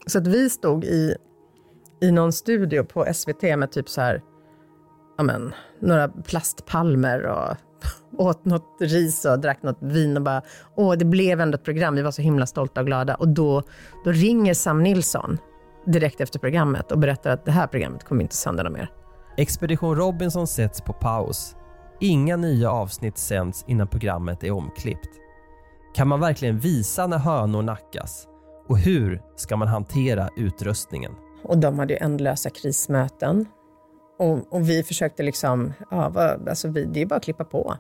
Så 0.07 0.19
att 0.19 0.27
vi 0.27 0.51
stod 0.51 0.85
i, 0.85 1.17
i 2.03 2.11
någon 2.11 2.33
studio 2.33 2.85
på 2.85 3.07
SVT 3.15 3.43
med 3.43 3.73
typ 3.73 3.89
så 3.89 4.01
här, 4.01 4.23
ja 5.19 5.25
men, 5.25 5.53
några 5.81 6.09
plastpalmer 6.09 7.23
och 7.27 7.57
åt 8.19 8.45
något 8.45 8.77
ris 8.81 9.25
och 9.25 9.41
drack 9.41 9.63
något 9.63 9.79
vin 9.81 10.17
och 10.17 10.23
bara, 10.23 10.43
åh 10.77 10.95
det 10.95 11.05
blev 11.05 11.41
ändå 11.41 11.55
ett 11.57 11.65
program, 11.65 11.95
vi 11.95 12.03
var 12.03 12.11
så 12.11 12.23
himla 12.23 12.47
stolta 12.47 12.81
och 12.81 12.87
glada. 12.87 13.15
Och 13.15 13.29
då, 13.29 13.63
då 14.05 14.11
ringer 14.13 14.55
Sam 14.55 14.83
Nilsson 14.83 15.39
direkt 15.87 16.21
efter 16.21 16.39
programmet 16.39 16.93
och 16.93 16.99
berättar 16.99 17.31
att 17.31 17.45
det 17.45 17.53
här 17.53 17.67
programmet 17.67 18.05
kommer 18.05 18.23
inte 18.23 18.37
sända 18.37 18.71
mer. 18.71 18.91
Expedition 19.37 19.97
Robinson 19.97 20.47
sätts 20.47 20.81
på 20.81 20.93
paus. 20.93 21.57
Inga 22.01 22.37
nya 22.37 22.71
avsnitt 22.71 23.19
sänds 23.19 23.65
innan 23.69 23.89
programmet 23.89 24.45
är 24.45 24.51
omklippt. 24.51 25.11
Kan 25.95 26.09
man 26.09 26.21
verkligen 26.21 26.59
visa 26.59 27.07
när 27.07 27.19
hönor 27.19 27.63
nackas? 27.63 28.27
Och 28.69 28.79
hur 28.79 29.23
ska 29.37 29.57
man 29.57 29.69
hantera 29.69 30.29
utrustningen? 30.37 31.13
Och 31.45 31.59
de 31.59 31.79
hade 31.79 31.93
ju 31.93 31.99
ändlösa 31.99 32.51
krismöten. 32.51 33.47
Och, 34.23 34.53
och 34.53 34.69
vi 34.69 34.83
försökte 34.83 35.23
liksom, 35.23 35.73
ja, 35.91 36.09
vad, 36.09 36.49
alltså 36.49 36.69
vi, 36.69 36.85
det 36.85 37.03
är 37.03 37.07
bara 37.07 37.17
att 37.17 37.25
klippa 37.25 37.45
på. 37.45 37.77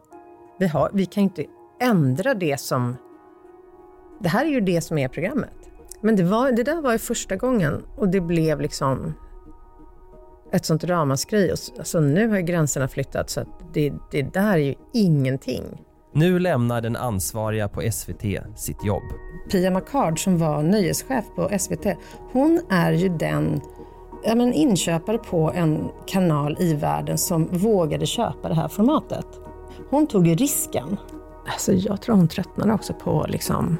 Vi, 0.58 0.66
har, 0.66 0.90
vi 0.92 1.06
kan 1.06 1.22
ju 1.22 1.24
inte 1.24 1.44
ändra 1.80 2.34
det 2.34 2.60
som... 2.60 2.96
Det 4.20 4.28
här 4.28 4.44
är 4.44 4.50
ju 4.50 4.60
det 4.60 4.80
som 4.80 4.98
är 4.98 5.08
programmet. 5.08 5.70
Men 6.00 6.16
det, 6.16 6.22
var, 6.22 6.52
det 6.52 6.62
där 6.62 6.80
var 6.80 6.92
ju 6.92 6.98
första 6.98 7.36
gången 7.36 7.82
och 7.96 8.08
det 8.08 8.20
blev 8.20 8.60
liksom 8.60 9.14
ett 10.52 10.64
sånt 10.64 10.84
ramaskri. 10.84 11.52
Och 11.52 11.78
Alltså, 11.78 12.00
nu 12.00 12.28
har 12.28 12.36
ju 12.36 12.42
gränserna 12.42 12.88
flyttat 12.88 13.30
så 13.30 13.40
att 13.40 13.48
det, 13.72 13.92
det 14.10 14.22
där 14.22 14.52
är 14.52 14.56
ju 14.56 14.74
ingenting. 14.92 15.84
Nu 16.14 16.38
lämnar 16.38 16.80
den 16.80 16.96
ansvariga 16.96 17.68
på 17.68 17.82
SVT 17.92 18.22
sitt 18.56 18.84
jobb. 18.84 19.02
Pia 19.50 19.70
Macard 19.70 20.24
som 20.24 20.38
var 20.38 20.62
nöjeschef 20.62 21.24
på 21.36 21.58
SVT, 21.58 21.86
hon 22.32 22.60
är 22.70 22.92
ju 22.92 23.08
den 23.08 23.60
ja, 24.24 24.34
men 24.34 24.52
inköpare 24.52 25.18
på 25.18 25.52
en 25.54 25.88
kanal 26.06 26.56
i 26.60 26.74
världen 26.74 27.18
som 27.18 27.48
vågade 27.52 28.06
köpa 28.06 28.48
det 28.48 28.54
här 28.54 28.68
formatet. 28.68 29.26
Hon 29.90 30.06
tog 30.06 30.40
risken. 30.40 30.96
Alltså, 31.46 31.72
jag 31.72 32.00
tror 32.00 32.16
hon 32.16 32.28
tröttnade 32.28 32.72
också 32.72 32.94
på 32.94 33.26
liksom... 33.28 33.78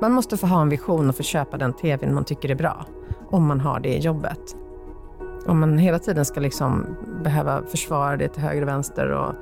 Man 0.00 0.12
måste 0.12 0.36
få 0.36 0.46
ha 0.46 0.62
en 0.62 0.68
vision 0.68 1.08
och 1.08 1.16
få 1.16 1.22
köpa 1.22 1.56
den 1.56 1.72
tvn 1.72 2.14
man 2.14 2.24
tycker 2.24 2.48
är 2.48 2.54
bra. 2.54 2.86
Om 3.30 3.46
man 3.46 3.60
har 3.60 3.80
det 3.80 3.96
jobbet. 3.96 4.56
Om 5.46 5.60
man 5.60 5.78
hela 5.78 5.98
tiden 5.98 6.24
ska 6.24 6.40
liksom 6.40 6.86
behöva 7.24 7.62
försvara 7.62 8.16
det 8.16 8.28
till 8.28 8.42
höger 8.42 8.62
och 8.62 8.68
vänster 8.68 9.10
och 9.10 9.34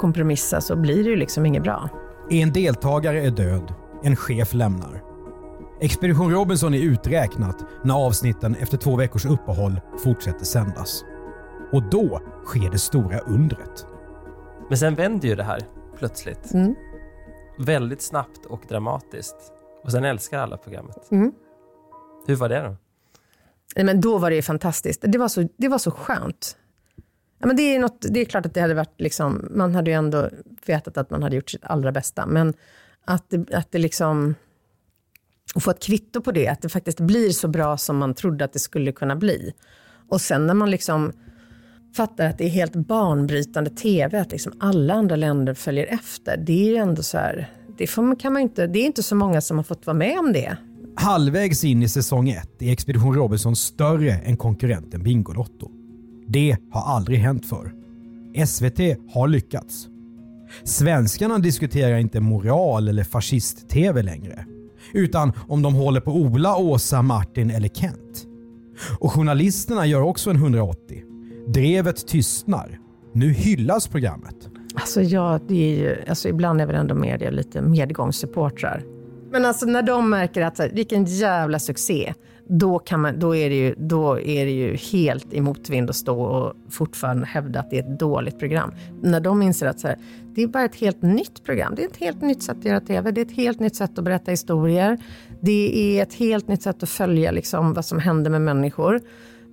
kompromissa 0.00 0.60
så 0.60 0.76
blir 0.76 1.04
det 1.04 1.10
ju 1.10 1.16
liksom 1.16 1.46
inget 1.46 1.62
bra. 1.62 1.88
En 2.30 2.52
deltagare 2.52 3.20
är 3.20 3.30
död, 3.30 3.74
en 4.02 4.16
chef 4.16 4.54
lämnar. 4.54 5.02
Expedition 5.80 6.30
Robinson 6.30 6.74
är 6.74 6.78
uträknat 6.78 7.64
när 7.84 7.94
avsnitten 7.94 8.54
efter 8.54 8.76
två 8.76 8.96
veckors 8.96 9.24
uppehåll 9.24 9.80
fortsätter 9.98 10.44
sändas. 10.44 11.04
Och 11.72 11.82
då 11.82 12.20
sker 12.44 12.70
det 12.70 12.78
stora 12.78 13.18
undret. 13.18 13.86
Men 14.68 14.78
sen 14.78 14.94
vänder 14.94 15.28
ju 15.28 15.34
det 15.34 15.42
här 15.42 15.60
plötsligt. 15.98 16.54
Mm. 16.54 16.74
Väldigt 17.58 18.02
snabbt 18.02 18.46
och 18.46 18.62
dramatiskt. 18.68 19.36
Och 19.84 19.92
sen 19.92 20.04
älskar 20.04 20.38
alla 20.38 20.56
programmet. 20.56 21.10
Mm. 21.10 21.32
Hur 22.26 22.36
var 22.36 22.48
det 22.48 22.62
då? 22.62 22.76
Nej, 23.76 23.84
men 23.84 24.00
då 24.00 24.18
var 24.18 24.30
det 24.30 24.36
ju 24.36 24.42
fantastiskt. 24.42 25.04
Det 25.06 25.18
var 25.18 25.28
så, 25.28 25.48
det 25.56 25.68
var 25.68 25.78
så 25.78 25.90
skönt. 25.90 26.56
Ja, 27.38 27.46
men 27.46 27.56
det, 27.56 27.62
är 27.62 27.78
något, 27.78 28.06
det 28.10 28.20
är 28.20 28.24
klart 28.24 28.46
att 28.46 28.54
det 28.54 28.60
hade 28.60 28.74
varit, 28.74 29.00
liksom, 29.00 29.48
man 29.50 29.74
hade 29.74 29.90
ju 29.90 29.96
ändå 29.96 30.30
vetat 30.66 30.96
att 30.96 31.10
man 31.10 31.22
hade 31.22 31.36
gjort 31.36 31.50
sitt 31.50 31.64
allra 31.64 31.92
bästa. 31.92 32.26
Men 32.26 32.54
att 33.04 33.30
det, 33.30 33.54
att 33.54 33.72
det 33.72 33.78
liksom, 33.78 34.34
och 35.56 35.62
få 35.62 35.70
ett 35.70 35.82
kvitto 35.82 36.20
på 36.20 36.32
det, 36.32 36.48
att 36.48 36.62
det 36.62 36.68
faktiskt 36.68 37.00
blir 37.00 37.30
så 37.30 37.48
bra 37.48 37.76
som 37.76 37.96
man 37.96 38.14
trodde 38.14 38.44
att 38.44 38.52
det 38.52 38.58
skulle 38.58 38.92
kunna 38.92 39.16
bli. 39.16 39.52
Och 40.08 40.20
sen 40.20 40.46
när 40.46 40.54
man 40.54 40.70
liksom 40.70 41.12
fattar 41.96 42.26
att 42.26 42.38
det 42.38 42.44
är 42.44 42.48
helt 42.48 42.76
banbrytande 42.76 43.70
tv, 43.70 44.20
att 44.20 44.32
liksom 44.32 44.52
alla 44.60 44.94
andra 44.94 45.16
länder 45.16 45.54
följer 45.54 45.86
efter. 45.86 46.36
Det 46.36 46.66
är 46.66 46.70
ju 46.70 46.76
ändå 46.76 47.02
så 47.02 47.18
här, 47.18 47.50
det, 47.78 47.86
får, 47.86 48.20
kan 48.20 48.32
man 48.32 48.42
inte, 48.42 48.66
det 48.66 48.78
är 48.78 48.86
inte 48.86 49.02
så 49.02 49.14
många 49.14 49.40
som 49.40 49.56
har 49.56 49.64
fått 49.64 49.86
vara 49.86 49.96
med 49.96 50.18
om 50.18 50.32
det. 50.32 50.56
Halvvägs 50.96 51.64
in 51.64 51.82
i 51.82 51.88
säsong 51.88 52.28
1 52.28 52.62
är 52.62 52.72
Expedition 52.72 53.14
Robinson 53.14 53.56
större 53.56 54.12
än 54.12 54.36
konkurrenten 54.36 55.02
Bingolotto. 55.02 55.70
Det 56.28 56.56
har 56.70 56.94
aldrig 56.94 57.18
hänt 57.18 57.46
förr. 57.46 57.72
SVT 58.46 58.78
har 59.10 59.28
lyckats. 59.28 59.88
Svenskarna 60.64 61.38
diskuterar 61.38 61.98
inte 61.98 62.20
moral 62.20 62.88
eller 62.88 63.04
fascist-tv 63.04 64.02
längre. 64.02 64.46
Utan 64.96 65.32
om 65.48 65.62
de 65.62 65.74
håller 65.74 66.00
på 66.00 66.12
Ola, 66.12 66.56
Åsa, 66.56 67.02
Martin 67.02 67.50
eller 67.50 67.68
Kent. 67.68 68.26
Och 68.98 69.12
journalisterna 69.12 69.86
gör 69.86 70.00
också 70.00 70.30
en 70.30 70.36
180. 70.36 71.02
Drevet 71.48 72.06
tystnar. 72.06 72.78
Nu 73.12 73.28
hyllas 73.30 73.88
programmet. 73.88 74.48
Alltså, 74.74 75.02
ja, 75.02 75.40
det 75.48 75.54
är 75.54 75.78
ju, 75.78 76.04
alltså 76.08 76.28
ibland 76.28 76.60
är 76.60 76.66
väl 76.66 76.76
ändå 76.76 76.94
media 76.94 77.30
lite 77.30 77.62
medgångssupportrar. 77.62 78.84
Men 79.30 79.44
alltså 79.44 79.66
när 79.66 79.82
de 79.82 80.10
märker 80.10 80.42
att 80.42 80.60
vilken 80.72 81.04
jävla 81.04 81.58
succé, 81.58 82.14
då, 82.48 82.78
kan 82.78 83.00
man, 83.00 83.18
då, 83.18 83.36
är 83.36 83.50
det 83.50 83.56
ju, 83.56 83.74
då 83.78 84.20
är 84.20 84.44
det 84.44 84.50
ju 84.50 84.76
helt 84.76 85.32
i 85.32 85.40
motvind 85.40 85.90
att 85.90 85.96
stå 85.96 86.22
och 86.22 86.54
fortfarande 86.70 87.26
hävda 87.26 87.60
att 87.60 87.70
det 87.70 87.78
är 87.78 87.82
ett 87.82 87.98
dåligt 87.98 88.38
program. 88.38 88.72
När 89.02 89.20
de 89.20 89.42
inser 89.42 89.66
att 89.66 89.80
så 89.80 89.88
här, 89.88 89.98
det 90.34 90.42
är 90.42 90.46
bara 90.46 90.64
ett 90.64 90.76
helt 90.76 91.02
nytt 91.02 91.44
program. 91.44 91.74
Det 91.76 91.82
är 91.82 91.88
ett 91.88 91.96
helt 91.96 92.22
nytt 92.22 92.42
sätt 92.42 92.58
att 92.58 92.64
göra 92.64 92.80
TV. 92.80 93.10
Det 93.10 93.20
är 93.20 93.24
ett 93.24 93.36
helt 93.36 93.60
nytt 93.60 93.76
sätt 93.76 93.98
att 93.98 94.04
berätta 94.04 94.30
historier. 94.30 94.98
Det 95.40 95.98
är 95.98 96.02
ett 96.02 96.14
helt 96.14 96.48
nytt 96.48 96.62
sätt 96.62 96.82
att 96.82 96.88
följa 96.88 97.30
liksom, 97.30 97.72
vad 97.74 97.84
som 97.84 97.98
händer 97.98 98.30
med 98.30 98.42
människor. 98.42 99.00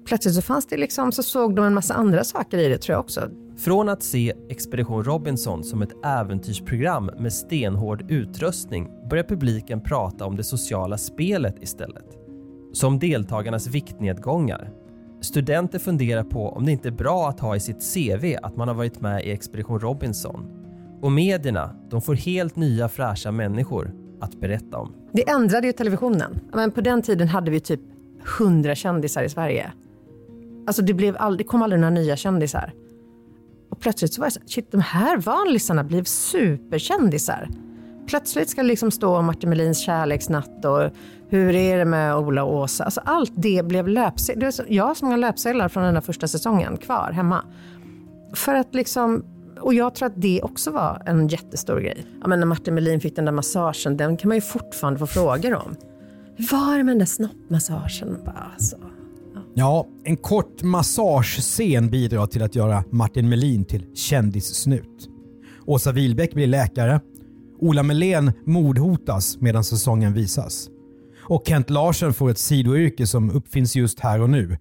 Plötsligt 0.06 0.36
så 0.36 0.42
fanns 0.42 0.68
det 0.68 0.78
liksom, 0.78 1.12
så 1.12 1.24
såg 1.24 1.56
de 1.56 1.66
en 1.66 1.74
massa 1.74 1.94
andra 1.94 2.24
saker 2.24 2.58
i 2.58 2.70
det 2.70 2.78
tror 2.78 2.94
jag 2.94 3.00
också. 3.00 3.30
Från 3.58 3.90
att 3.90 4.04
se 4.04 4.34
Expedition 4.50 5.04
Robinson 5.04 5.64
som 5.64 5.82
ett 5.82 6.06
äventyrsprogram 6.06 7.06
med 7.06 7.34
stenhård 7.34 8.12
utrustning 8.12 8.90
börjar 9.10 9.24
publiken 9.24 9.82
prata 9.82 10.26
om 10.26 10.36
det 10.36 10.44
sociala 10.44 10.98
spelet 10.98 11.64
istället. 11.64 12.23
Som 12.74 13.00
deltagarnas 13.00 13.68
viktnedgångar. 13.68 14.70
Studenter 15.22 15.80
funderar 15.80 16.24
på 16.24 16.50
om 16.50 16.66
det 16.66 16.72
inte 16.72 16.90
är 16.90 16.92
bra 16.92 17.30
att 17.30 17.40
ha 17.40 17.56
i 17.56 17.60
sitt 17.60 17.94
CV 17.94 18.36
att 18.44 18.56
man 18.56 18.68
har 18.68 18.76
varit 18.76 19.02
med 19.02 19.26
i 19.26 19.32
Expedition 19.32 19.80
Robinson. 19.80 20.46
Och 21.02 21.12
medierna, 21.12 21.76
de 21.90 22.02
får 22.02 22.16
helt 22.16 22.56
nya 22.56 22.90
fräscha 22.90 23.32
människor 23.32 23.94
att 24.22 24.40
berätta 24.40 24.78
om. 24.78 24.96
Det 25.12 25.30
ändrade 25.30 25.68
ju 25.68 25.74
televisionen. 25.74 26.40
Men 26.54 26.72
på 26.72 26.82
den 26.82 27.02
tiden 27.02 27.28
hade 27.28 27.52
vi 27.52 27.60
typ 27.60 27.82
100 28.40 28.76
kändisar 28.76 29.24
i 29.24 29.30
Sverige. 29.30 29.72
Alltså 30.68 30.82
det, 30.82 30.94
blev 30.94 31.16
all, 31.20 31.38
det 31.38 31.44
kom 31.44 31.62
aldrig 31.62 31.82
några 31.82 31.94
nya 31.94 32.16
kändisar. 32.16 32.74
Och 33.70 33.80
plötsligt 33.80 34.14
så 34.14 34.22
var 34.22 34.28
det 34.28 34.32
så 34.32 34.42
shit 34.46 34.72
de 34.72 34.82
här 34.82 35.18
vanlisarna 35.18 35.84
blev 35.84 36.04
superkändisar. 36.04 37.50
Plötsligt 38.08 38.50
ska 38.50 38.62
det 38.62 38.68
liksom 38.68 38.92
stå 38.92 39.18
om 39.18 39.26
Martin 39.26 39.50
Melins 39.50 39.80
kärleksnatt 39.80 40.66
och 40.66 40.92
hur 41.34 41.56
är 41.56 41.78
det 41.78 41.86
med 41.86 42.16
Ola 42.16 42.44
och 42.44 42.56
Åsa. 42.56 42.84
Alltså 42.84 43.02
allt 43.06 43.32
det 43.36 43.66
blev 43.66 43.88
löpsedlar. 43.88 44.54
Jag 44.68 44.86
har 44.86 44.96
så 44.96 45.06
många 45.06 45.18
löpsedlar 45.18 45.70
från 45.70 45.84
den 45.84 45.94
här 45.94 46.02
första 46.02 46.28
säsongen 46.28 46.78
kvar 46.78 47.12
hemma. 47.12 47.46
För 48.34 48.56
att 48.56 48.76
liksom, 48.76 49.24
och 49.62 49.74
jag 49.74 49.96
tror 49.96 50.08
att 50.08 50.22
det 50.22 50.42
också 50.42 50.72
var 50.72 51.02
en 51.06 51.28
jättestor 51.28 51.80
grej. 51.80 52.06
Ja, 52.22 52.28
men 52.28 52.40
när 52.40 52.48
Martin 52.48 52.76
Melin 52.76 53.00
fick 53.00 53.16
den 53.16 53.26
där 53.26 53.32
massagen, 53.32 53.98
den 53.98 54.18
kan 54.18 54.28
man 54.28 54.38
ju 54.38 54.42
fortfarande 54.42 55.00
få 55.00 55.08
frågor 55.08 55.56
om. 55.56 55.76
Hur 56.36 56.52
var 56.52 56.78
det 56.78 56.84
med 56.84 56.92
den 56.92 57.00
där 57.00 57.06
snoppmassagen? 57.06 58.18
Bara, 58.26 58.48
alltså. 58.54 58.78
Ja, 59.54 59.88
en 60.04 60.18
kort 60.18 60.64
massagescen 60.64 61.90
bidrar 61.90 62.28
till 62.28 62.44
att 62.44 62.56
göra 62.56 62.84
Martin 62.92 63.30
Melin 63.30 63.66
till 63.66 63.86
kändissnut. 63.96 65.10
Åsa 65.66 65.92
Wilbäck 65.92 66.34
blir 66.34 66.48
läkare. 66.48 67.02
Ola 67.60 67.84
Melén 67.84 68.32
mordhotas 68.46 69.38
medan 69.42 69.64
säsongen 69.64 70.14
visas. 70.14 70.70
Och 71.34 71.44
Kent 71.48 71.70
Larsen 71.70 72.14
får 72.14 72.30
ett 72.30 72.38
sidoyrke 72.38 73.08
som 73.08 73.32
uppfinns 73.32 73.76
just 73.76 74.00
här 74.00 74.22
och 74.22 74.30
nu. 74.30 74.58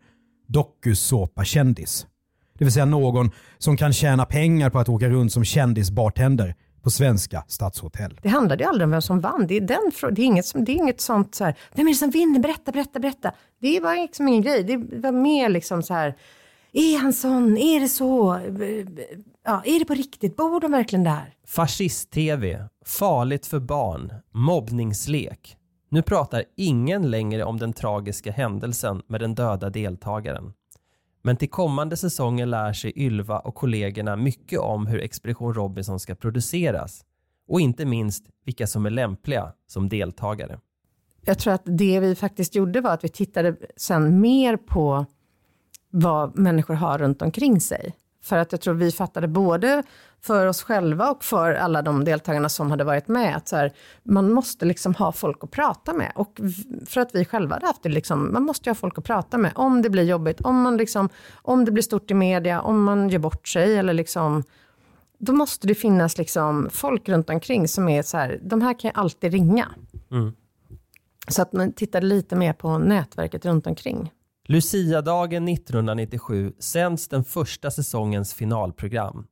Dokusåpa-kändis. 0.48 2.06
Det 2.58 2.64
vill 2.64 2.72
säga 2.72 2.84
någon 2.84 3.30
som 3.58 3.76
kan 3.76 3.92
tjäna 3.92 4.24
pengar 4.24 4.70
på 4.70 4.78
att 4.78 4.88
åka 4.88 5.08
runt 5.08 5.32
som 5.32 5.44
kändisbartender 5.44 6.54
på 6.82 6.90
svenska 6.90 7.44
stadshotell. 7.48 8.20
Det 8.22 8.28
handlade 8.28 8.64
ju 8.64 8.68
aldrig 8.68 8.84
om 8.84 8.90
vem 8.90 9.02
som 9.02 9.20
vann. 9.20 9.46
Det 9.46 9.56
är, 9.56 9.60
den, 9.60 10.14
det 10.14 10.22
är, 10.22 10.26
inget, 10.26 10.52
det 10.54 10.72
är 10.72 10.76
inget 10.76 11.00
sånt 11.00 11.34
så 11.34 11.44
här, 11.44 11.54
vem 11.74 11.86
är 11.86 11.92
det 11.92 11.96
som 11.96 12.10
vinner? 12.10 12.40
Berätta, 12.40 12.72
berätta, 12.72 13.00
berätta. 13.00 13.32
Det 13.60 13.80
var 13.80 13.94
liksom 13.94 14.28
ingen 14.28 14.42
grej. 14.42 14.64
Det 14.64 14.98
var 14.98 15.12
mer 15.12 15.48
liksom 15.48 15.82
så 15.82 15.94
här, 15.94 16.14
är 16.72 16.98
han 16.98 17.12
sån? 17.12 17.56
Är 17.56 17.80
det 17.80 17.88
så? 17.88 18.40
Ja, 19.44 19.62
är 19.64 19.78
det 19.78 19.84
på 19.84 19.94
riktigt? 19.94 20.36
Bor 20.36 20.60
de 20.60 20.72
verkligen 20.72 21.04
där? 21.04 21.34
Fascist-tv, 21.46 22.64
farligt 22.86 23.46
för 23.46 23.60
barn, 23.60 24.12
mobbningslek. 24.34 25.56
Nu 25.92 26.02
pratar 26.02 26.44
ingen 26.56 27.10
längre 27.10 27.44
om 27.44 27.58
den 27.58 27.72
tragiska 27.72 28.32
händelsen 28.32 29.02
med 29.06 29.20
den 29.20 29.34
döda 29.34 29.70
deltagaren. 29.70 30.52
Men 31.22 31.36
till 31.36 31.50
kommande 31.50 31.96
säsonger 31.96 32.46
lär 32.46 32.72
sig 32.72 32.92
Ylva 32.96 33.38
och 33.38 33.54
kollegorna 33.54 34.16
mycket 34.16 34.58
om 34.58 34.86
hur 34.86 35.00
Expedition 35.00 35.54
Robinson 35.54 36.00
ska 36.00 36.14
produceras 36.14 37.04
och 37.48 37.60
inte 37.60 37.84
minst 37.84 38.24
vilka 38.44 38.66
som 38.66 38.86
är 38.86 38.90
lämpliga 38.90 39.52
som 39.66 39.88
deltagare. 39.88 40.60
Jag 41.20 41.38
tror 41.38 41.52
att 41.52 41.62
det 41.64 42.00
vi 42.00 42.14
faktiskt 42.14 42.54
gjorde 42.54 42.80
var 42.80 42.90
att 42.90 43.04
vi 43.04 43.08
tittade 43.08 43.56
sen 43.76 44.20
mer 44.20 44.56
på 44.56 45.06
vad 45.90 46.38
människor 46.38 46.74
har 46.74 46.98
runt 46.98 47.22
omkring 47.22 47.60
sig. 47.60 47.94
För 48.22 48.38
att 48.38 48.52
jag 48.52 48.60
tror 48.60 48.74
vi 48.74 48.92
fattade 48.92 49.28
både 49.28 49.82
för 50.20 50.46
oss 50.46 50.62
själva 50.62 51.10
och 51.10 51.24
för 51.24 51.54
alla 51.54 51.82
de 51.82 52.04
deltagarna 52.04 52.48
som 52.48 52.70
hade 52.70 52.84
varit 52.84 53.08
med, 53.08 53.36
att 53.36 53.48
så 53.48 53.56
här, 53.56 53.72
man 54.02 54.32
måste 54.32 54.64
liksom 54.64 54.94
ha 54.94 55.12
folk 55.12 55.44
att 55.44 55.50
prata 55.50 55.92
med. 55.92 56.12
Och 56.14 56.40
för 56.86 57.00
att 57.00 57.14
vi 57.14 57.24
själva 57.24 57.54
hade 57.54 57.66
haft 57.66 57.82
det, 57.82 57.88
liksom, 57.88 58.32
man 58.32 58.42
måste 58.42 58.70
ha 58.70 58.74
folk 58.74 58.98
att 58.98 59.04
prata 59.04 59.38
med. 59.38 59.52
Om 59.54 59.82
det 59.82 59.90
blir 59.90 60.02
jobbigt, 60.02 60.40
om, 60.40 60.62
man 60.62 60.76
liksom, 60.76 61.08
om 61.34 61.64
det 61.64 61.72
blir 61.72 61.82
stort 61.82 62.10
i 62.10 62.14
media, 62.14 62.60
om 62.60 62.82
man 62.82 63.08
gör 63.08 63.18
bort 63.18 63.48
sig 63.48 63.76
eller 63.76 63.92
liksom, 63.92 64.44
då 65.18 65.32
måste 65.32 65.66
det 65.66 65.74
finnas 65.74 66.18
liksom 66.18 66.68
folk 66.72 67.08
runt 67.08 67.30
omkring 67.30 67.68
som 67.68 67.88
är 67.88 68.02
så 68.02 68.16
här, 68.16 68.40
de 68.42 68.62
här 68.62 68.78
kan 68.78 68.90
jag 68.94 68.98
alltid 68.98 69.32
ringa. 69.32 69.68
Mm. 70.10 70.32
Så 71.28 71.42
att 71.42 71.52
man 71.52 71.72
tittade 71.72 72.06
lite 72.06 72.36
mer 72.36 72.52
på 72.52 72.78
nätverket 72.78 73.46
runt 73.46 73.66
omkring. 73.66 74.10
Luciadagen 74.48 75.48
1997 75.48 76.52
sänds 76.58 77.08
den 77.08 77.24
första 77.24 77.70
säsongens 77.70 78.34
finalprogram. 78.34 79.26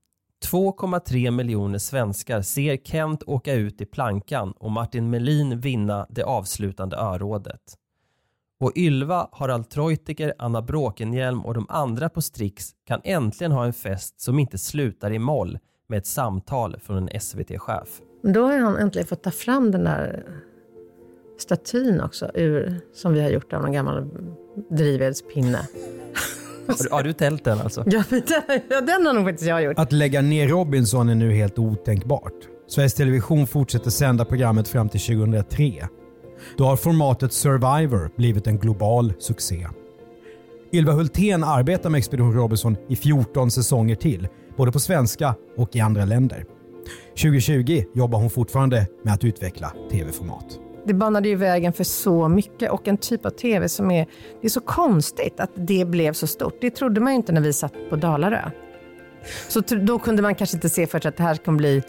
2,3 0.45 1.31
miljoner 1.31 1.79
svenskar 1.79 2.43
ser 2.43 2.77
Kent 2.77 3.23
åka 3.27 3.55
ut 3.55 3.81
i 3.81 3.87
plankan 3.87 4.53
och 4.53 4.71
Martin 4.71 5.11
Melin 5.11 5.61
vinna 5.61 6.07
det 6.11 6.23
avslutande 6.23 6.97
örådet. 6.97 7.61
Och 8.61 8.73
Ylva, 8.77 9.29
Harald 9.33 9.71
Treutiger, 9.71 10.35
Anna 10.39 10.63
Bråkenhielm 10.63 11.41
och 11.41 11.55
de 11.55 11.67
andra 11.69 12.09
på 12.09 12.23
Strix 12.23 12.71
kan 12.87 13.01
äntligen 13.05 13.53
ha 13.53 13.65
en 13.65 13.73
fest 13.73 14.21
som 14.21 14.39
inte 14.39 14.59
slutar 14.59 15.13
i 15.13 15.19
moll 15.19 15.59
med 15.89 15.99
ett 15.99 16.07
samtal 16.07 16.77
från 16.81 17.09
en 17.09 17.21
SVT-chef. 17.21 18.01
Då 18.23 18.43
har 18.43 18.59
han 18.59 18.77
äntligen 18.77 19.07
fått 19.07 19.23
ta 19.23 19.31
fram 19.31 19.71
den 19.71 19.85
där 19.85 20.25
statyn 21.39 22.01
också, 22.01 22.31
ur, 22.35 22.81
som 22.93 23.13
vi 23.13 23.23
har 23.23 23.31
gjort 23.31 23.53
av 23.53 23.63
någon 23.63 23.73
gammal 23.73 24.11
drivvedspinne. 24.71 25.69
Har 26.67 26.85
du, 26.85 26.91
har 26.91 27.03
du 27.03 27.13
tält 27.13 27.45
den 27.45 27.61
alltså? 27.61 27.85
Ja, 27.87 28.05
den, 28.69 28.87
den 28.87 29.07
har 29.07 29.13
nog 29.13 29.25
faktiskt 29.25 29.49
jag 29.49 29.63
gjort. 29.63 29.79
Att 29.79 29.93
lägga 29.93 30.21
ner 30.21 30.49
Robinson 30.49 31.09
är 31.09 31.15
nu 31.15 31.33
helt 31.33 31.59
otänkbart. 31.59 32.35
Sveriges 32.69 32.95
Television 32.95 33.47
fortsätter 33.47 33.91
sända 33.91 34.25
programmet 34.25 34.69
fram 34.69 34.89
till 34.89 35.01
2003. 35.01 35.89
Då 36.57 36.65
har 36.65 36.77
formatet 36.77 37.33
Survivor 37.33 38.11
blivit 38.17 38.47
en 38.47 38.59
global 38.59 39.13
succé. 39.19 39.69
Ylva 40.73 40.93
Hultén 40.93 41.45
arbetar 41.45 41.91
med 41.91 41.99
Expedition 41.99 42.35
Robinson 42.35 42.77
i 42.89 42.97
14 42.97 43.51
säsonger 43.51 43.95
till, 43.95 44.29
både 44.57 44.73
på 44.73 44.81
svenska 44.81 45.35
och 45.57 45.77
i 45.77 45.81
andra 45.81 46.05
länder. 46.05 46.45
2020 47.23 47.85
jobbar 47.95 48.19
hon 48.19 48.31
fortfarande 48.31 48.87
med 49.03 49.15
att 49.15 49.25
utveckla 49.25 49.73
tv-format 49.91 50.70
det 50.91 50.95
banade 50.95 51.29
ju 51.29 51.35
vägen 51.35 51.73
för 51.73 51.85
så 51.85 52.29
mycket 52.29 52.71
och 52.71 52.89
en 52.89 52.97
typ 52.97 53.27
av 53.27 53.31
tv 53.31 53.69
som 53.69 53.91
är, 53.91 54.07
det 54.41 54.47
är 54.47 54.51
så 54.51 54.61
konstigt 54.61 55.41
att 55.41 55.51
det 55.55 55.85
blev 55.85 56.13
så 56.13 56.27
stort. 56.27 56.59
Det 56.61 56.71
trodde 56.71 57.01
man 57.01 57.13
ju 57.13 57.17
inte 57.17 57.33
när 57.33 57.41
vi 57.41 57.53
satt 57.53 57.73
på 57.91 57.97
Dalarö. 57.97 58.51
Så 59.49 59.61
då 59.61 59.99
kunde 59.99 60.23
man 60.23 60.35
kanske 60.35 60.57
inte 60.57 60.69
se 60.69 60.87
för 60.87 61.01
sig 61.01 61.09
att 61.09 61.17
det 61.17 61.23
här 61.23 61.37
kommer 61.37 61.59
bli 61.59 61.83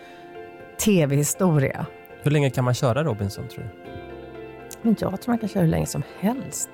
tv-historia. 0.79 1.85
Hur 2.23 2.31
länge 2.31 2.49
kan 2.49 2.63
man 2.63 2.73
köra 2.73 3.03
Robinson 3.03 3.47
tror 3.47 3.63
du? 3.63 3.69
Men 4.81 4.95
jag 4.99 5.21
tror 5.21 5.31
man 5.31 5.37
kan 5.37 5.49
köra 5.49 5.63
hur 5.63 5.71
länge 5.71 5.85
som 5.85 6.03
helst. 6.19 6.69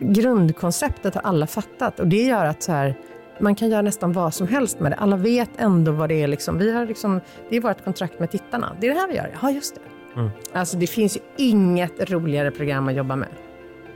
Grundkonceptet 0.00 1.14
har 1.14 1.22
alla 1.22 1.46
fattat 1.46 2.00
och 2.00 2.08
det 2.08 2.22
gör 2.22 2.44
att 2.44 2.62
så 2.62 2.72
här, 2.72 2.98
man 3.40 3.54
kan 3.54 3.70
göra 3.70 3.82
nästan 3.82 4.12
vad 4.12 4.34
som 4.34 4.48
helst 4.48 4.80
med 4.80 4.92
det. 4.92 4.96
Alla 4.96 5.16
vet 5.16 5.50
ändå 5.56 5.92
vad 5.92 6.08
det 6.08 6.22
är. 6.22 6.26
Liksom. 6.26 6.58
Vi 6.58 6.72
har 6.72 6.86
liksom, 6.86 7.20
det 7.50 7.56
är 7.56 7.60
vårt 7.60 7.84
kontrakt 7.84 8.18
med 8.20 8.30
tittarna. 8.30 8.76
Det 8.80 8.86
är 8.86 8.94
det 8.94 9.00
här 9.00 9.08
vi 9.08 9.14
gör. 9.14 9.38
Ja, 9.42 9.50
just 9.50 9.74
det. 9.74 9.91
Mm. 10.16 10.30
Alltså 10.52 10.76
det 10.76 10.86
finns 10.86 11.16
ju 11.16 11.20
inget 11.36 12.10
roligare 12.10 12.50
program 12.50 12.88
att 12.88 12.94
jobba 12.94 13.16
med. 13.16 13.28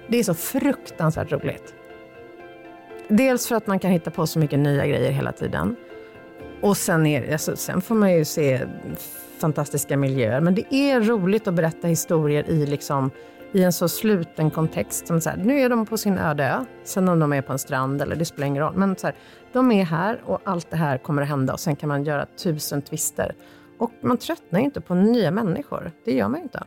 Det 0.09 0.19
är 0.19 0.23
så 0.23 0.35
fruktansvärt 0.35 1.33
roligt. 1.33 1.75
Dels 3.09 3.49
för 3.49 3.55
att 3.55 3.67
man 3.67 3.79
kan 3.79 3.91
hitta 3.91 4.11
på 4.11 4.27
så 4.27 4.39
mycket 4.39 4.59
nya 4.59 4.87
grejer 4.87 5.11
hela 5.11 5.33
tiden. 5.33 5.77
Och 6.61 6.77
sen, 6.77 7.07
är, 7.07 7.33
alltså, 7.33 7.57
sen 7.57 7.81
får 7.81 7.95
man 7.95 8.13
ju 8.13 8.25
se 8.25 8.61
fantastiska 9.39 9.97
miljöer. 9.97 10.41
Men 10.41 10.55
det 10.55 10.75
är 10.75 11.01
roligt 11.01 11.49
att 11.49 11.55
berätta 11.55 11.89
historier 11.89 12.51
i, 12.51 12.67
liksom, 12.67 13.11
i 13.53 13.63
en 13.63 13.73
så 13.73 13.89
sluten 13.89 14.51
kontext. 14.51 15.07
Som 15.07 15.21
så 15.21 15.31
här, 15.31 15.37
nu 15.37 15.61
är 15.61 15.69
de 15.69 15.87
på 15.87 15.99
sin 15.99 16.19
öde 16.19 16.45
ö, 16.45 16.65
sen 16.85 17.09
om 17.09 17.19
de 17.19 17.33
är 17.33 17.43
på 17.43 17.53
en 17.53 17.59
strand 17.59 18.03
eller 18.03 18.17
det 18.17 18.25
spelar 18.25 18.47
ingen 18.47 18.63
roll. 18.63 18.77
Men 18.77 18.97
så 18.97 19.07
här, 19.07 19.17
de 19.53 19.73
är 19.73 19.85
här 19.85 20.21
och 20.25 20.41
allt 20.45 20.71
det 20.71 20.77
här 20.77 20.99
kommer 20.99 21.23
att 21.23 21.29
hända 21.29 21.53
och 21.53 21.61
sen 21.61 21.77
kan 21.77 21.89
man 21.89 22.05
göra 22.05 22.27
tusen 22.37 22.83
twister. 22.83 23.35
Och 23.79 23.91
man 24.01 24.17
tröttnar 24.17 24.61
ju 24.61 24.65
inte 24.65 24.81
på 24.81 24.95
nya 24.95 25.31
människor. 25.31 25.93
Det 26.05 26.13
gör 26.13 26.29
man 26.29 26.41
ju 26.41 26.43
inte. 26.43 26.65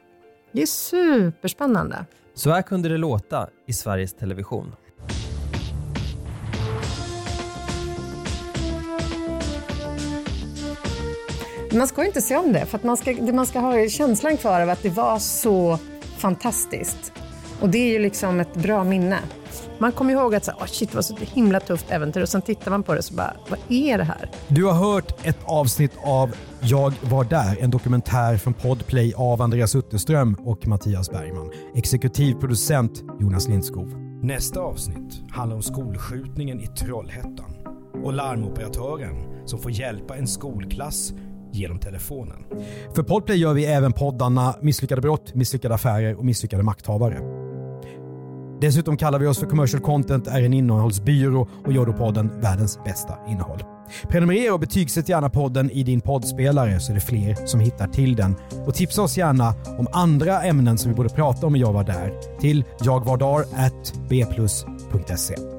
Det 0.52 0.62
är 0.62 0.66
superspännande. 0.66 2.06
Så 2.34 2.50
här 2.50 2.62
kunde 2.62 2.90
det 2.90 2.98
låta 2.98 3.50
i 3.68 3.74
Sveriges 3.74 4.14
Television. 4.14 4.76
Man 11.74 11.88
ska 11.88 12.02
ju 12.02 12.08
inte 12.08 12.22
se 12.22 12.38
om 12.38 12.54
det, 12.54 12.66
för 12.66 12.80
man 12.84 12.98
ska, 12.98 13.14
man 13.34 13.46
ska 13.46 13.60
ha 13.60 13.88
känslan 13.88 14.38
kvar 14.38 14.62
av 14.62 14.70
att 14.70 14.84
det 14.84 14.90
var 14.90 15.20
så 15.20 15.80
fantastiskt. 16.18 17.14
Och 17.62 17.70
det 17.70 17.78
är 17.78 17.92
ju 17.92 18.00
liksom 18.00 18.40
ett 18.40 18.54
bra 18.54 18.84
minne. 18.84 19.20
Man 19.80 19.92
kommer 19.92 20.14
ihåg 20.14 20.36
att 20.36 20.46
så, 20.46 20.52
oh 20.52 20.66
shit, 20.66 20.90
det 20.90 20.96
var 20.96 21.02
så 21.02 21.16
himla 21.16 21.60
tufft 21.60 21.92
äventyr 21.92 22.22
och 22.22 22.30
sen 22.30 22.42
tittar 22.42 22.72
man 22.72 22.84
på 22.84 22.94
det 22.94 23.04
så 23.04 23.14
bara, 23.14 23.34
vad 23.50 23.60
är 23.70 23.98
det 23.98 24.04
här? 24.04 24.32
Du 24.48 24.66
har 24.66 24.74
hört 24.74 25.26
ett 25.26 25.38
avsnitt 25.44 25.92
av 26.04 26.36
Jag 26.62 26.94
var 27.02 27.24
där, 27.24 27.58
en 27.60 27.72
dokumentär 27.72 28.38
från 28.38 28.54
Podplay 28.54 29.14
av 29.18 29.42
Andreas 29.42 29.76
Utterström 29.76 30.34
och 30.34 30.68
Mattias 30.68 31.12
Bergman. 31.12 31.52
Exekutiv 31.76 32.34
producent 32.34 33.04
Jonas 33.20 33.48
Lindskov. 33.48 33.94
Nästa 34.24 34.60
avsnitt 34.60 35.22
handlar 35.32 35.56
om 35.56 35.64
skolskjutningen 35.64 36.60
i 36.60 36.68
Trollhättan 36.68 37.56
och 38.04 38.14
larmoperatören 38.14 39.46
som 39.46 39.60
får 39.60 39.72
hjälpa 39.72 40.16
en 40.16 40.28
skolklass 40.28 41.14
genom 41.52 41.80
telefonen. 41.80 42.44
För 42.96 43.04
Podplay 43.04 43.38
gör 43.38 43.54
vi 43.54 43.66
även 43.66 43.94
poddarna 43.94 44.56
Misslyckade 44.62 45.02
brott, 45.02 45.36
Misslyckade 45.36 45.76
affärer 45.76 46.16
och 46.16 46.26
Misslyckade 46.26 46.64
makthavare. 46.64 47.39
Dessutom 48.62 48.98
kallar 48.98 49.20
vi 49.20 49.28
oss 49.28 49.40
för 49.40 49.48
Commercial 49.48 49.82
Content, 49.82 50.28
är 50.28 50.44
en 50.44 50.54
innehållsbyrå 50.54 51.48
och 51.66 51.74
gör 51.74 51.86
då 51.86 51.94
podden 51.94 52.42
världens 52.42 52.80
bästa 52.84 53.14
innehåll. 53.28 53.64
Prenumerera 54.10 54.54
och 54.54 54.60
betygsätt 54.60 55.10
gärna 55.10 55.30
podden 55.30 55.72
i 55.72 55.84
din 55.84 56.02
poddspelare 56.02 56.80
så 56.80 56.92
är 56.92 56.96
det 56.96 57.02
fler 57.02 57.46
som 57.46 57.60
hittar 57.60 57.88
till 57.88 58.16
den. 58.16 58.36
Och 58.66 58.76
tipsa 58.76 59.02
oss 59.02 59.18
gärna 59.18 59.54
om 59.78 59.88
andra 59.92 60.42
ämnen 60.42 60.78
som 60.78 60.92
vi 60.92 60.96
borde 60.96 61.10
prata 61.10 61.48
om 61.48 61.56
i 61.56 61.60
Jag 61.60 61.74
var 61.74 61.84
där 61.84 62.14
till 62.40 62.64
jagvardar.bplus.se. 62.82 65.59